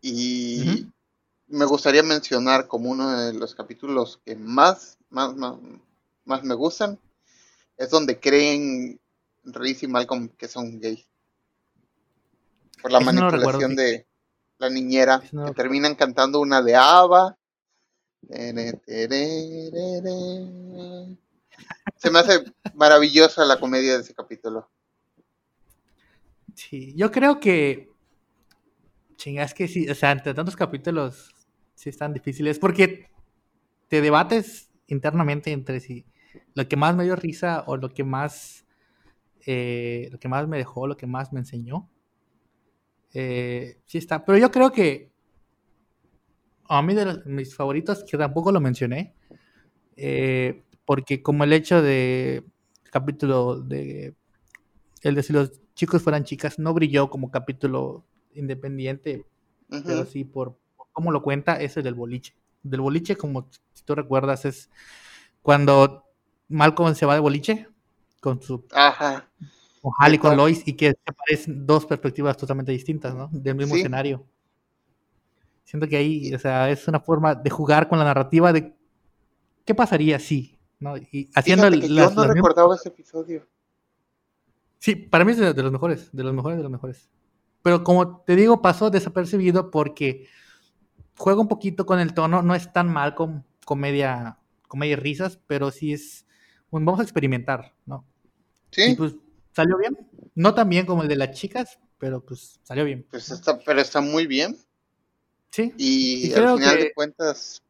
Y 0.00 0.86
me 1.48 1.64
gustaría 1.64 2.02
mencionar 2.02 2.66
como 2.66 2.90
uno 2.90 3.10
de 3.20 3.32
los 3.32 3.54
capítulos 3.54 4.20
que 4.24 4.36
más, 4.36 4.98
más, 5.10 5.34
más, 5.36 5.56
más 6.26 6.44
me 6.44 6.54
gustan. 6.54 6.98
Es 7.76 7.90
donde 7.90 8.20
creen 8.20 9.00
Reese 9.44 9.86
y 9.86 9.88
Malcolm 9.88 10.28
que 10.28 10.48
son 10.48 10.78
gays. 10.80 11.08
Por 12.82 12.92
la 12.92 13.00
manipulación 13.00 13.74
de 13.74 14.06
la 14.58 14.68
niñera. 14.68 15.22
No 15.32 15.46
que 15.46 15.54
terminan 15.54 15.94
cantando 15.94 16.40
una 16.40 16.60
de 16.62 16.76
Ava. 16.76 17.38
Se 21.96 22.10
me 22.10 22.18
hace 22.18 22.44
maravillosa 22.74 23.44
la 23.44 23.58
comedia 23.58 23.94
de 23.94 24.02
ese 24.02 24.14
capítulo. 24.14 24.68
Sí, 26.54 26.92
yo 26.96 27.10
creo 27.10 27.40
que. 27.40 27.90
Chinga, 29.16 29.44
es 29.44 29.54
que 29.54 29.68
sí, 29.68 29.88
o 29.88 29.94
sea, 29.94 30.10
entre 30.10 30.34
tantos 30.34 30.56
capítulos 30.56 31.34
sí 31.74 31.88
están 31.88 32.12
difíciles 32.12 32.58
porque 32.58 33.08
te 33.88 34.00
debates 34.00 34.68
internamente 34.88 35.52
entre 35.52 35.80
si 35.80 36.04
lo 36.54 36.68
que 36.68 36.76
más 36.76 36.94
me 36.96 37.04
dio 37.04 37.16
risa 37.16 37.64
o 37.66 37.76
lo 37.76 37.90
que 37.90 38.04
más. 38.04 38.66
Eh, 39.46 40.08
lo 40.10 40.18
que 40.18 40.28
más 40.28 40.48
me 40.48 40.58
dejó, 40.58 40.86
lo 40.86 40.96
que 40.96 41.06
más 41.06 41.32
me 41.32 41.40
enseñó. 41.40 41.88
Eh, 43.14 43.80
sí 43.86 43.98
está, 43.98 44.24
pero 44.24 44.36
yo 44.38 44.50
creo 44.50 44.72
que 44.72 45.12
a 46.68 46.82
mí 46.82 46.94
de 46.94 47.22
mis 47.26 47.54
favoritos, 47.54 48.04
que 48.04 48.18
tampoco 48.18 48.52
lo 48.52 48.60
mencioné, 48.60 49.14
eh, 49.96 50.64
porque 50.84 51.22
como 51.22 51.44
el 51.44 51.52
hecho 51.52 51.80
de 51.80 52.44
capítulo 52.90 53.60
de 53.60 54.14
el 55.02 55.14
de 55.14 55.22
si 55.22 55.32
los 55.32 55.60
chicos 55.74 56.02
fueran 56.02 56.24
chicas 56.24 56.58
no 56.58 56.74
brilló 56.74 57.10
como 57.10 57.30
capítulo 57.30 58.04
independiente, 58.34 59.24
pero 59.68 60.04
sí 60.04 60.24
por, 60.24 60.58
cómo 60.92 61.12
lo 61.12 61.22
cuenta 61.22 61.60
es 61.60 61.76
el 61.76 61.84
del 61.84 61.94
boliche. 61.94 62.34
Del 62.62 62.80
boliche, 62.80 63.16
como 63.16 63.48
si 63.72 63.84
tú 63.84 63.94
recuerdas, 63.94 64.44
es 64.44 64.70
cuando 65.42 66.05
Malcolm 66.48 66.94
se 66.94 67.06
va 67.06 67.14
de 67.14 67.20
boliche 67.20 67.68
con 68.20 68.40
su 68.42 68.64
Ajá. 68.72 69.28
con 69.80 69.92
Hal 69.98 70.14
y 70.14 70.18
con 70.18 70.36
Lois 70.36 70.62
y 70.66 70.74
que 70.74 70.90
se 70.90 70.98
aparecen 71.06 71.66
dos 71.66 71.86
perspectivas 71.86 72.36
totalmente 72.36 72.72
distintas, 72.72 73.14
¿no? 73.14 73.28
Del 73.32 73.54
mismo 73.54 73.76
escenario. 73.76 74.24
Siento 75.64 75.88
que 75.88 75.96
ahí, 75.96 76.32
o 76.32 76.38
sea, 76.38 76.70
es 76.70 76.86
una 76.86 77.00
forma 77.00 77.34
de 77.34 77.50
jugar 77.50 77.88
con 77.88 77.98
la 77.98 78.04
narrativa 78.04 78.52
de 78.52 78.76
qué 79.64 79.74
pasaría 79.74 80.18
si, 80.18 80.58
¿no? 80.78 80.96
Y 80.96 81.30
haciendo 81.34 81.70
que 81.70 81.88
yo 81.88 82.10
no 82.10 82.24
recordaba 82.24 82.76
ese 82.76 82.88
episodio. 82.88 83.46
Sí, 84.78 84.94
para 84.94 85.24
mí 85.24 85.32
es 85.32 85.38
de, 85.38 85.52
los 85.62 85.72
mejores, 85.72 86.10
de 86.12 86.22
los 86.22 86.32
mejores, 86.32 86.58
de 86.58 86.62
los 86.62 86.70
mejores. 86.70 87.10
Pero 87.62 87.82
como 87.82 88.20
te 88.20 88.36
digo, 88.36 88.62
pasó 88.62 88.90
desapercibido 88.90 89.72
porque 89.72 90.28
juega 91.18 91.40
un 91.40 91.48
poquito 91.48 91.86
con 91.86 91.98
el 91.98 92.14
tono, 92.14 92.42
no 92.42 92.54
es 92.54 92.72
tan 92.72 92.88
mal 92.92 93.16
como 93.16 93.44
comedia, 93.64 94.38
comedia 94.68 94.92
y 94.92 94.96
risas, 94.96 95.40
pero 95.48 95.72
sí 95.72 95.92
es, 95.92 96.25
vamos 96.84 97.00
a 97.00 97.02
experimentar, 97.02 97.74
¿no? 97.86 98.04
Sí. 98.70 98.90
Y 98.90 98.94
pues 98.94 99.14
salió 99.52 99.78
bien, 99.78 99.96
no 100.34 100.54
tan 100.54 100.68
bien 100.68 100.86
como 100.86 101.02
el 101.02 101.08
de 101.08 101.16
las 101.16 101.32
chicas, 101.32 101.78
pero 101.98 102.24
pues 102.24 102.60
salió 102.62 102.84
bien. 102.84 103.06
Pues 103.10 103.30
está, 103.30 103.58
pero 103.58 103.80
está 103.80 104.00
muy 104.00 104.26
bien. 104.26 104.56
Sí. 105.50 105.72
Y, 105.78 106.32
al 106.34 106.58
final 106.58 106.78
de 106.78 106.92
cuentas, 106.94 107.62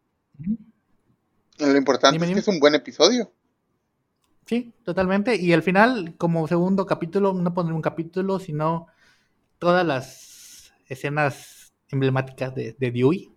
lo 1.58 1.76
importante 1.76 2.24
es 2.24 2.32
que 2.32 2.38
es 2.40 2.48
un 2.48 2.58
buen 2.58 2.74
episodio. 2.74 3.32
Sí, 4.46 4.72
totalmente. 4.84 5.36
Y 5.36 5.52
al 5.52 5.62
final, 5.62 6.14
como 6.18 6.46
segundo 6.46 6.86
capítulo, 6.86 7.32
no 7.32 7.54
poner 7.54 7.72
un 7.72 7.82
capítulo, 7.82 8.38
sino 8.38 8.86
todas 9.58 9.86
las 9.86 10.72
escenas 10.88 11.72
emblemáticas 11.88 12.54
de, 12.54 12.76
de 12.78 12.90
Dewey, 12.90 13.32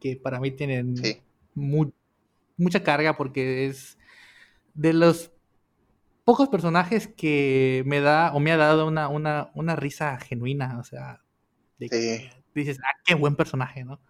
que 0.00 0.16
para 0.16 0.40
mí 0.40 0.50
tienen 0.50 0.94
mucha 1.54 2.82
carga 2.82 3.16
porque 3.16 3.66
es 3.66 3.98
de 4.74 4.92
los 4.92 5.30
pocos 6.24 6.48
personajes 6.48 7.08
que 7.08 7.82
me 7.86 8.00
da 8.00 8.32
o 8.34 8.40
me 8.40 8.52
ha 8.52 8.56
dado 8.56 8.86
una, 8.86 9.08
una, 9.08 9.50
una 9.54 9.76
risa 9.76 10.18
genuina. 10.18 10.78
O 10.78 10.84
sea, 10.84 11.22
de, 11.78 12.30
dices, 12.54 12.78
ah, 12.82 12.98
qué 13.04 13.14
buen 13.14 13.36
personaje, 13.36 13.84
¿no? 13.84 14.00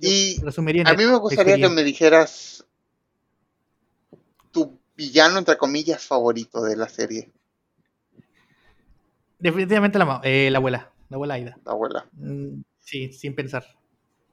y 0.00 0.40
a 0.84 0.94
mí 0.94 1.04
me 1.04 1.18
gustaría 1.18 1.56
que 1.56 1.68
me 1.68 1.84
dijeras 1.84 2.64
tu 4.50 4.78
villano, 4.96 5.38
entre 5.38 5.56
comillas, 5.56 6.04
favorito 6.04 6.62
de 6.62 6.76
la 6.76 6.88
serie. 6.88 7.30
Definitivamente 9.38 9.98
la, 9.98 10.20
eh, 10.24 10.50
la 10.50 10.58
abuela, 10.58 10.92
la 11.08 11.14
abuela 11.16 11.34
Aida. 11.34 11.58
La 11.64 11.72
abuela. 11.72 12.06
Mm, 12.12 12.62
sí, 12.80 13.12
sin 13.12 13.34
pensar. 13.34 13.64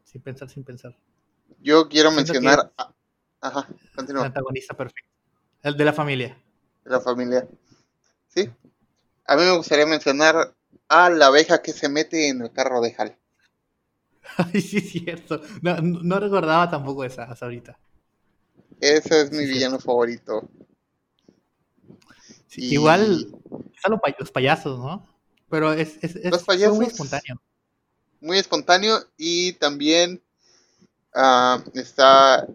Sin 0.04 0.22
pensar, 0.22 0.50
sin 0.50 0.64
pensar. 0.64 0.98
Yo 1.62 1.90
quiero 1.90 2.12
mencionar. 2.12 2.72
Ajá, 3.46 3.68
continúa. 3.96 4.22
El 4.22 4.28
antagonista 4.28 4.74
perfecto. 4.74 5.12
El 5.62 5.78
de 5.78 5.86
la 5.86 5.94
familia. 5.94 6.36
De 6.84 6.90
la 6.90 7.00
familia. 7.00 7.48
Sí. 8.28 8.50
A 9.28 9.36
mí 9.36 9.44
me 9.44 9.56
gustaría 9.56 9.86
mencionar 9.86 10.56
a 10.88 11.10
la 11.12 11.28
abeja 11.28 11.62
que 11.62 11.72
se 11.72 11.88
mete 11.88 12.30
en 12.30 12.42
el 12.42 12.52
carro 12.52 12.82
de 12.82 12.96
Hal. 12.98 13.16
Ay, 14.38 14.62
sí, 14.62 14.78
es 14.78 14.90
cierto. 14.90 15.42
No, 15.62 16.20
recordaba 16.20 16.72
tampoco 16.72 17.04
esa 17.04 17.26
hasta 17.26 17.46
ahorita. 17.46 17.78
Ese 18.82 19.22
es 19.22 19.32
mi 19.32 19.46
villano 19.46 19.78
favorito. 19.78 20.50
Igual, 22.58 23.28
están 23.76 24.00
los, 24.18 24.32
payasos, 24.32 24.80
¿no? 24.80 25.08
Pero 25.50 25.74
es, 25.74 25.98
es, 26.02 26.16
muy 26.74 26.86
espontáneo. 26.88 27.40
Muy 28.22 28.40
espontáneo 28.40 29.00
y 29.18 29.54
también 29.54 30.24
ah, 31.14 31.64
está 31.76 32.48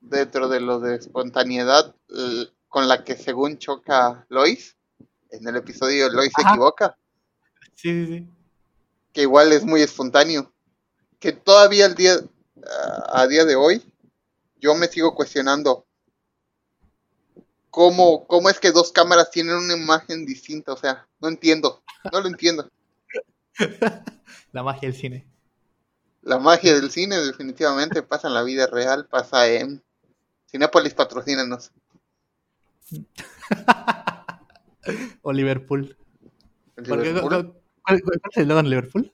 dentro 0.00 0.48
de 0.48 0.60
lo 0.60 0.80
de 0.80 0.96
espontaneidad 0.96 1.94
con 2.68 2.88
la 2.88 3.04
que 3.04 3.16
según 3.16 3.58
choca 3.58 4.26
Lois. 4.28 4.76
En 5.30 5.46
el 5.46 5.56
episodio 5.56 6.08
Lois 6.08 6.32
se 6.34 6.42
equivoca. 6.42 6.96
Sí, 7.74 7.90
sí, 7.90 8.06
sí. 8.06 8.28
Que 9.12 9.22
igual 9.22 9.52
es 9.52 9.64
muy 9.64 9.82
espontáneo. 9.82 10.52
Que 11.18 11.32
todavía 11.32 11.86
al 11.86 11.94
día, 11.94 12.16
a 13.12 13.26
día 13.26 13.44
de 13.44 13.56
hoy, 13.56 13.82
yo 14.60 14.74
me 14.74 14.88
sigo 14.88 15.14
cuestionando 15.14 15.86
cómo, 17.70 18.26
cómo 18.26 18.48
es 18.48 18.58
que 18.58 18.72
dos 18.72 18.92
cámaras 18.92 19.30
tienen 19.30 19.56
una 19.56 19.76
imagen 19.76 20.24
distinta. 20.24 20.72
O 20.72 20.76
sea, 20.76 21.06
no 21.20 21.28
entiendo. 21.28 21.82
No 22.12 22.20
lo 22.20 22.28
entiendo. 22.28 22.70
La 24.52 24.62
magia 24.62 24.88
del 24.88 24.98
cine. 24.98 25.26
La 26.22 26.38
magia 26.38 26.74
del 26.74 26.90
cine 26.90 27.16
definitivamente 27.18 28.02
pasa 28.02 28.28
en 28.28 28.34
la 28.34 28.42
vida 28.42 28.66
real, 28.66 29.06
pasa 29.06 29.46
en 29.48 29.82
Cinepolis 30.50 30.94
patrocínanos. 30.94 31.70
o 35.22 35.32
Liverpool. 35.32 35.96
¿Liverpool? 36.76 37.54
¿Cuál, 37.82 38.02
es 38.30 38.36
el 38.36 38.50
en 38.50 38.70
Liverpool? 38.70 39.12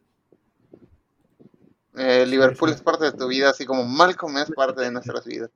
Eh, 1.96 2.26
Liverpool 2.26 2.70
es 2.70 2.82
parte 2.82 3.06
de 3.06 3.12
tu 3.12 3.28
vida, 3.28 3.50
así 3.50 3.64
como 3.64 3.84
Malcolm 3.84 4.36
es 4.38 4.50
parte 4.50 4.82
de 4.82 4.90
nuestras 4.90 5.24
vidas. 5.24 5.50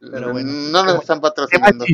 no 0.00 0.84
nos 0.84 1.00
están 1.00 1.20
patrocinando. 1.20 1.84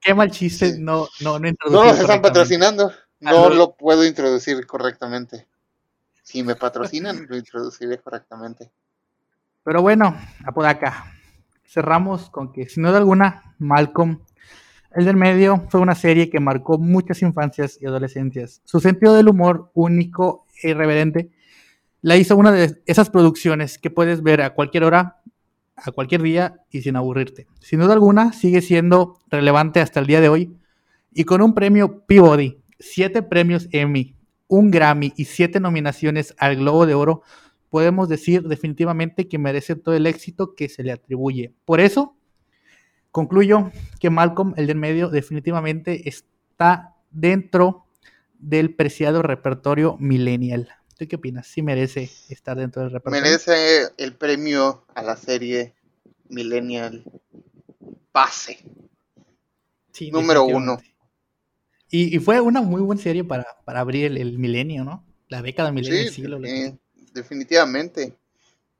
Qué 0.00 0.14
mal 0.14 0.30
chiste, 0.30 0.78
no, 0.78 1.08
no, 1.20 1.38
no 1.38 1.50
No 1.70 1.84
nos 1.84 1.98
están 1.98 2.22
patrocinando, 2.22 2.92
no 3.20 3.50
lo 3.50 3.76
puedo 3.76 4.04
introducir 4.04 4.66
correctamente. 4.66 5.48
Si 6.22 6.42
me 6.42 6.54
patrocinan, 6.54 7.26
lo 7.28 7.36
introduciré 7.36 7.98
correctamente. 7.98 8.70
Pero 9.64 9.82
bueno, 9.82 10.16
Apodaca, 10.44 11.15
cerramos 11.68 12.30
con 12.30 12.52
que, 12.52 12.68
sin 12.68 12.82
duda 12.84 12.98
alguna, 12.98 13.54
Malcolm 13.58 14.20
el 14.96 15.04
del 15.04 15.16
medio 15.16 15.66
fue 15.68 15.80
una 15.80 15.94
serie 15.94 16.30
que 16.30 16.40
marcó 16.40 16.78
muchas 16.78 17.20
infancias 17.20 17.76
y 17.82 17.86
adolescencias. 17.86 18.62
Su 18.64 18.80
sentido 18.80 19.14
del 19.14 19.28
humor 19.28 19.70
único 19.74 20.46
e 20.62 20.70
irreverente 20.70 21.30
la 22.00 22.16
hizo 22.16 22.34
una 22.34 22.50
de 22.50 22.80
esas 22.86 23.10
producciones 23.10 23.76
que 23.76 23.90
puedes 23.90 24.22
ver 24.22 24.40
a 24.40 24.54
cualquier 24.54 24.84
hora, 24.84 25.20
a 25.76 25.92
cualquier 25.92 26.22
día 26.22 26.62
y 26.70 26.80
sin 26.80 26.96
aburrirte. 26.96 27.46
Sin 27.60 27.80
duda 27.80 27.92
alguna, 27.92 28.32
sigue 28.32 28.62
siendo 28.62 29.18
relevante 29.28 29.80
hasta 29.80 30.00
el 30.00 30.06
día 30.06 30.22
de 30.22 30.30
hoy 30.30 30.56
y 31.12 31.24
con 31.24 31.42
un 31.42 31.52
premio 31.52 32.06
Peabody, 32.06 32.62
siete 32.78 33.22
premios 33.22 33.68
Emmy, 33.72 34.16
un 34.48 34.70
Grammy 34.70 35.12
y 35.14 35.26
siete 35.26 35.60
nominaciones 35.60 36.34
al 36.38 36.56
Globo 36.56 36.86
de 36.86 36.94
Oro, 36.94 37.20
podemos 37.76 38.08
decir 38.08 38.42
definitivamente 38.42 39.28
que 39.28 39.36
merece 39.36 39.76
todo 39.76 39.94
el 39.94 40.06
éxito 40.06 40.54
que 40.54 40.70
se 40.70 40.82
le 40.82 40.92
atribuye. 40.92 41.52
Por 41.66 41.80
eso, 41.80 42.16
Concluyo 43.16 43.72
que 43.98 44.10
Malcolm, 44.10 44.52
el 44.58 44.66
del 44.66 44.76
medio, 44.76 45.08
definitivamente 45.08 46.06
está 46.06 46.96
dentro 47.10 47.86
del 48.38 48.74
preciado 48.74 49.22
repertorio 49.22 49.96
millennial. 49.98 50.68
¿Tú 50.98 51.08
qué 51.08 51.16
opinas? 51.16 51.46
¿Sí 51.46 51.62
merece 51.62 52.10
estar 52.28 52.58
dentro 52.58 52.82
del 52.82 52.90
repertorio? 52.90 53.22
Merece 53.22 53.88
el 53.96 54.12
premio 54.12 54.84
a 54.94 55.02
la 55.02 55.16
serie 55.16 55.72
millennial 56.28 57.04
base. 58.12 58.58
Sí, 59.92 60.10
Número 60.10 60.44
uno. 60.44 60.76
Y, 61.88 62.18
fue 62.18 62.38
una 62.42 62.60
muy 62.60 62.82
buena 62.82 63.00
serie 63.00 63.24
para, 63.24 63.46
abrir 63.64 64.14
el, 64.14 64.38
milenio, 64.38 64.84
¿no? 64.84 65.06
La 65.28 65.40
década 65.40 65.72
milenio 65.72 66.02
sí, 66.02 66.16
siglo. 66.16 66.38
Eh, 66.44 66.76
definitivamente. 67.16 68.16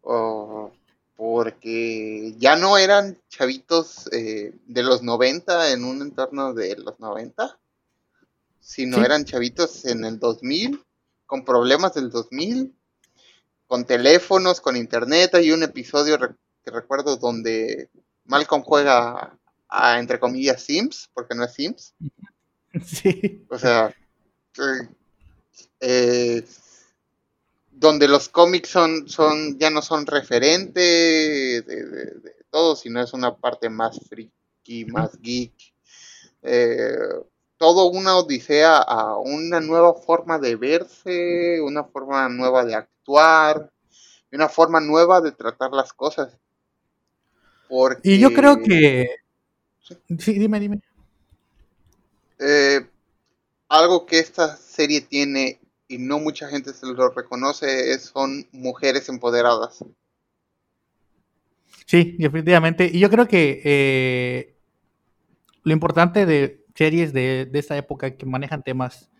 Oh, 0.02 0.70
porque 1.16 2.34
ya 2.38 2.56
no 2.56 2.78
eran 2.78 3.18
chavitos 3.28 4.08
eh, 4.12 4.52
de 4.66 4.82
los 4.82 5.02
90 5.02 5.72
en 5.72 5.84
un 5.84 6.02
entorno 6.02 6.54
de 6.54 6.76
los 6.76 7.00
90, 7.00 7.58
sino 8.60 9.04
eran 9.04 9.24
chavitos 9.24 9.86
en 9.86 10.04
el 10.04 10.18
2000, 10.20 10.84
con 11.24 11.44
problemas 11.44 11.94
del 11.94 12.10
2000, 12.10 12.72
con 13.66 13.84
teléfonos, 13.84 14.60
con 14.60 14.76
internet. 14.76 15.34
Hay 15.34 15.50
un 15.50 15.62
episodio 15.62 16.18
que 16.18 16.70
recuerdo 16.70 17.16
donde 17.16 17.88
Malcolm 18.24 18.62
juega 18.62 19.36
a, 19.68 19.98
entre 19.98 20.20
comillas, 20.20 20.62
Sims, 20.62 21.10
porque 21.14 21.34
no 21.34 21.44
es 21.44 21.54
Sims. 21.54 21.94
Sí. 22.84 23.42
O 23.48 23.58
sea, 23.58 23.88
eh, 24.58 24.88
eh, 25.80 26.46
donde 27.78 28.08
los 28.08 28.30
cómics 28.30 28.70
son, 28.70 29.06
son, 29.08 29.58
ya 29.58 29.68
no 29.68 29.82
son 29.82 30.06
referente 30.06 30.80
de, 30.80 31.62
de, 31.62 32.36
todo, 32.50 32.74
sino 32.74 33.02
es 33.02 33.12
una 33.12 33.36
parte 33.36 33.68
más 33.68 34.00
friki, 34.08 34.86
más 34.86 35.20
geek. 35.20 35.52
Eh, 36.42 36.96
todo 37.58 37.86
una 37.90 38.16
odisea 38.16 38.78
a 38.78 39.18
una 39.18 39.60
nueva 39.60 39.92
forma 39.92 40.38
de 40.38 40.56
verse, 40.56 41.60
una 41.60 41.84
forma 41.84 42.28
nueva 42.30 42.64
de 42.64 42.74
actuar, 42.74 43.70
una 44.32 44.48
forma 44.48 44.80
nueva 44.80 45.20
de 45.20 45.32
tratar 45.32 45.72
las 45.72 45.92
cosas. 45.92 46.38
Y 48.02 48.18
yo 48.18 48.32
creo 48.32 48.58
que... 48.62 49.16
Sí, 50.18 50.38
dime, 50.38 50.60
dime. 50.60 50.80
Eh, 52.38 52.86
algo 53.68 54.06
que 54.06 54.18
esta 54.18 54.56
serie 54.56 55.02
tiene 55.02 55.60
y 55.88 55.98
no 55.98 56.18
mucha 56.18 56.48
gente 56.48 56.72
se 56.72 56.86
lo 56.86 57.10
reconoce 57.10 57.92
es, 57.92 58.04
son 58.06 58.46
mujeres 58.52 59.08
empoderadas. 59.08 59.84
Sí, 61.86 62.16
definitivamente. 62.18 62.90
Y 62.92 62.98
yo 62.98 63.08
creo 63.08 63.28
que 63.28 63.60
eh, 63.64 64.56
lo 65.62 65.72
importante 65.72 66.26
de 66.26 66.64
series 66.74 67.12
de, 67.12 67.48
esta 67.54 67.76
época 67.76 68.16
que 68.16 68.26
manejan 68.26 68.62
temas 68.62 69.10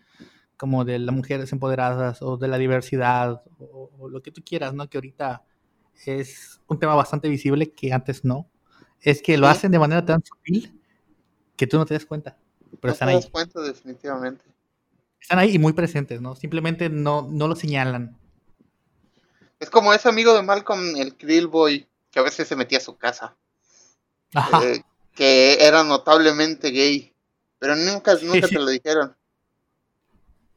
como 0.57 0.85
de 0.85 0.99
las 0.99 1.15
mujeres 1.15 1.51
empoderadas 1.51 2.21
o 2.21 2.37
de 2.37 2.47
la 2.47 2.57
diversidad 2.57 3.43
o, 3.59 4.09
lo 4.09 4.21
que 4.21 4.31
tú 4.31 4.41
quieras, 4.43 4.73
¿no? 4.73 4.89
Que 4.89 4.97
ahorita 4.97 5.45
es 6.05 6.59
un 6.67 6.79
tema 6.79 6.95
bastante 6.95 7.29
visible 7.29 7.71
que 7.73 7.93
antes 7.93 8.25
no. 8.25 8.49
Es 8.99 9.21
que 9.21 9.37
lo 9.37 9.47
hacen 9.47 9.71
de 9.71 9.79
manera 9.79 10.03
tan 10.03 10.23
sutil 10.23 10.81
que 11.55 11.67
tú 11.67 11.77
no 11.77 11.85
te 11.85 11.93
das 11.93 12.05
cuenta. 12.05 12.37
Pero 12.81 12.93
están 12.93 13.09
ahí. 13.09 13.15
No 13.15 13.21
te 13.21 13.25
das 13.25 13.31
cuenta 13.31 13.61
definitivamente. 13.61 14.43
Están 15.19 15.39
ahí 15.39 15.55
y 15.55 15.59
muy 15.59 15.73
presentes, 15.73 16.21
¿no? 16.21 16.35
Simplemente 16.35 16.89
no, 16.89 17.27
no 17.29 17.47
lo 17.47 17.55
señalan. 17.55 18.17
Es 19.59 19.69
como 19.69 19.93
ese 19.93 20.07
amigo 20.07 20.33
de 20.33 20.43
Malcolm, 20.43 20.95
el 20.97 21.15
Krill 21.15 21.47
Boy, 21.47 21.87
que 22.11 22.19
a 22.19 22.23
veces 22.23 22.47
se 22.47 22.55
metía 22.55 22.77
a 22.77 22.81
su 22.81 22.97
casa. 22.97 23.35
Ajá. 24.33 24.63
Eh, 24.63 24.83
que 25.15 25.57
era 25.59 25.83
notablemente 25.83 26.69
gay. 26.69 27.13
Pero 27.59 27.75
nunca, 27.75 28.15
nunca 28.21 28.47
te 28.47 28.59
lo 28.59 28.67
dijeron. 28.67 29.15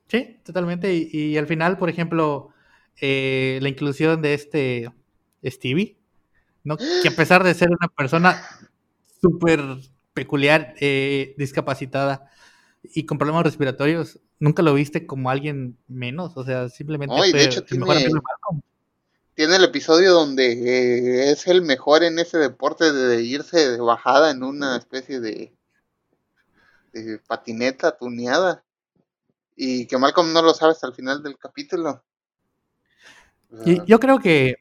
Sí, 0.09 0.39
totalmente. 0.45 0.93
Y, 0.93 1.39
al 1.39 1.47
final, 1.47 1.78
por 1.78 1.89
ejemplo, 1.89 2.51
eh, 3.01 3.59
la 3.62 3.69
inclusión 3.69 4.20
de 4.20 4.35
este 4.35 4.93
Stevie, 5.45 5.97
¿no? 6.62 6.77
que 6.77 7.09
a 7.09 7.16
pesar 7.16 7.43
de 7.43 7.55
ser 7.55 7.70
una 7.70 7.89
persona 7.89 8.43
súper 9.20 9.61
peculiar, 10.12 10.74
eh, 10.81 11.35
discapacitada 11.39 12.31
y 12.82 13.05
con 13.05 13.19
problemas 13.19 13.44
respiratorios, 13.44 14.20
nunca 14.39 14.62
lo 14.62 14.74
viste 14.74 15.07
como 15.07 15.31
alguien 15.31 15.78
menos. 15.86 16.36
O 16.36 16.44
sea, 16.44 16.69
simplemente 16.69 17.15
de 17.32 17.44
hecho, 17.44 17.65
tiene, 17.65 17.86
tiene, 19.35 19.57
el 19.57 19.65
episodio 19.65 20.12
donde 20.12 20.52
eh, 20.52 21.31
es 21.32 21.47
el 21.47 21.62
mejor 21.62 22.02
en 22.02 22.19
ese 22.19 22.39
deporte 22.39 22.93
de 22.93 23.23
irse 23.23 23.70
de 23.70 23.81
bajada 23.81 24.31
en 24.31 24.43
una 24.43 24.77
especie 24.77 25.20
de 25.20 25.52
patineta 27.27 27.97
tuneada. 27.97 28.65
Y 29.57 29.86
que 29.86 29.98
Malcolm 29.98 30.32
no 30.32 30.40
lo 30.40 30.55
sabe 30.55 30.73
hasta 30.73 30.86
el 30.86 30.94
final 30.94 31.23
del 31.23 31.36
capítulo. 31.36 32.02
y 33.66 33.85
yo 33.85 34.01
creo 34.01 34.19
que 34.19 34.57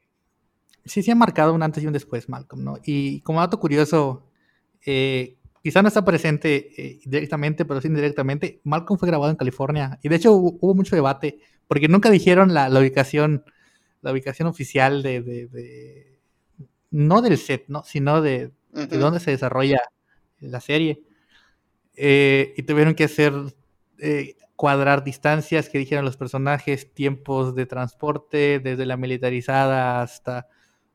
sí 0.84 1.02
se 1.02 1.12
ha 1.12 1.14
marcado 1.14 1.54
un 1.54 1.62
antes 1.62 1.82
y 1.82 1.86
un 1.86 1.92
después, 1.94 2.28
Malcolm, 2.28 2.62
¿no? 2.62 2.78
Y 2.84 3.22
como 3.22 3.40
dato 3.40 3.58
curioso, 3.58 4.26
eh, 4.84 5.38
quizá 5.62 5.82
no 5.82 5.88
está 5.88 6.04
presente 6.04 6.72
eh, 6.76 7.00
directamente, 7.04 7.64
pero 7.64 7.80
sí 7.80 7.88
indirectamente, 7.88 8.60
Malcolm 8.64 8.98
fue 8.98 9.08
grabado 9.08 9.30
en 9.30 9.36
California. 9.36 9.98
Y 10.02 10.08
de 10.08 10.16
hecho 10.16 10.32
hubo, 10.32 10.74
mucho 10.74 10.96
debate, 10.96 11.38
porque 11.68 11.88
nunca 11.88 12.10
dijeron 12.10 12.54
la, 12.54 12.68
ubicación, 12.68 13.44
la 14.02 14.12
ubicación 14.12 14.48
oficial 14.48 15.02
de, 15.02 16.18
no 16.90 17.22
del 17.22 17.38
set, 17.38 17.64
¿no? 17.68 17.84
Sino 17.84 18.22
de, 18.22 18.52
de 18.72 18.98
dónde 18.98 19.20
se 19.20 19.30
desarrolla 19.30 19.80
la 20.40 20.60
serie. 20.60 21.02
Eh, 21.96 22.54
y 22.56 22.62
tuvieron 22.62 22.94
que 22.94 23.04
hacer 23.04 23.34
eh, 23.98 24.36
cuadrar 24.56 25.04
distancias 25.04 25.68
que 25.68 25.78
dijeron 25.78 26.04
los 26.04 26.16
personajes, 26.16 26.92
tiempos 26.94 27.54
de 27.54 27.66
transporte, 27.66 28.58
desde 28.58 28.86
la 28.86 28.96
militarizada 28.96 30.02
hasta, 30.02 30.48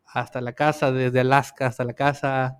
hasta 0.05 0.41
la 0.41 0.53
casa, 0.53 0.91
desde 0.91 1.19
Alaska 1.19 1.67
hasta 1.67 1.83
la 1.83 1.93
casa. 1.93 2.59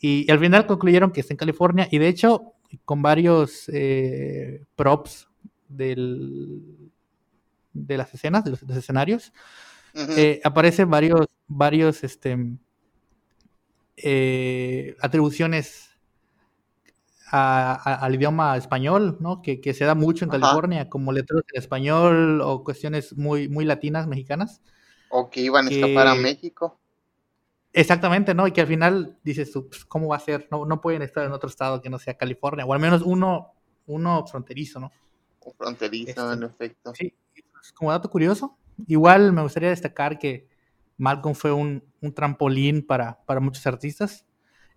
Y, 0.00 0.30
al 0.30 0.38
final 0.38 0.66
concluyeron 0.66 1.10
que 1.10 1.20
está 1.20 1.32
en 1.32 1.38
California 1.38 1.88
y 1.90 1.98
de 1.98 2.08
hecho 2.08 2.52
con 2.84 3.02
varios 3.02 3.68
eh, 3.68 4.64
props 4.74 5.28
del, 5.68 6.90
de 7.72 7.96
las 7.96 8.12
escenas, 8.12 8.44
de 8.44 8.50
los, 8.50 8.62
escenarios, 8.62 9.32
aparecen 10.42 10.90
varios, 10.90 11.26
varios 11.46 12.02
este, 12.02 12.36
atribuciones 15.00 15.94
al 17.36 18.14
idioma 18.14 18.56
español, 18.56 19.16
¿no? 19.20 19.42
Que, 19.42 19.74
se 19.74 19.84
da 19.84 19.94
mucho 19.94 20.24
en 20.24 20.30
California, 20.30 20.88
como 20.88 21.12
letras 21.12 21.42
en 21.52 21.60
español 21.60 22.40
o 22.40 22.62
cuestiones 22.62 23.16
muy, 23.16 23.48
muy 23.48 23.64
latinas, 23.64 24.06
mexicanas. 24.06 24.62
O 25.10 25.30
que 25.30 25.40
iban 25.40 25.66
a 25.66 25.70
escapar 25.70 26.06
a 26.06 26.14
México. 26.14 26.78
Exactamente, 27.74 28.34
¿no? 28.34 28.46
Y 28.46 28.52
que 28.52 28.62
al 28.62 28.66
final 28.66 29.18
dices 29.22 29.50
pues, 29.52 29.84
¿cómo 29.84 30.08
va 30.08 30.16
a 30.16 30.20
ser? 30.20 30.48
No, 30.50 30.64
no 30.64 30.80
pueden 30.80 31.02
estar 31.02 31.26
en 31.26 31.32
otro 31.32 31.50
estado 31.50 31.82
que 31.82 31.90
no 31.90 31.98
sea 31.98 32.14
California, 32.16 32.64
o 32.64 32.72
al 32.72 32.80
menos 32.80 33.02
uno, 33.02 33.52
uno 33.86 34.26
fronterizo, 34.26 34.80
¿no? 34.80 34.90
O 35.40 35.52
fronterizo, 35.52 36.32
en 36.32 36.44
este, 36.44 36.54
efecto. 36.54 36.94
Sí, 36.94 37.14
pues, 37.52 37.72
como 37.72 37.90
dato 37.90 38.08
curioso, 38.08 38.56
igual 38.86 39.32
me 39.32 39.42
gustaría 39.42 39.68
destacar 39.68 40.18
que 40.18 40.48
Malcolm 40.96 41.34
fue 41.34 41.52
un, 41.52 41.82
trampolín 42.14 42.86
para, 42.86 43.22
para 43.26 43.40
muchos 43.40 43.66
artistas. 43.66 44.24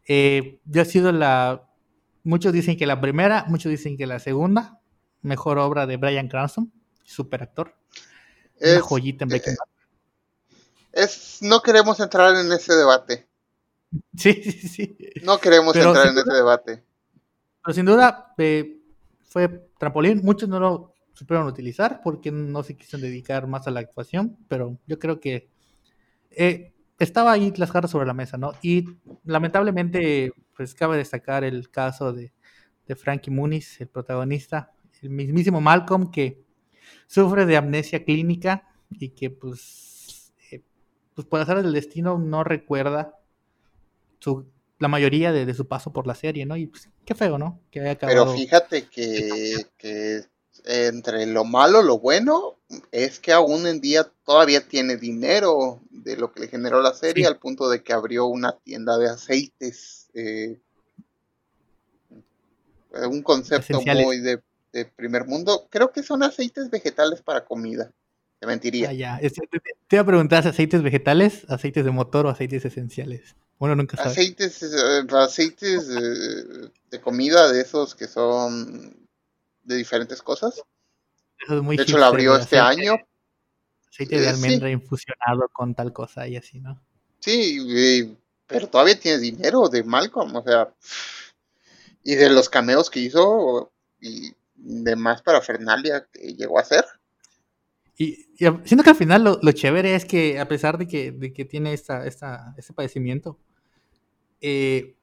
Eh, 0.05 0.59
yo 0.65 0.81
he 0.81 0.85
sido 0.85 1.11
la 1.11 1.67
Muchos 2.27 2.51
dicen 2.51 2.75
que 2.75 2.85
la 2.85 2.99
primera, 2.99 3.45
muchos 3.47 3.69
dicen 3.69 3.95
que 3.95 4.05
la 4.05 4.19
segunda, 4.19 4.81
mejor 5.21 5.57
obra 5.59 5.87
de 5.87 5.95
Brian 5.95 6.27
Cranston, 6.27 6.73
super 7.05 7.41
actor. 7.41 7.73
Es, 8.59 8.73
una 8.73 8.81
joyita 8.81 9.23
en 9.23 9.29
Breaking 9.29 9.53
Bad. 9.53 9.76
Es, 10.97 11.39
no 11.41 11.61
queremos 11.61 11.99
entrar 11.99 12.35
en 12.35 12.51
ese 12.51 12.73
debate. 12.73 13.27
Sí, 14.15 14.33
sí, 14.33 14.67
sí. 14.67 14.97
No 15.23 15.39
queremos 15.39 15.75
entrar 15.75 16.07
en 16.07 16.17
ese 16.17 16.33
debate. 16.33 16.83
Pero 17.63 17.73
sin 17.73 17.85
duda 17.85 18.33
eh, 18.37 18.79
fue 19.25 19.69
trampolín. 19.77 20.21
Muchos 20.23 20.49
no 20.49 20.59
lo 20.59 20.93
supieron 21.13 21.47
utilizar 21.47 22.01
porque 22.03 22.31
no 22.31 22.63
se 22.63 22.75
quisieron 22.75 23.01
dedicar 23.01 23.47
más 23.47 23.67
a 23.67 23.71
la 23.71 23.79
actuación, 23.79 24.37
pero 24.47 24.77
yo 24.87 24.99
creo 24.99 25.19
que 25.19 25.49
eh, 26.31 26.73
estaba 26.99 27.31
ahí 27.31 27.53
las 27.57 27.71
cartas 27.71 27.91
sobre 27.91 28.07
la 28.07 28.13
mesa, 28.13 28.37
¿no? 28.37 28.53
Y 28.61 28.85
lamentablemente, 29.23 30.31
pues 30.55 30.73
cabe 30.73 30.97
destacar 30.97 31.43
el 31.43 31.69
caso 31.69 32.11
de, 32.13 32.33
de 32.87 32.95
Frankie 32.95 33.31
Muniz, 33.31 33.79
el 33.81 33.87
protagonista, 33.87 34.73
el 35.01 35.09
mismísimo 35.11 35.61
Malcolm, 35.61 36.11
que 36.11 36.43
sufre 37.07 37.45
de 37.45 37.57
amnesia 37.57 38.03
clínica 38.03 38.67
y 38.89 39.09
que, 39.09 39.29
pues, 39.29 39.86
pues 41.17 41.25
por 41.25 41.41
hacer 41.41 41.57
el 41.57 41.73
destino, 41.73 42.19
no 42.19 42.43
recuerda 42.43 43.17
su, 44.19 44.45
la 44.77 44.87
mayoría 44.87 45.31
de, 45.31 45.51
su 45.55 45.67
paso 45.67 45.91
por 45.91 46.05
la 46.05 46.13
serie, 46.13 46.45
¿no? 46.45 46.55
Y 46.55 46.67
pues, 46.67 46.89
qué 47.05 47.15
feo, 47.15 47.39
¿no? 47.39 47.59
Que 47.71 47.97
Pero 47.99 48.31
fíjate 48.35 48.83
que, 48.83 49.65
que 49.79 50.25
entre 50.63 51.25
lo 51.25 51.43
malo, 51.43 51.81
lo 51.81 51.97
bueno, 51.97 52.59
es 52.91 53.19
que 53.19 53.33
aún 53.33 53.65
en 53.65 53.81
día 53.81 54.07
todavía 54.25 54.67
tiene 54.67 54.95
dinero 54.95 55.81
de 55.89 56.17
lo 56.17 56.31
que 56.31 56.41
le 56.41 56.49
generó 56.49 56.83
la 56.83 56.93
serie, 56.93 57.25
al 57.25 57.39
punto 57.39 57.67
de 57.67 57.81
que 57.81 57.93
abrió 57.93 58.27
una 58.27 58.51
tienda 58.51 58.99
de 58.99 59.09
aceites. 59.09 60.11
Eh, 60.13 60.59
un 63.09 63.23
concepto 63.23 63.81
muy 63.81 64.19
de, 64.19 64.39
primer 64.95 65.25
mundo. 65.25 65.65
Creo 65.71 65.91
que 65.91 66.03
son 66.03 66.21
aceites 66.21 66.69
vegetales 66.69 67.23
para 67.23 67.43
comida. 67.43 67.91
Te 68.39 68.47
mentiría. 68.47 68.93
Ya. 68.93 69.19
Te 69.19 69.95
iba 69.95 70.01
a 70.01 70.05
preguntar, 70.05 70.47
¿aceites 70.47 70.83
vegetales, 70.83 71.45
aceites 71.49 71.83
de 71.83 71.91
motor 71.91 72.25
o 72.25 72.29
aceites 72.29 72.65
esenciales? 72.65 73.35
Bueno, 73.57 73.75
nunca 73.75 73.97
sabe. 73.97 74.11
Aceites, 74.11 74.61
eh, 74.63 75.07
aceites 75.11 75.87
de 75.87 77.01
comida 77.01 77.51
de 77.51 77.61
esos 77.61 77.95
que 77.95 78.07
son 78.07 78.95
de 79.63 79.75
diferentes 79.75 80.21
cosas. 80.21 80.61
de 81.47 81.75
hecho, 81.75 81.97
la 81.97 82.07
abrió 82.07 82.35
este 82.37 82.59
año. 82.59 82.95
Aceite 83.89 84.19
de 84.19 84.25
eh, 84.25 84.29
almendra 84.29 84.69
infusionado 84.69 85.49
con 85.51 85.73
tal 85.73 85.91
cosa 85.91 86.27
y 86.27 86.37
así, 86.37 86.59
¿no? 86.59 86.79
Sí, 87.19 88.15
pero 88.45 88.67
todavía 88.67 88.99
tiene 88.99 89.17
dinero 89.17 89.67
de 89.67 89.83
Malcolm, 89.83 90.35
o 90.35 90.43
sea, 90.43 90.73
y 92.03 92.15
de 92.15 92.29
los 92.29 92.47
cameos 92.47 92.89
que 92.89 92.99
hizo 92.99 93.71
y 93.99 94.33
de 94.55 94.95
más 94.95 95.21
para 95.21 95.41
Fernalia 95.41 96.07
que 96.11 96.33
llegó 96.35 96.59
a 96.59 96.61
hacer. 96.61 96.85
Y, 97.97 98.27
siento 98.35 98.83
que 98.83 98.89
al 98.91 98.95
final 98.95 99.39
lo, 99.41 99.51
chévere 99.51 99.95
es 99.95 100.05
que, 100.05 100.39
a 100.39 100.47
pesar 100.47 100.77
de 100.77 100.87
que, 100.87 101.11
de 101.11 101.33
que 101.33 101.45
tiene 101.45 101.73
esta, 101.73 102.05
esta, 102.05 102.53
este 102.57 102.73
padecimiento, 102.73 103.39
eh, 104.39 104.95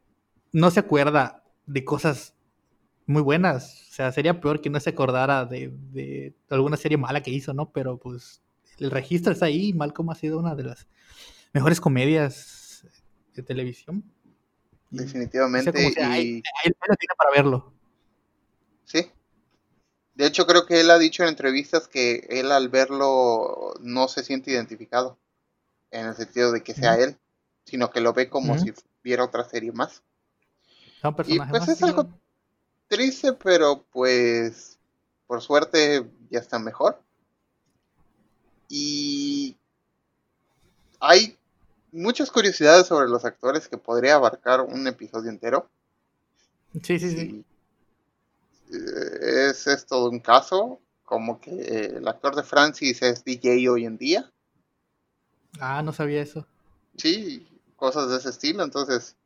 no 0.52 0.70
se 0.70 0.80
acuerda 0.80 1.42
de 1.66 1.84
cosas 1.84 2.34
muy 3.06 3.22
buenas. 3.22 3.88
O 3.90 3.92
sea, 3.94 4.12
sería 4.12 4.40
peor 4.40 4.60
que 4.60 4.70
no 4.70 4.78
se 4.78 4.90
acordara 4.90 5.44
de, 5.44 5.72
de 5.90 6.34
alguna 6.50 6.76
serie 6.76 6.96
mala 6.96 7.22
que 7.22 7.30
hizo, 7.30 7.52
¿no? 7.52 7.72
Pero 7.72 7.98
pues 7.98 8.42
el 8.78 8.90
registro 8.90 9.32
está 9.32 9.46
ahí. 9.46 9.72
Malcolm 9.72 10.10
ha 10.10 10.14
sido 10.14 10.38
una 10.38 10.54
de 10.54 10.64
las 10.64 10.86
mejores 11.52 11.80
comedias 11.80 12.86
de 13.34 13.42
televisión. 13.42 14.04
Definitivamente. 14.90 15.72
y... 15.76 16.02
ahí, 16.02 16.42
lo 16.64 16.96
tiene 16.96 17.14
para 17.16 17.30
verlo. 17.34 17.72
Sí. 18.84 19.10
De 20.14 20.26
hecho, 20.26 20.46
creo 20.46 20.64
que 20.66 20.80
él 20.80 20.90
ha 20.90 20.98
dicho 20.98 21.22
en 21.22 21.30
entrevistas 21.30 21.88
que 21.88 22.26
él 22.28 22.52
al 22.52 22.68
verlo 22.68 23.74
no 23.80 24.08
se 24.08 24.22
siente 24.22 24.52
identificado. 24.52 25.18
En 25.90 26.06
el 26.06 26.14
sentido 26.14 26.52
de 26.52 26.62
que 26.62 26.74
sea 26.74 26.96
él, 26.96 27.16
sino 27.64 27.90
que 27.90 28.00
lo 28.00 28.12
ve 28.12 28.28
como 28.28 28.58
si 28.58 28.72
viera 29.02 29.24
otra 29.24 29.44
serie 29.44 29.72
más. 29.72 30.02
Y 31.26 31.38
pues 31.38 31.68
es 31.68 31.82
algo 31.82 32.08
triste, 32.88 33.32
pero 33.32 33.84
pues 33.92 34.78
por 35.26 35.42
suerte 35.42 36.04
ya 36.30 36.38
está 36.38 36.58
mejor. 36.58 37.00
Y 38.68 39.56
hay 41.00 41.36
muchas 41.92 42.30
curiosidades 42.30 42.86
sobre 42.86 43.08
los 43.08 43.24
actores 43.24 43.68
que 43.68 43.78
podría 43.78 44.16
abarcar 44.16 44.62
un 44.62 44.86
episodio 44.86 45.30
entero. 45.30 45.68
Sí, 46.82 46.98
sí, 46.98 47.10
sí. 47.10 47.44
Eh, 48.72 49.48
es, 49.50 49.66
es 49.66 49.86
todo 49.86 50.10
un 50.10 50.20
caso, 50.20 50.80
como 51.04 51.40
que 51.40 51.92
el 51.96 52.06
actor 52.08 52.34
de 52.34 52.42
Francis 52.42 53.02
es 53.02 53.24
DJ 53.24 53.68
hoy 53.68 53.84
en 53.84 53.98
día. 53.98 54.30
Ah, 55.60 55.82
no 55.82 55.92
sabía 55.92 56.22
eso. 56.22 56.46
Sí, 56.96 57.46
cosas 57.76 58.10
de 58.10 58.16
ese 58.16 58.30
estilo. 58.30 58.62
Entonces, 58.62 59.16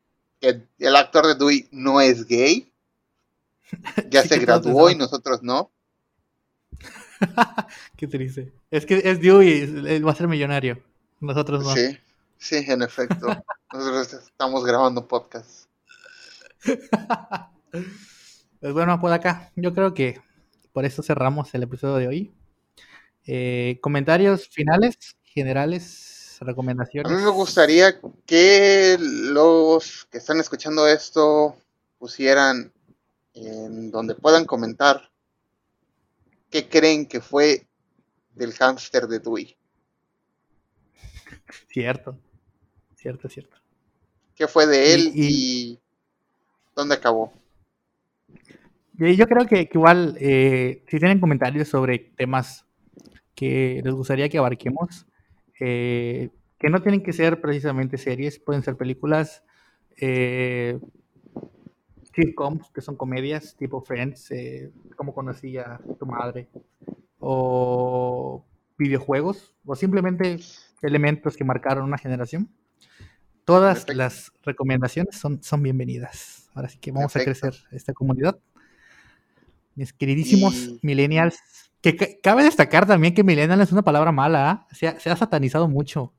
el, 0.41 0.67
el 0.77 0.95
actor 0.95 1.25
de 1.27 1.35
Dewey 1.35 1.67
no 1.71 2.01
es 2.01 2.25
gay. 2.27 2.71
Ya 4.09 4.23
se 4.23 4.39
graduó 4.39 4.89
y 4.89 4.95
nosotros 4.95 5.43
no. 5.43 5.71
Qué 7.97 8.07
triste. 8.07 8.51
Es 8.71 8.85
que 8.85 9.01
es 9.03 9.21
Dewey, 9.21 9.99
va 10.01 10.11
a 10.11 10.15
ser 10.15 10.27
millonario. 10.27 10.81
Nosotros 11.19 11.63
no. 11.63 11.73
Sí, 11.75 11.97
sí, 12.37 12.65
en 12.67 12.81
efecto. 12.81 13.27
nosotros 13.73 14.13
estamos 14.25 14.65
grabando 14.65 15.07
podcast. 15.07 15.67
Pues 18.59 18.73
bueno, 18.73 18.99
pues 18.99 19.13
acá, 19.13 19.51
yo 19.55 19.73
creo 19.73 19.93
que 19.93 20.21
por 20.73 20.85
eso 20.85 21.03
cerramos 21.03 21.53
el 21.53 21.63
episodio 21.63 21.95
de 21.95 22.07
hoy. 22.07 22.33
Eh, 23.25 23.79
comentarios 23.81 24.47
finales, 24.49 24.97
generales, 25.23 26.37
recomendaciones. 26.41 27.11
A 27.11 27.15
mí 27.15 27.21
me 27.21 27.29
gustaría 27.29 27.99
que 28.25 28.97
los 28.99 30.07
que 30.11 30.17
están 30.17 30.39
escuchando 30.39 30.87
esto 30.87 31.55
pusieran 31.97 32.71
en 33.33 33.91
donde 33.91 34.15
puedan 34.15 34.45
comentar 34.45 35.09
qué 36.49 36.67
creen 36.67 37.05
que 37.05 37.21
fue 37.21 37.67
del 38.33 38.53
hámster 38.53 39.07
de 39.07 39.19
Dewey. 39.19 39.55
Cierto, 41.67 42.17
cierto, 42.95 43.29
cierto. 43.29 43.57
¿Qué 44.35 44.47
fue 44.47 44.65
de 44.65 44.93
él 44.93 45.11
y, 45.13 45.79
dónde 46.75 46.95
acabó? 46.95 47.33
Yo 48.93 49.27
creo 49.27 49.45
que, 49.45 49.69
igual, 49.73 50.17
eh, 50.19 50.83
si 50.87 50.99
tienen 50.99 51.21
comentarios 51.21 51.69
sobre 51.69 51.99
temas 51.99 52.65
que 53.33 53.81
les 53.83 53.93
gustaría 53.93 54.27
que 54.27 54.37
abarquemos, 54.37 55.07
eh, 55.59 56.29
que 56.57 56.69
no 56.69 56.81
tienen 56.81 57.01
que 57.01 57.13
ser 57.13 57.39
precisamente 57.39 57.97
series, 57.97 58.39
pueden 58.39 58.61
ser 58.61 58.75
películas, 58.75 59.43
eh, 59.97 60.77
sitcoms, 62.13 62.69
que 62.71 62.81
son 62.81 62.97
comedias 62.97 63.55
tipo 63.57 63.81
Friends, 63.81 64.31
eh, 64.31 64.71
como 64.97 65.13
conocí 65.13 65.57
a 65.57 65.79
tu 65.97 66.05
madre, 66.05 66.49
o 67.19 68.43
videojuegos, 68.77 69.55
o 69.65 69.75
simplemente 69.75 70.37
elementos 70.81 71.37
que 71.37 71.43
marcaron 71.43 71.85
una 71.85 71.97
generación. 71.97 72.49
Todas 73.49 73.87
las 73.95 74.31
recomendaciones 74.43 75.17
son, 75.17 75.41
son 75.41 75.63
bienvenidas. 75.63 76.47
Ahora 76.53 76.69
sí 76.69 76.77
que 76.77 76.91
vamos 76.91 77.15
a 77.15 77.23
crecer 77.23 77.55
esta 77.71 77.93
comunidad. 77.93 78.37
Mis 79.73 79.91
queridísimos 79.91 80.53
millennials, 80.83 81.39
que 81.81 82.19
cabe 82.21 82.43
destacar 82.43 82.85
también 82.85 83.15
que 83.15 83.23
millennial 83.23 83.59
es 83.59 83.71
una 83.71 83.81
palabra 83.81 84.11
mala, 84.11 84.51
¿ah? 84.51 84.67
se, 84.71 84.87
ha, 84.87 84.99
se 84.99 85.09
ha 85.09 85.15
satanizado 85.15 85.67
mucho. 85.67 86.13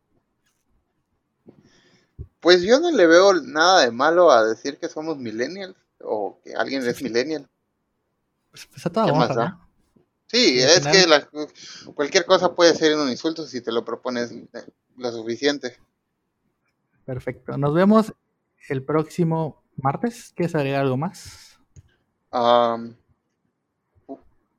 Pues 2.41 2.63
yo 2.63 2.81
no 2.81 2.91
le 2.91 3.07
veo 3.07 3.33
nada 3.35 3.83
de 3.83 3.93
malo 3.93 4.33
a 4.33 4.45
decir 4.45 4.79
que 4.79 4.89
somos 4.89 5.17
millennials 5.17 5.77
o 6.01 6.41
que 6.43 6.55
alguien 6.55 6.85
es 6.85 7.01
millennial. 7.01 7.49
Pues, 8.51 8.67
pues 8.67 8.87
a 8.87 8.91
toda 8.91 9.69
Sí, 10.27 10.59
es 10.59 10.85
que 10.85 11.07
cualquier 11.95 12.25
cosa 12.25 12.57
puede 12.57 12.75
ser 12.75 12.97
un 12.97 13.09
insulto 13.09 13.47
si 13.47 13.61
te 13.61 13.71
lo 13.71 13.85
propones 13.85 14.35
lo 14.97 15.13
suficiente. 15.13 15.79
Perfecto. 17.11 17.59
Nos 17.59 17.75
vemos 17.75 18.15
el 18.69 18.85
próximo 18.85 19.65
martes. 19.75 20.33
¿Quieres 20.37 20.55
agregar 20.55 20.83
algo 20.83 20.97
más? 20.97 21.59
Um, 22.31 22.95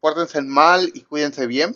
pórtense 0.01 0.41
mal 0.41 0.91
y 0.93 1.03
cuídense 1.03 1.47
bien. 1.47 1.73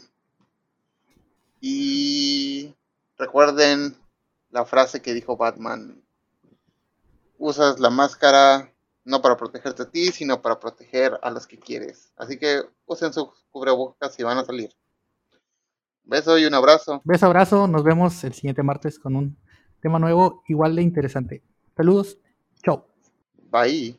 Y 1.62 2.76
recuerden 3.18 3.96
la 4.50 4.66
frase 4.66 5.02
que 5.02 5.14
dijo 5.14 5.38
Batman. 5.38 6.04
Usas 7.38 7.80
la 7.80 7.90
máscara 7.90 8.70
no 9.06 9.22
para 9.22 9.38
protegerte 9.38 9.84
a 9.84 9.90
ti, 9.90 10.12
sino 10.12 10.42
para 10.42 10.60
proteger 10.60 11.18
a 11.22 11.30
los 11.30 11.48
que 11.48 11.58
quieres. 11.58 12.12
Así 12.18 12.38
que 12.38 12.64
usen 12.86 13.14
sus 13.14 13.30
cubrebocas 13.50 14.14
si 14.14 14.24
van 14.24 14.40
a 14.40 14.44
salir. 14.44 14.76
Beso 16.04 16.38
y 16.38 16.46
un 16.46 16.54
abrazo. 16.54 17.02
Beso, 17.06 17.28
abrazo. 17.28 17.66
Nos 17.66 17.86
vemos 17.86 18.22
el 18.26 18.34
siguiente 18.34 18.62
martes 18.62 19.00
con 19.00 19.16
un 19.16 19.38
tema 19.86 20.00
nuevo 20.00 20.42
igual 20.48 20.76
de 20.76 20.82
interesante. 20.82 21.44
Saludos. 21.78 22.18
Chao. 22.64 22.88
Bye. 23.52 23.96